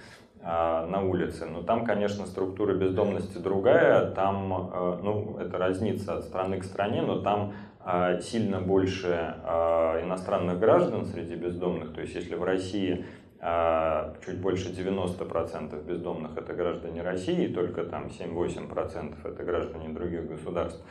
[0.41, 1.45] э, на улице.
[1.45, 7.03] Но там, конечно, структура бездомности другая, там, э, ну, это разнится от страны к стране,
[7.03, 7.53] но там
[7.85, 11.93] э, сильно больше э, иностранных граждан среди бездомных.
[11.93, 13.05] То есть, если в России
[14.25, 20.83] чуть больше 90% бездомных это граждане России, только там 7-8% это граждане других государств,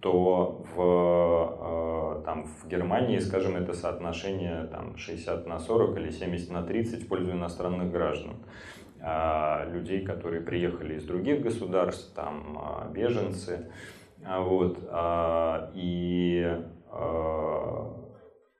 [0.00, 6.50] то в, а, там, в Германии, скажем, это соотношение там, 60 на 40 или 70
[6.50, 8.36] на 30 в пользу иностранных граждан.
[9.02, 13.70] А, людей, которые приехали из других государств, там беженцы.
[14.22, 14.78] Вот,
[15.74, 16.58] и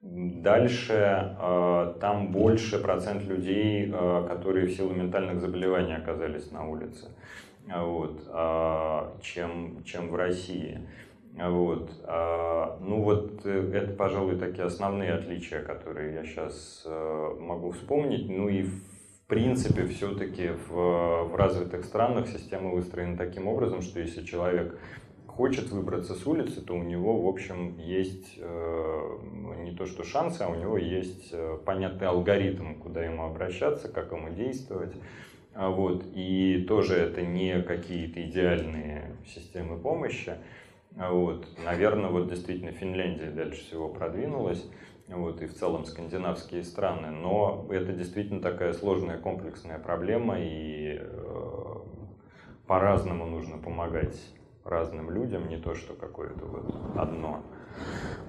[0.03, 7.09] Дальше э, там больше процент людей, э, которые в силу ментальных заболеваний оказались на улице,
[7.67, 10.89] вот, э, чем, чем в России.
[11.33, 11.93] Вот.
[12.81, 16.85] Ну вот это, пожалуй, такие основные отличия, которые я сейчас
[17.39, 18.29] могу вспомнить.
[18.29, 18.83] Ну и в
[19.29, 24.77] принципе все-таки в, в развитых странах система выстроена таким образом, что если человек
[25.41, 29.19] хочет выбраться с улицы, то у него, в общем, есть э,
[29.65, 34.13] не то что шансы, а у него есть э, понятный алгоритм, куда ему обращаться, как
[34.13, 34.93] ему действовать.
[35.55, 36.05] А вот.
[36.15, 40.35] И тоже это не какие-то идеальные системы помощи.
[40.99, 41.49] А вот.
[41.65, 44.71] Наверное, вот действительно Финляндия дальше всего продвинулась,
[45.09, 47.13] вот, и в целом скандинавские страны.
[47.13, 51.75] Но это действительно такая сложная комплексная проблема, и э,
[52.67, 54.21] по-разному нужно помогать
[54.71, 57.43] разным людям, не то, что какое-то вот одно,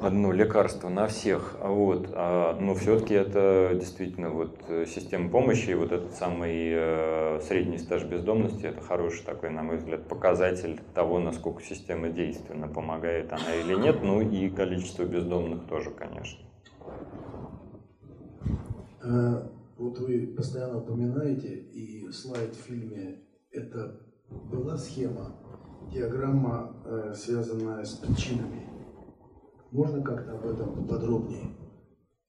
[0.01, 1.55] одно лекарство на всех.
[1.61, 2.09] Вот.
[2.13, 7.77] А, но все-таки это действительно вот э, система помощи, и вот этот самый э, средний
[7.77, 13.55] стаж бездомности, это хороший такой, на мой взгляд, показатель того, насколько система действенна, помогает она
[13.55, 16.43] или нет, ну и количество бездомных тоже, конечно.
[19.03, 23.19] А, вот вы постоянно упоминаете, и слайд в фильме,
[23.51, 23.99] это
[24.29, 25.40] была схема
[25.91, 28.67] диаграмма, э, связанная с причинами.
[29.71, 31.55] Можно как-то об этом подробнее,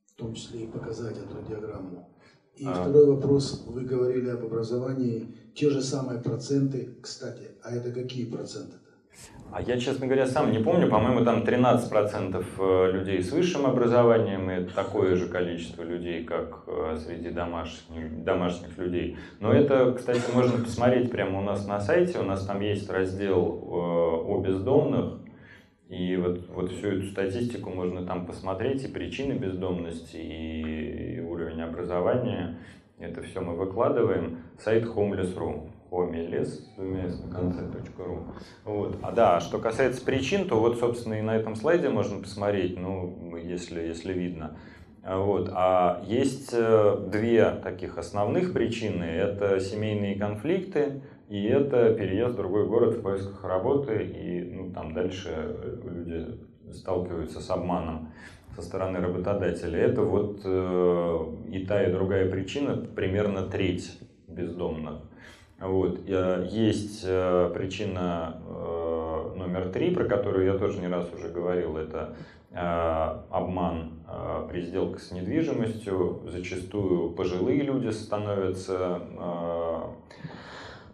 [0.07, 2.09] в том числе и показать эту диаграмму?
[2.57, 2.75] И А.
[2.75, 3.65] второй вопрос.
[3.67, 5.35] Вы говорили об образовании.
[5.55, 8.77] Те же самые проценты, кстати, а это какие проценты?
[9.55, 10.89] А я, честно говоря, сам не помню.
[10.89, 16.97] По-моему, там 13% э, людей с высшим образованием и такое же количество людей, как э,
[16.97, 19.19] среди домашних, домашних людей.
[19.41, 22.19] Но это, кстати, можно посмотреть прямо у нас на сайте.
[22.19, 25.20] У нас там есть раздел э, о бездомных.
[25.91, 31.61] И вот, вот всю эту статистику можно там посмотреть, и причины бездомности, и, и уровень
[31.61, 32.57] образования.
[32.99, 34.39] Это все мы выкладываем.
[34.59, 35.69] Сайт homeless.ru
[36.77, 37.60] вместо на конце
[37.98, 38.24] .ру.
[38.64, 38.98] Вот.
[39.02, 43.36] А да, что касается причин, то вот, собственно, и на этом слайде можно посмотреть, ну,
[43.36, 44.56] если, если видно.
[45.02, 45.51] А Вот.
[45.52, 49.05] А есть э, две таких основных причины.
[49.05, 51.02] Это семейные конфликты
[51.32, 54.05] и это переезд в другой город в поисках работы.
[54.05, 56.39] И ну, там дальше люди
[56.73, 58.12] сталкиваются с обманом
[58.55, 59.78] со стороны работодателя.
[59.78, 61.19] Это вот э,
[61.51, 63.98] и та, и другая причина, примерно треть
[64.28, 65.01] бездомных.
[65.63, 66.01] Вот.
[66.07, 71.77] э, Есть э, причина э, номер три, про которую я тоже не раз уже говорил,
[71.77, 72.17] это
[73.31, 73.93] обман
[74.51, 76.21] при сделках с недвижимостью.
[76.27, 79.01] Зачастую пожилые люди становятся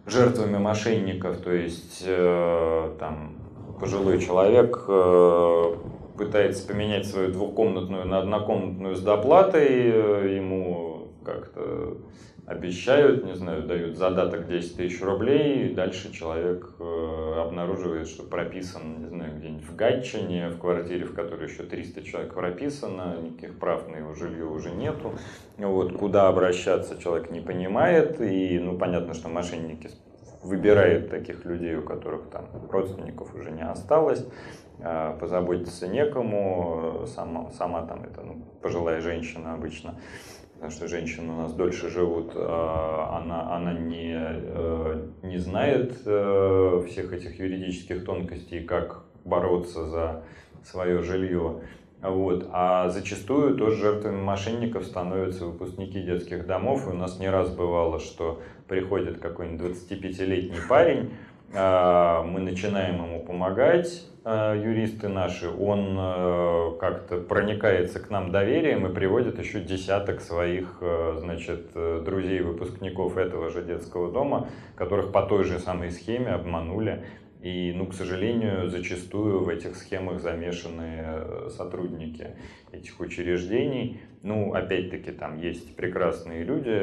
[0.06, 3.38] жертвами мошенников, то есть там
[3.80, 4.86] пожилой человек
[6.16, 11.96] пытается поменять свою двухкомнатную на однокомнатную с доплатой, ему как-то
[12.48, 19.00] обещают, не знаю, дают задаток 10 тысяч рублей, и дальше человек э, обнаруживает, что прописан,
[19.00, 23.86] не знаю, где-нибудь в Гатчине, в квартире, в которой еще 300 человек прописано, никаких прав
[23.88, 25.12] на его жилье уже нету.
[25.58, 29.90] Вот, куда обращаться человек не понимает, и, ну, понятно, что мошенники
[30.42, 34.24] выбирают таких людей, у которых там родственников уже не осталось,
[35.20, 39.96] позаботиться некому, сама, сама там это ну, пожилая женщина обычно,
[40.54, 46.84] потому что женщины у нас дольше живут, а, она, она не, э, не знает э,
[46.88, 50.22] всех этих юридических тонкостей, как бороться за
[50.64, 51.60] свое жилье.
[52.00, 52.48] Вот.
[52.52, 56.86] А зачастую тоже жертвами мошенников становятся выпускники детских домов.
[56.86, 61.10] И у нас не раз бывало, что приходит какой-нибудь 25-летний парень,
[61.54, 64.17] а, мы начинаем ему помогать, а,
[64.54, 70.82] юристы наши, он а, как-то проникается к нам доверием и приводит еще десяток своих,
[71.16, 71.72] значит,
[72.04, 77.04] друзей, выпускников этого же детского дома, которых по той же самой схеме обманули.
[77.40, 82.34] И, ну, к сожалению, зачастую в этих схемах замешаны сотрудники
[82.72, 84.00] этих учреждений.
[84.22, 86.76] Ну, опять-таки, там есть прекрасные люди,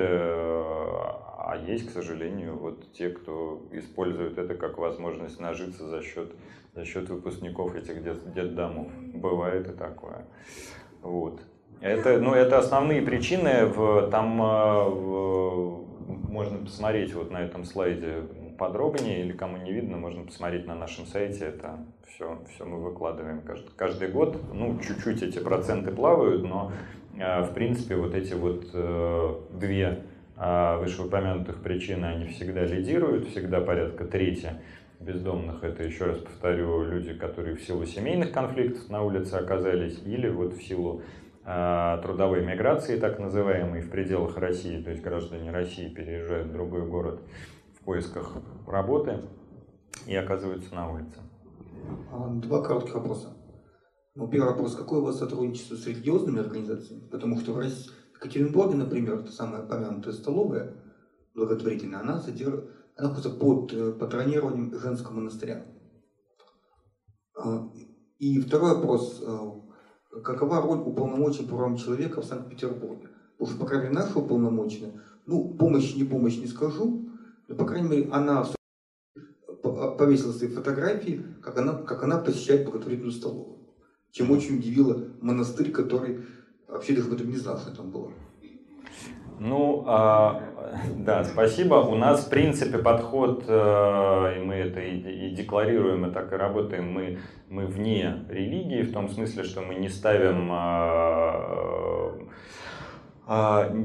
[1.47, 6.31] а есть, к сожалению, вот те, кто использует это как возможность нажиться за счет,
[6.75, 8.87] за счет выпускников этих дет, детдомов.
[9.13, 10.25] Бывает и такое.
[11.01, 11.41] Вот.
[11.81, 13.65] Это, ну, это основные причины.
[13.65, 15.85] В, там в,
[16.29, 18.23] можно посмотреть вот на этом слайде
[18.57, 21.45] подробнее, или кому не видно, можно посмотреть на нашем сайте.
[21.45, 24.37] Это все, все мы выкладываем каждый, каждый год.
[24.53, 26.71] Ну, чуть-чуть эти проценты плавают, но
[27.13, 28.65] в принципе вот эти вот
[29.57, 30.03] две
[30.37, 34.51] вышеупомянутых причины, они всегда лидируют, всегда порядка трети
[34.99, 35.63] бездомных.
[35.63, 40.53] Это, еще раз повторю, люди, которые в силу семейных конфликтов на улице оказались, или вот
[40.53, 41.01] в силу
[41.43, 47.21] трудовой миграции, так называемой, в пределах России, то есть граждане России переезжают в другой город
[47.79, 48.33] в поисках
[48.65, 49.21] работы
[50.07, 51.19] и оказываются на улице.
[52.41, 53.37] Два коротких вопроса.
[54.15, 54.75] Ну, первый вопрос.
[54.75, 57.07] Какое у вас сотрудничество с религиозными организациями?
[57.11, 60.73] Потому что в, России, в Екатеринбурге, например, та самая упомянутая столовая
[61.35, 65.65] благотворительная, она, содержит, она находится под патронированием женского монастыря.
[68.19, 69.23] И второй вопрос.
[70.23, 73.09] Какова роль уполномоченного по правам человека в Санкт-Петербурге?
[73.37, 77.09] Потому что, по крайней мере, наша уполномоченная, ну, помощь, не помощь не скажу,
[77.49, 78.45] но, по крайней мере, она
[79.97, 83.57] повесила свои фотографии, как она, как она посещает благотворительную столовую.
[84.11, 86.25] Чем очень удивило монастырь, который
[86.69, 88.13] вообще даже об этом не знал, что там было.
[89.39, 90.41] Ну, а,
[90.97, 91.75] да, спасибо.
[91.75, 96.35] У нас, в принципе, подход, э, и мы это и, и декларируем, и так и
[96.35, 102.13] работаем, мы, мы вне религии, в том смысле, что мы не ставим а,
[103.27, 103.75] а,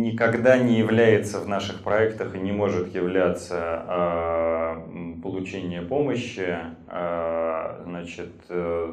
[0.00, 6.56] никогда не является в наших проектах и не может являться э, получение помощи,
[6.88, 8.86] э, значит, э,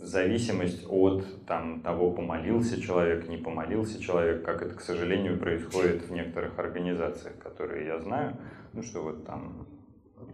[0.00, 6.02] в зависимости от там, того, помолился человек, не помолился человек, как это, к сожалению, происходит
[6.02, 8.36] в некоторых организациях, которые я знаю,
[8.72, 9.66] ну что вот там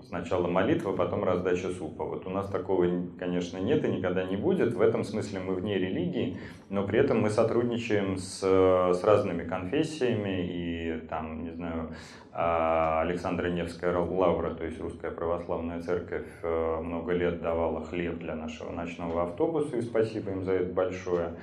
[0.09, 2.05] сначала молитва, потом раздача супа.
[2.05, 2.87] Вот у нас такого,
[3.19, 4.75] конечно, нет и никогда не будет.
[4.75, 6.39] В этом смысле мы вне религии,
[6.71, 11.91] но при этом мы сотрудничаем с, с разными конфессиями и там, не знаю,
[12.33, 18.35] а, Александра Невская лавра, то есть Русская Православная Церковь, э, много лет давала хлеб для
[18.35, 21.35] нашего ночного автобуса, и спасибо им за это большое.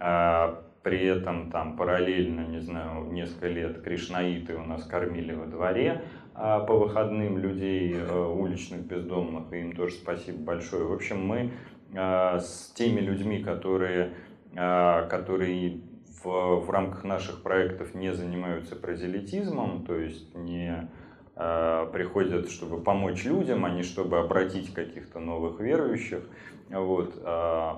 [0.00, 6.02] А, при этом там параллельно, не знаю, несколько лет кришнаиты у нас кормили во дворе
[6.36, 10.84] а по выходным людей, э, уличных бездомных, и им тоже спасибо большое.
[10.84, 11.52] В общем, мы
[11.92, 14.14] э, с теми людьми, которые,
[14.52, 15.80] э, которые
[16.24, 20.88] в, в рамках наших проектов не занимаются прозелитизмом, то есть не
[21.36, 26.20] приходят, чтобы помочь людям, а не чтобы обратить каких-то новых верующих,
[26.70, 27.20] вот,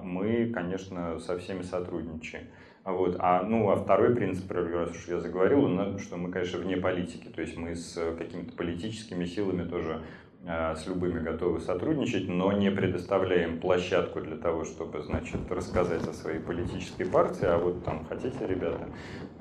[0.05, 2.49] мы, конечно, со всеми сотрудничаем.
[2.87, 3.17] Вот.
[3.19, 7.27] А, ну, а второй принцип, раз уж я заговорил, что мы, конечно, вне политики.
[7.27, 10.03] То есть мы с какими-то политическими силами тоже
[10.45, 16.13] э, с любыми готовы сотрудничать, но не предоставляем площадку для того, чтобы, значит, рассказать о
[16.13, 18.89] своей политической партии, а вот там хотите, ребята,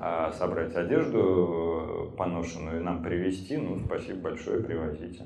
[0.00, 5.22] а, собрать одежду э, поношенную и нам привезти, ну, спасибо большое, привозите.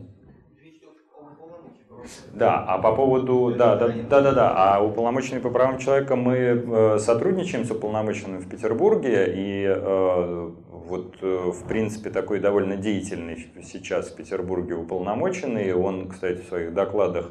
[2.32, 6.36] Да, а по поводу, да, да, да, да, да, а уполномоченный по правам человека мы
[6.36, 13.48] э, сотрудничаем с уполномоченным в Петербурге, и э, вот, э, в принципе, такой довольно деятельный
[13.62, 17.30] сейчас в Петербурге уполномоченный, он, кстати, в своих докладах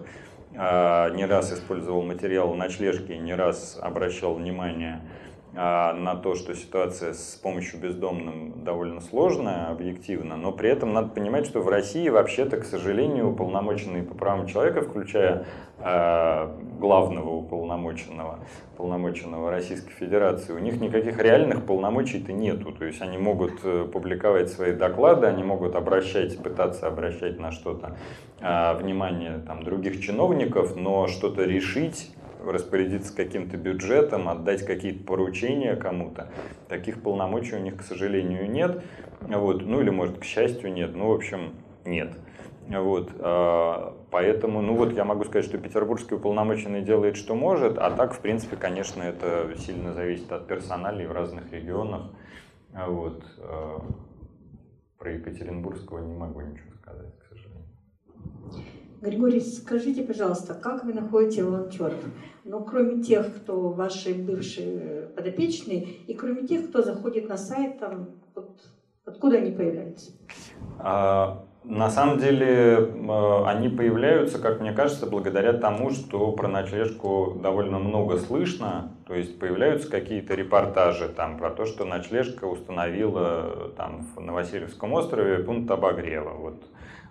[0.51, 4.99] не раз использовал материал ночлежки, не раз обращал внимание
[5.53, 11.45] на то, что ситуация с помощью бездомным довольно сложная, объективно, но при этом надо понимать,
[11.45, 15.45] что в России вообще-то, к сожалению, уполномоченные по правам человека, включая
[15.80, 16.47] э,
[16.80, 18.39] главного уполномоченного,
[18.77, 22.71] полномоченного Российской Федерации, у них никаких реальных полномочий-то нету.
[22.71, 27.97] То есть они могут э, публиковать свои доклады, они могут обращать, пытаться обращать на что-то
[28.39, 32.11] э, внимание там, других чиновников, но что-то решить
[32.43, 36.29] распорядиться каким-то бюджетом, отдать какие-то поручения кому-то.
[36.67, 38.83] Таких полномочий у них, к сожалению, нет.
[39.21, 39.61] Вот.
[39.61, 40.95] Ну или, может, к счастью, нет.
[40.95, 41.53] Ну, в общем,
[41.85, 42.11] нет.
[42.77, 47.89] Вот, а, поэтому, ну вот я могу сказать, что петербургский уполномоченный делает, что может, а
[47.89, 52.11] так, в принципе, конечно, это сильно зависит от персоналей в разных регионах.
[52.71, 53.81] Вот, а,
[54.99, 56.68] про Екатеринбургского не могу ничего.
[59.01, 61.99] Григорий, скажите, пожалуйста, как вы находите волонтеров?
[62.43, 68.09] Ну, кроме тех, кто ваши бывшие подопечные, и кроме тех, кто заходит на сайт, там,
[68.35, 68.59] вот,
[69.05, 70.11] откуда они появляются?
[70.80, 77.39] А, на самом деле а, они появляются, как мне кажется, благодаря тому, что про ночлежку
[77.41, 78.97] довольно много слышно.
[79.07, 85.43] То есть появляются какие-то репортажи там, про то, что ночлежка установила там, на Васильевском острове
[85.43, 86.31] пункт обогрева.
[86.31, 86.63] Вот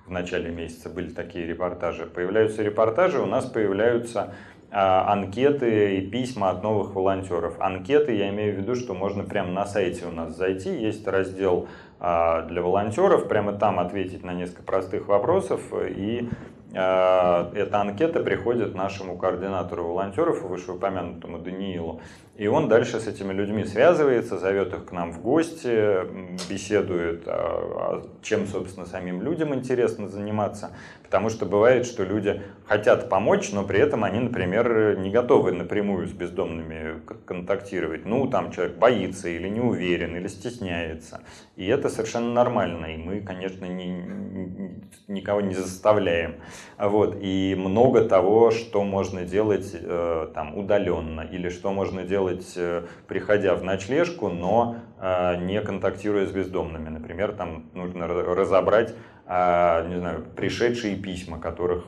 [0.08, 2.06] в начале месяца были такие репортажи.
[2.06, 4.34] Появляются репортажи, у нас появляются
[4.70, 7.60] а, анкеты и письма от новых волонтеров.
[7.60, 11.68] Анкеты, я имею в виду, что можно прямо на сайте у нас зайти, есть раздел
[12.00, 16.28] а, для волонтеров, прямо там ответить на несколько простых вопросов и
[16.70, 22.00] эта анкета приходит нашему координатору волонтеров, вышеупомянутому Даниилу,
[22.38, 26.04] и он дальше с этими людьми связывается, зовет их к нам в гости,
[26.48, 30.70] беседует, а, чем, собственно, самим людям интересно заниматься.
[31.02, 36.06] Потому что бывает, что люди хотят помочь, но при этом они, например, не готовы напрямую
[36.06, 38.06] с бездомными контактировать.
[38.06, 41.22] Ну, там человек боится или не уверен, или стесняется.
[41.56, 42.86] И это совершенно нормально.
[42.94, 44.70] И мы, конечно, не,
[45.08, 46.36] никого не заставляем.
[46.78, 47.16] Вот.
[47.20, 53.54] И много того, что можно делать э, там, удаленно, или что можно делать, э, приходя
[53.54, 56.88] в ночлежку, но э, не контактируя с бездомными.
[56.88, 58.94] Например, там нужно разобрать
[59.30, 61.84] а, не знаю, пришедшие письма, которых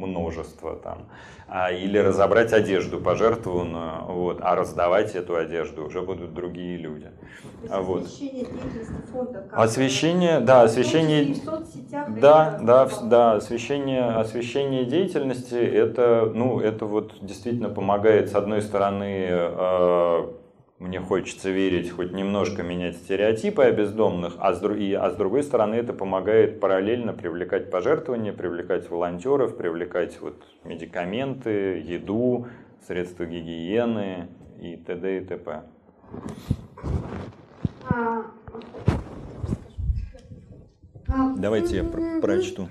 [0.00, 1.06] множество там,
[1.48, 7.10] а, или разобрать одежду пожертвованную, вот, а раздавать эту одежду уже будут другие люди.
[7.68, 8.02] Вот.
[8.04, 9.44] Освещение деятельности фонда.
[9.48, 11.36] Как освещение, да, освещение,
[12.08, 19.26] да, да, да, освещение, освещение деятельности, это, ну, это вот действительно помогает с одной стороны
[19.30, 20.32] а,
[20.80, 25.42] мне хочется верить, хоть немножко менять стереотипы о бездомных, а с, и, а с другой
[25.42, 32.46] стороны это помогает параллельно привлекать пожертвования, привлекать волонтеров, привлекать вот медикаменты, еду,
[32.86, 34.28] средства гигиены
[34.58, 35.18] и т.д.
[35.18, 35.62] и т.п.
[37.90, 38.24] А,
[41.36, 41.84] Давайте я
[42.22, 42.68] прочту.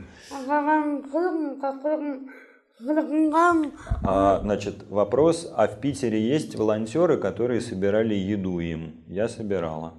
[4.06, 9.03] А, значит, вопрос, а в Питере есть волонтеры, которые собирали еду им?
[9.07, 9.95] Я собирала.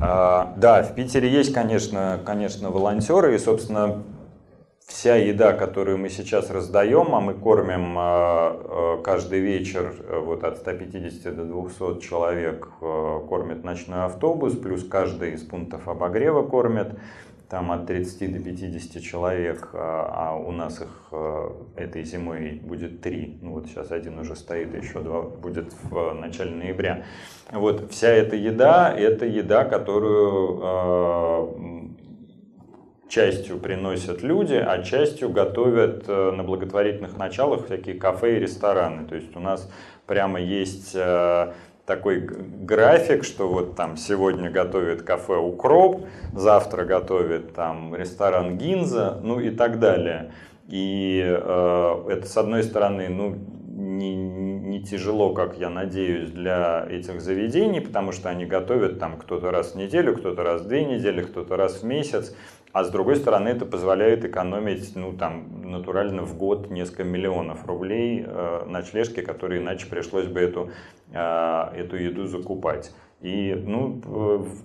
[0.00, 4.02] А, да, в Питере есть, конечно, конечно, волонтеры, и, собственно,
[4.86, 9.94] вся еда, которую мы сейчас раздаем, а мы кормим э, э, каждый вечер
[10.24, 16.98] вот от 150 до 200 человек кормит ночной автобус, плюс каждый из пунктов обогрева кормит
[17.50, 21.12] там от 30 до 50 человек, а, а у нас их
[21.76, 23.38] этой зимой будет три.
[23.42, 27.04] Ну вот сейчас один уже стоит, еще два будет в начале ноября.
[27.50, 30.60] Вот вся эта еда, это еда, которую
[33.10, 39.06] частью приносят люди, а частью готовят э, на благотворительных началах всякие кафе и рестораны.
[39.06, 39.70] То есть у нас
[40.06, 41.52] прямо есть э,
[41.90, 49.40] такой график, что вот там сегодня готовит кафе «Укроп», завтра готовит там ресторан «Гинза», ну
[49.40, 50.30] и так далее.
[50.68, 53.38] И э, это, с одной стороны, ну,
[53.80, 59.50] не, не тяжело, как я надеюсь, для этих заведений, потому что они готовят там кто-то
[59.50, 62.34] раз в неделю, кто-то раз в две недели, кто-то раз в месяц.
[62.72, 68.24] А с другой стороны, это позволяет экономить, ну, там, натурально в год несколько миллионов рублей
[68.24, 70.70] э, ночлежки, которые иначе пришлось бы эту,
[71.12, 72.92] э, эту еду закупать.
[73.20, 74.00] И, ну,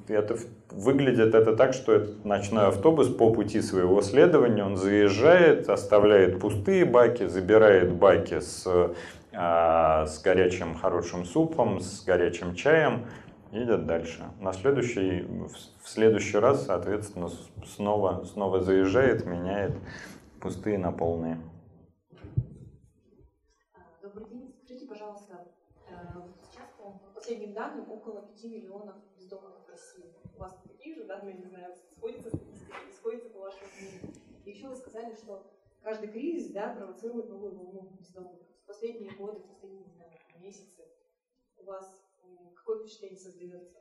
[0.08, 0.38] это
[0.72, 6.86] выглядит это так, что этот ночной автобус по пути своего следования, он заезжает, оставляет пустые
[6.86, 8.66] баки, забирает баки с,
[9.34, 13.06] э, с горячим хорошим супом, с горячим чаем,
[13.52, 14.24] едет дальше.
[14.40, 15.28] На следующий,
[15.84, 17.30] в следующий раз, соответственно,
[17.66, 19.74] снова, снова заезжает, меняет
[20.40, 21.40] пустые на полные.
[24.02, 24.54] Добрый день.
[24.64, 25.46] Скажите, пожалуйста,
[25.90, 25.94] э,
[26.50, 30.14] сейчас, по последним данным, около 5 миллионов бездомных в России.
[30.36, 32.30] У вас такие же данные, не знаю, сходятся
[32.96, 34.14] сходятся по вашему мнению?
[34.46, 35.44] И еще вы сказали, что
[35.82, 38.42] каждый кризис да, провоцирует новую волну бездомных.
[38.64, 40.84] В последние годы, в последние знаю, месяцы
[41.58, 42.04] у вас
[42.58, 43.78] Какое впечатление создается?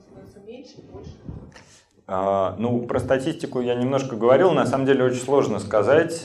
[0.00, 1.16] становится меньше, больше?
[2.06, 6.24] А, ну, про статистику я немножко говорил, на самом деле очень сложно сказать.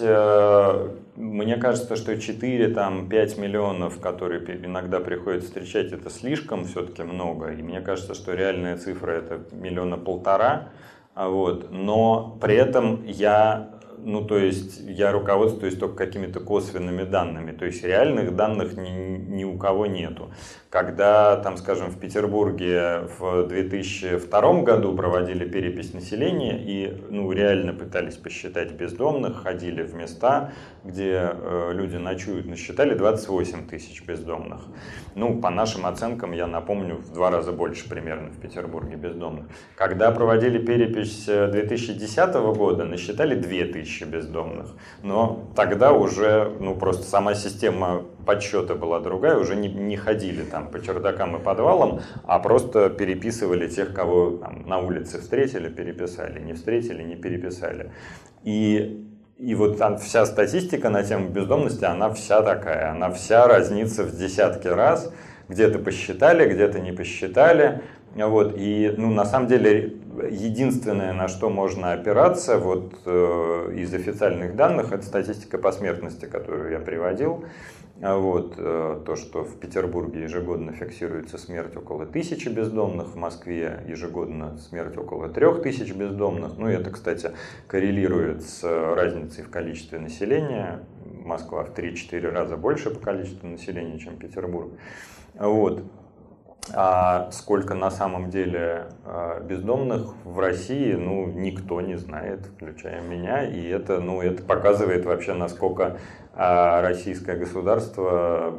[1.19, 7.51] Мне кажется, что 4-5 миллионов, которые иногда приходится встречать, это слишком все-таки много.
[7.51, 10.69] И мне кажется, что реальная цифра это миллиона полтора.
[11.15, 11.71] Вот.
[11.71, 17.83] Но при этом я ну, то есть я руководствуюсь только какими-то косвенными данными, то есть
[17.83, 20.31] реальных данных ни, ни у кого нету.
[20.69, 28.17] Когда, там, скажем, в Петербурге в 2002 году проводили перепись населения и ну, реально пытались
[28.17, 30.51] посчитать бездомных, ходили в места,
[30.83, 34.61] где э, люди ночуют, насчитали 28 тысяч бездомных.
[35.15, 39.47] Ну, по нашим оценкам, я напомню, в два раза больше примерно в Петербурге бездомных.
[39.75, 44.75] Когда проводили перепись 2010 года, насчитали 2 тысячи бездомных.
[45.01, 50.58] Но тогда уже ну, просто сама система подсчета была другая, уже не, не ходили там
[50.67, 56.53] по чердакам и подвалам, а просто переписывали тех, кого там, на улице встретили, переписали, не
[56.53, 57.91] встретили, не переписали.
[58.43, 59.05] И
[59.39, 64.13] и вот там вся статистика на тему бездомности, она вся такая, она вся разнится в
[64.17, 65.13] десятки раз.
[65.47, 67.81] Где-то посчитали, где-то не посчитали.
[68.15, 69.93] Вот, и ну, на самом деле
[70.23, 76.71] единственное, на что можно опираться вот, э, из официальных данных, это статистика по смертности, которую
[76.71, 77.45] я приводил.
[78.01, 83.83] А вот, э, то, что в Петербурге ежегодно фиксируется смерть около тысячи бездомных, в Москве
[83.87, 86.57] ежегодно смерть около трех тысяч бездомных.
[86.57, 87.31] Ну, это, кстати,
[87.67, 90.79] коррелирует с разницей в количестве населения.
[91.25, 94.71] Москва в 3-4 раза больше по количеству населения, чем Петербург.
[95.35, 95.83] Вот.
[96.73, 103.43] А сколько на самом деле а, бездомных в России, ну, никто не знает, включая меня.
[103.43, 105.97] И это, ну, это показывает вообще, насколько
[106.33, 108.53] а, российское государство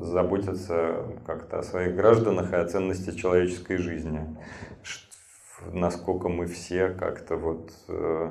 [0.00, 4.36] заботится как-то о своих гражданах и о ценности человеческой жизни.
[5.72, 8.30] Насколько мы все как-то вот э,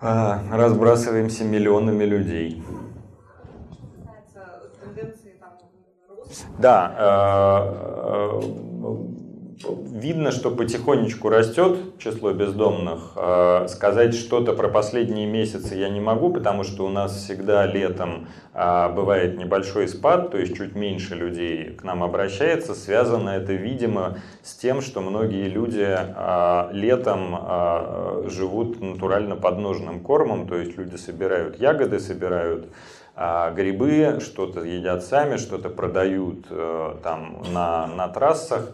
[0.00, 2.62] а, разбрасываемся миллионами людей.
[6.58, 9.00] Да, э, э,
[10.00, 13.12] видно, что потихонечку растет число бездомных.
[13.16, 18.28] Э, сказать что-то про последние месяцы я не могу, потому что у нас всегда летом
[18.54, 22.74] бывает небольшой спад, то есть чуть меньше людей к нам обращается.
[22.74, 25.96] Связано это, видимо, с тем, что многие люди
[26.74, 32.66] летом живут натурально подножным кормом, то есть люди собирают ягоды, собирают
[33.16, 38.70] грибы, что-то едят сами, что-то продают э, там на, на трассах.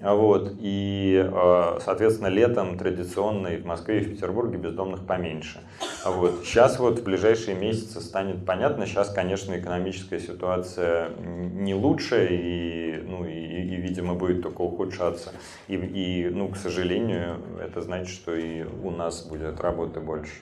[0.00, 5.60] Вот, и, э, соответственно, летом традиционно и в Москве, и в Петербурге бездомных поменьше.
[6.04, 6.44] Вот.
[6.44, 8.86] Сейчас вот в ближайшие месяцы станет понятно.
[8.86, 15.32] Сейчас, конечно, экономическая ситуация не лучше и, ну, и, и видимо, будет только ухудшаться.
[15.68, 20.32] И, и, ну, к сожалению, это значит, что и у нас будет работы больше.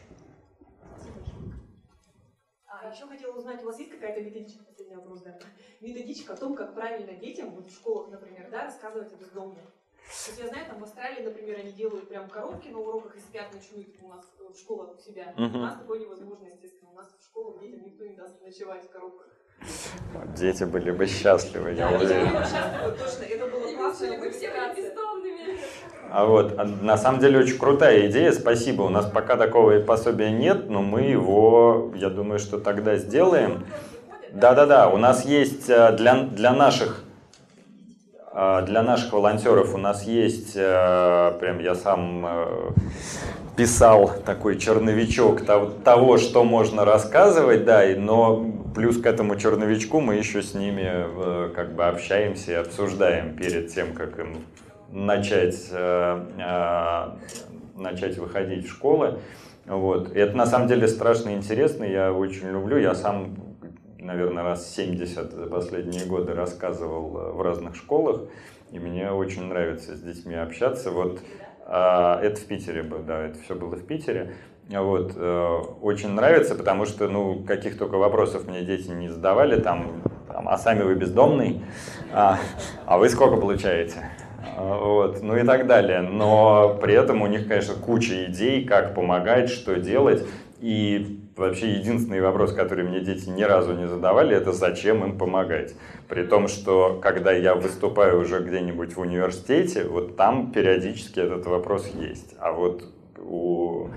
[2.92, 5.38] Еще хотела узнать, у вас есть какая-то методичка, последний вопрос, да,
[5.80, 9.64] методичка о том, как правильно детям, вот в школах, например, да, рассказывать о бездомных?
[9.64, 13.20] То есть я знаю, там в Австралии, например, они делают прям коробки на уроках и
[13.20, 15.32] спят ночуют у нас в школах у себя.
[15.38, 15.56] Мгм.
[15.56, 16.90] У нас такое невозможно, естественно.
[16.90, 19.31] У нас в школах детям никто не даст ночевать в коробках.
[20.36, 22.28] Дети были бы счастливы, я уверен.
[26.10, 28.82] А вот, а на самом деле очень крутая идея, спасибо.
[28.82, 33.64] У нас пока такого пособия нет, но мы его, я думаю, что тогда сделаем.
[34.30, 37.04] Да-да-да, у нас есть э, для, для наших
[38.32, 42.74] э, для наших волонтеров у нас есть, э, прям я сам
[43.56, 45.42] писал такой черновичок
[45.84, 51.50] того, что можно рассказывать, да, но плюс к этому черновичку мы еще с ними э,
[51.54, 54.38] как бы общаемся и обсуждаем перед тем, как им
[54.90, 59.18] начать, э, э, начать выходить в школы.
[59.66, 60.14] Вот.
[60.14, 62.78] И это на самом деле страшно интересно, я очень люблю.
[62.78, 63.36] Я сам,
[63.98, 68.22] наверное, раз 70 за последние годы рассказывал в разных школах,
[68.70, 70.90] и мне очень нравится с детьми общаться.
[70.90, 71.20] Вот
[71.66, 74.34] это в Питере было, да, это все было в Питере.
[74.68, 80.02] Вот, э, очень нравится, потому что, ну, каких только вопросов мне дети не задавали, там,
[80.28, 81.62] там, а сами вы бездомный,
[82.12, 82.38] а,
[82.86, 83.96] а вы сколько получаете?
[84.56, 86.00] А, Вот, ну и так далее.
[86.00, 90.26] Но при этом у них, конечно, куча идей, как помогать, что делать.
[90.60, 95.74] И вообще единственный вопрос, который мне дети ни разу не задавали, это зачем им помогать.
[96.08, 101.88] При том, что когда я выступаю уже где-нибудь в университете, вот там периодически этот вопрос
[101.94, 102.34] есть.
[102.38, 102.84] А вот
[103.22, 103.88] у,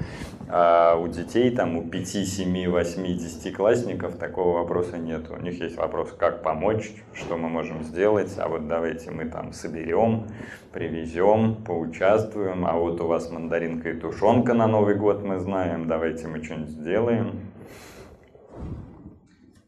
[0.48, 5.30] а, у детей, там, у 5, 7, 8, 10 классников такого вопроса нет.
[5.30, 9.54] У них есть вопрос, как помочь, что мы можем сделать, а вот давайте мы там
[9.54, 10.28] соберем,
[10.72, 16.28] привезем, поучаствуем, а вот у вас мандаринка и тушенка на Новый год мы знаем, давайте
[16.28, 17.52] мы что-нибудь сделаем.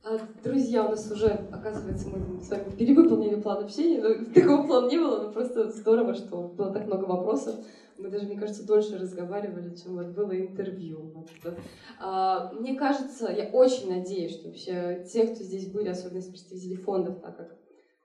[0.03, 4.01] А, Друзья, у нас уже, оказывается, мы с вами перевыполнили план общения.
[4.33, 7.55] Такого плана не было, но просто здорово, что было так много вопросов.
[7.97, 11.25] Мы даже, мне кажется, дольше разговаривали, чем вот было интервью.
[11.99, 16.75] А, Мне кажется, я очень надеюсь, что вообще те, кто здесь были, особенно из представителей
[16.75, 17.57] фондов, так как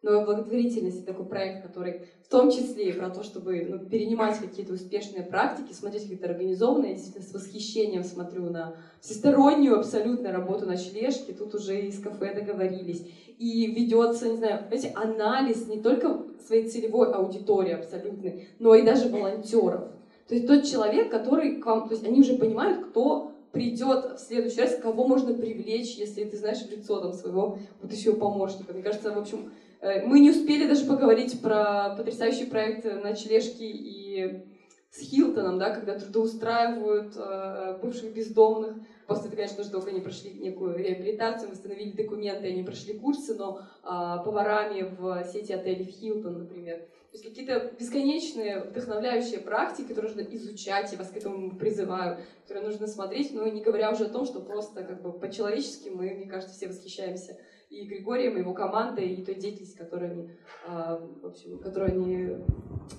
[0.02, 4.72] новая благотворительность, такой проект, который в том числе и про то, чтобы ну, перенимать какие-то
[4.72, 6.86] успешные практики, смотреть как это организованно.
[6.86, 11.32] Я действительно с восхищением смотрю на всестороннюю абсолютно работу ночлежки.
[11.32, 13.06] Тут уже из кафе договорились.
[13.42, 19.08] И ведется, не знаю, знаете, анализ не только своей целевой аудитории абсолютной, но и даже
[19.08, 19.88] волонтеров.
[20.28, 24.18] То есть тот человек, который к вам, то есть они уже понимают, кто придет в
[24.18, 28.72] следующий раз, кого можно привлечь, если ты знаешь лицо там, своего будущего помощника.
[28.72, 29.50] Мне кажется, в общем,
[29.80, 34.44] э, мы не успели даже поговорить про потрясающий проект ночлежки и
[34.92, 38.76] с Хилтоном, да, когда трудоустраивают э, бывших бездомных.
[39.14, 44.18] После этого, конечно только они прошли некую реабилитацию, восстановили документы, они прошли курсы, но а,
[44.18, 46.78] поварами в сети отелей Хилтон, например.
[46.78, 52.64] То есть какие-то бесконечные вдохновляющие практики, которые нужно изучать, я вас к этому призываю, которые
[52.66, 56.26] нужно смотреть, но не говоря уже о том, что просто как бы по-человечески мы, мне
[56.26, 57.36] кажется, все восхищаемся
[57.68, 60.30] и Григорием, и его командой, и той деятельностью, которую они,
[60.66, 62.36] а, в общем, которую они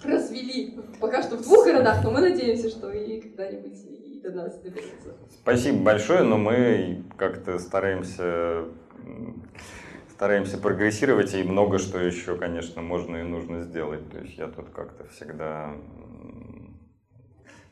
[0.03, 3.77] развели пока что в двух городах, но мы надеемся, что и когда-нибудь
[4.23, 5.15] до нас доберется.
[5.29, 8.65] Спасибо большое, но мы как-то стараемся
[10.09, 14.09] стараемся прогрессировать, и много что еще, конечно, можно и нужно сделать.
[14.09, 15.75] То есть я тут как-то всегда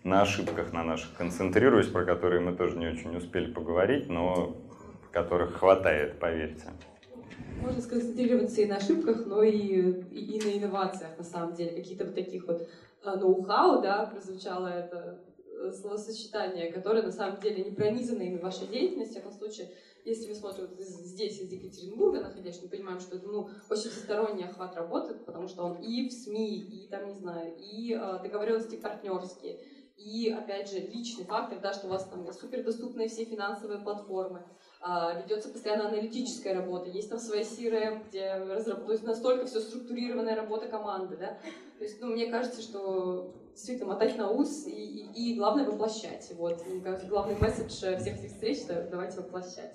[0.04, 4.58] на ошибках на наших концентрируюсь, про которые мы тоже не очень успели поговорить, но
[5.12, 6.66] которых хватает, поверьте.
[7.62, 11.76] Можно сконцентрироваться и на ошибках, но и, и, и на инновациях, на самом деле.
[11.76, 12.68] Какие-то вот таких вот
[13.04, 15.20] а, ноу-хау, да, прозвучало это
[15.62, 19.22] э, словосочетание, которое на самом деле не пронизано ими вашей деятельностью.
[19.22, 19.72] В этом случае,
[20.04, 24.46] если вы смотрите вот здесь, из Екатеринбурга, находясь, мы понимаем, что это ну, очень всесторонний
[24.46, 28.76] охват работы, потому что он и в СМИ, и там, не знаю, и а, договоренности
[28.76, 29.60] партнерские,
[29.98, 34.44] и, опять же, личный фактор, да, что у вас там супердоступные все финансовые платформы,
[34.80, 39.60] а, ведется постоянно аналитическая работа, есть там своя CRM, где разраб- то есть настолько все
[39.60, 41.38] структурированная работа команды, да.
[41.78, 46.32] То есть, ну, мне кажется, что действительно мотать на ус и, и, и главное воплощать.
[46.38, 46.64] Вот,
[47.08, 48.60] главный месседж всех этих встреч—
[48.92, 49.74] давайте воплощать.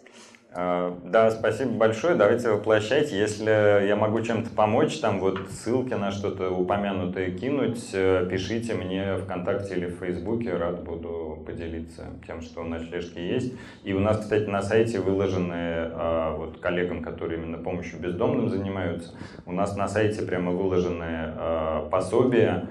[0.59, 2.15] А, Да, спасибо большое.
[2.15, 3.19] Давайте воплощайте.
[3.19, 9.19] Если я могу чем-то помочь, там вот ссылки на что-то упомянутое кинуть, э, пишите мне
[9.19, 10.55] ВКонтакте или в Фейсбуке.
[10.55, 13.53] Рад буду поделиться тем, что на ночлежке есть.
[13.85, 19.13] И у нас, кстати, на сайте выложены а, вот коллегам, которые именно помощью бездомным занимаются,
[19.45, 22.71] у нас на сайте прямо выложены а, пособия,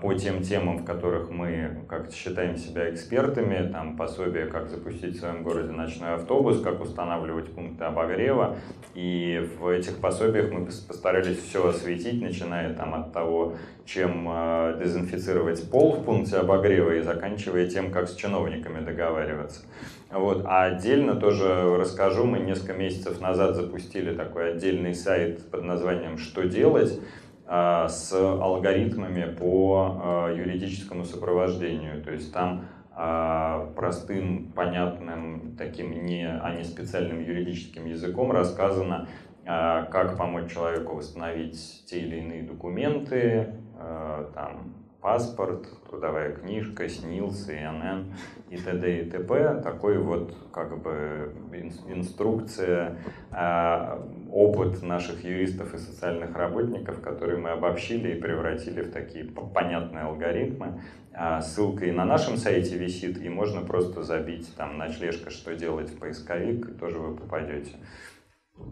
[0.00, 5.20] по тем темам, в которых мы как считаем себя экспертами, там пособие, как запустить в
[5.20, 8.56] своем городе ночной автобус, как устанавливать пункты обогрева.
[8.94, 15.70] И в этих пособиях мы постарались все осветить, начиная там от того, чем э, дезинфицировать
[15.70, 19.60] пол в пункте обогрева и заканчивая тем, как с чиновниками договариваться.
[20.10, 20.44] Вот.
[20.46, 26.44] А отдельно тоже расскажу, мы несколько месяцев назад запустили такой отдельный сайт под названием «Что
[26.44, 32.02] делать?», а, с алгоритмами по а, юридическому сопровождению.
[32.02, 39.08] То есть там а, простым, понятным, таким не, а не специальным юридическим языком рассказано,
[39.44, 43.54] как помочь человеку восстановить те или иные документы,
[44.34, 48.12] там, паспорт, трудовая книжка, СНИЛС, ИНН
[48.50, 49.00] и т.д.
[49.00, 49.60] и т.п.
[49.62, 51.34] Такой вот как бы
[51.88, 52.98] инструкция,
[53.30, 60.04] а, опыт наших юристов и социальных работников, которые мы обобщили и превратили в такие понятные
[60.04, 60.80] алгоритмы.
[61.12, 65.90] А, ссылка и на нашем сайте висит, и можно просто забить там ночлежка, что делать
[65.90, 67.72] в поисковик, и тоже вы попадете.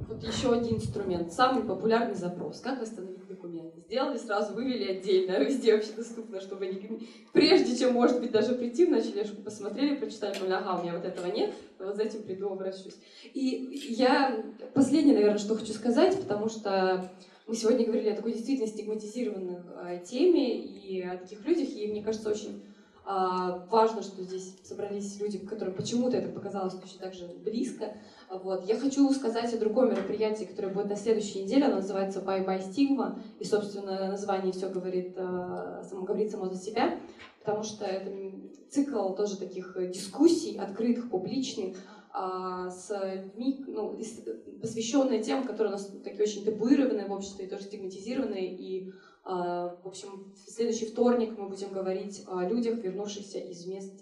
[0.08, 1.32] Вот еще один инструмент.
[1.32, 2.60] Самый популярный запрос.
[2.60, 3.80] Как восстановить документы?
[3.80, 8.86] Сделали сразу, вывели отдельно, везде вообще доступно, чтобы они, прежде чем, может быть, даже прийти
[8.86, 12.96] ночлежку, посмотрели, прочитали, поняли, ага, у меня вот этого нет, вот за этим приду, обращусь.
[13.32, 14.44] И я
[14.74, 17.10] последнее, наверное, что хочу сказать, потому что
[17.46, 22.02] мы сегодня говорили о такой действительно стигматизированной э, теме и о таких людях, и мне
[22.02, 22.62] кажется, очень
[23.08, 27.94] а, важно, что здесь собрались люди, которым почему-то это показалось точно так же близко.
[28.30, 28.66] Вот.
[28.66, 31.66] Я хочу сказать о другом мероприятии, которое будет на следующей неделе.
[31.66, 33.18] Оно называется Bye Bye Stigma.
[33.38, 36.98] И, собственно, название все говорит, э, само, говорит само за себя,
[37.40, 38.10] потому что это
[38.70, 41.76] цикл тоже таких дискуссий, открытых, публичных,
[42.18, 43.94] а, с людьми, ну,
[44.60, 48.56] посвященные тем, которые у нас такие очень табуированные в обществе и тоже стигматизированные.
[48.56, 48.90] И,
[49.22, 53.92] а, в общем, в следующий вторник мы будем говорить о людях, вернувшихся из мест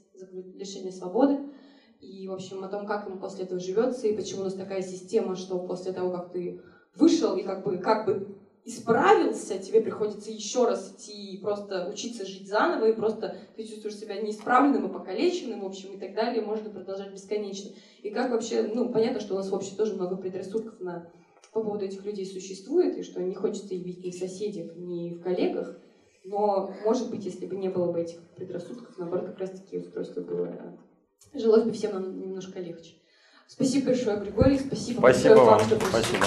[0.54, 1.40] лишения свободы
[2.04, 4.82] и, в общем, о том, как нам после этого живется, и почему у нас такая
[4.82, 6.60] система, что после того, как ты
[6.94, 12.24] вышел и как бы, как бы исправился, тебе приходится еще раз идти и просто учиться
[12.24, 16.42] жить заново, и просто ты чувствуешь себя неисправленным и покалеченным, в общем, и так далее,
[16.42, 17.70] можно продолжать бесконечно.
[18.02, 21.10] И как вообще, ну, понятно, что у нас в обществе тоже много предрассудков на,
[21.52, 25.14] по поводу этих людей существует, и что не хочется их видеть ни в соседях, ни
[25.14, 25.76] в коллегах,
[26.24, 30.78] но, может быть, если бы не было бы этих предрассудков, наоборот, как раз-таки устройство было
[31.32, 32.94] жилось бы всем нам немножко легче.
[33.46, 34.58] Спасибо большое, Григорий.
[34.58, 35.90] Спасибо, спасибо большое вам.
[35.90, 36.26] Спасибо.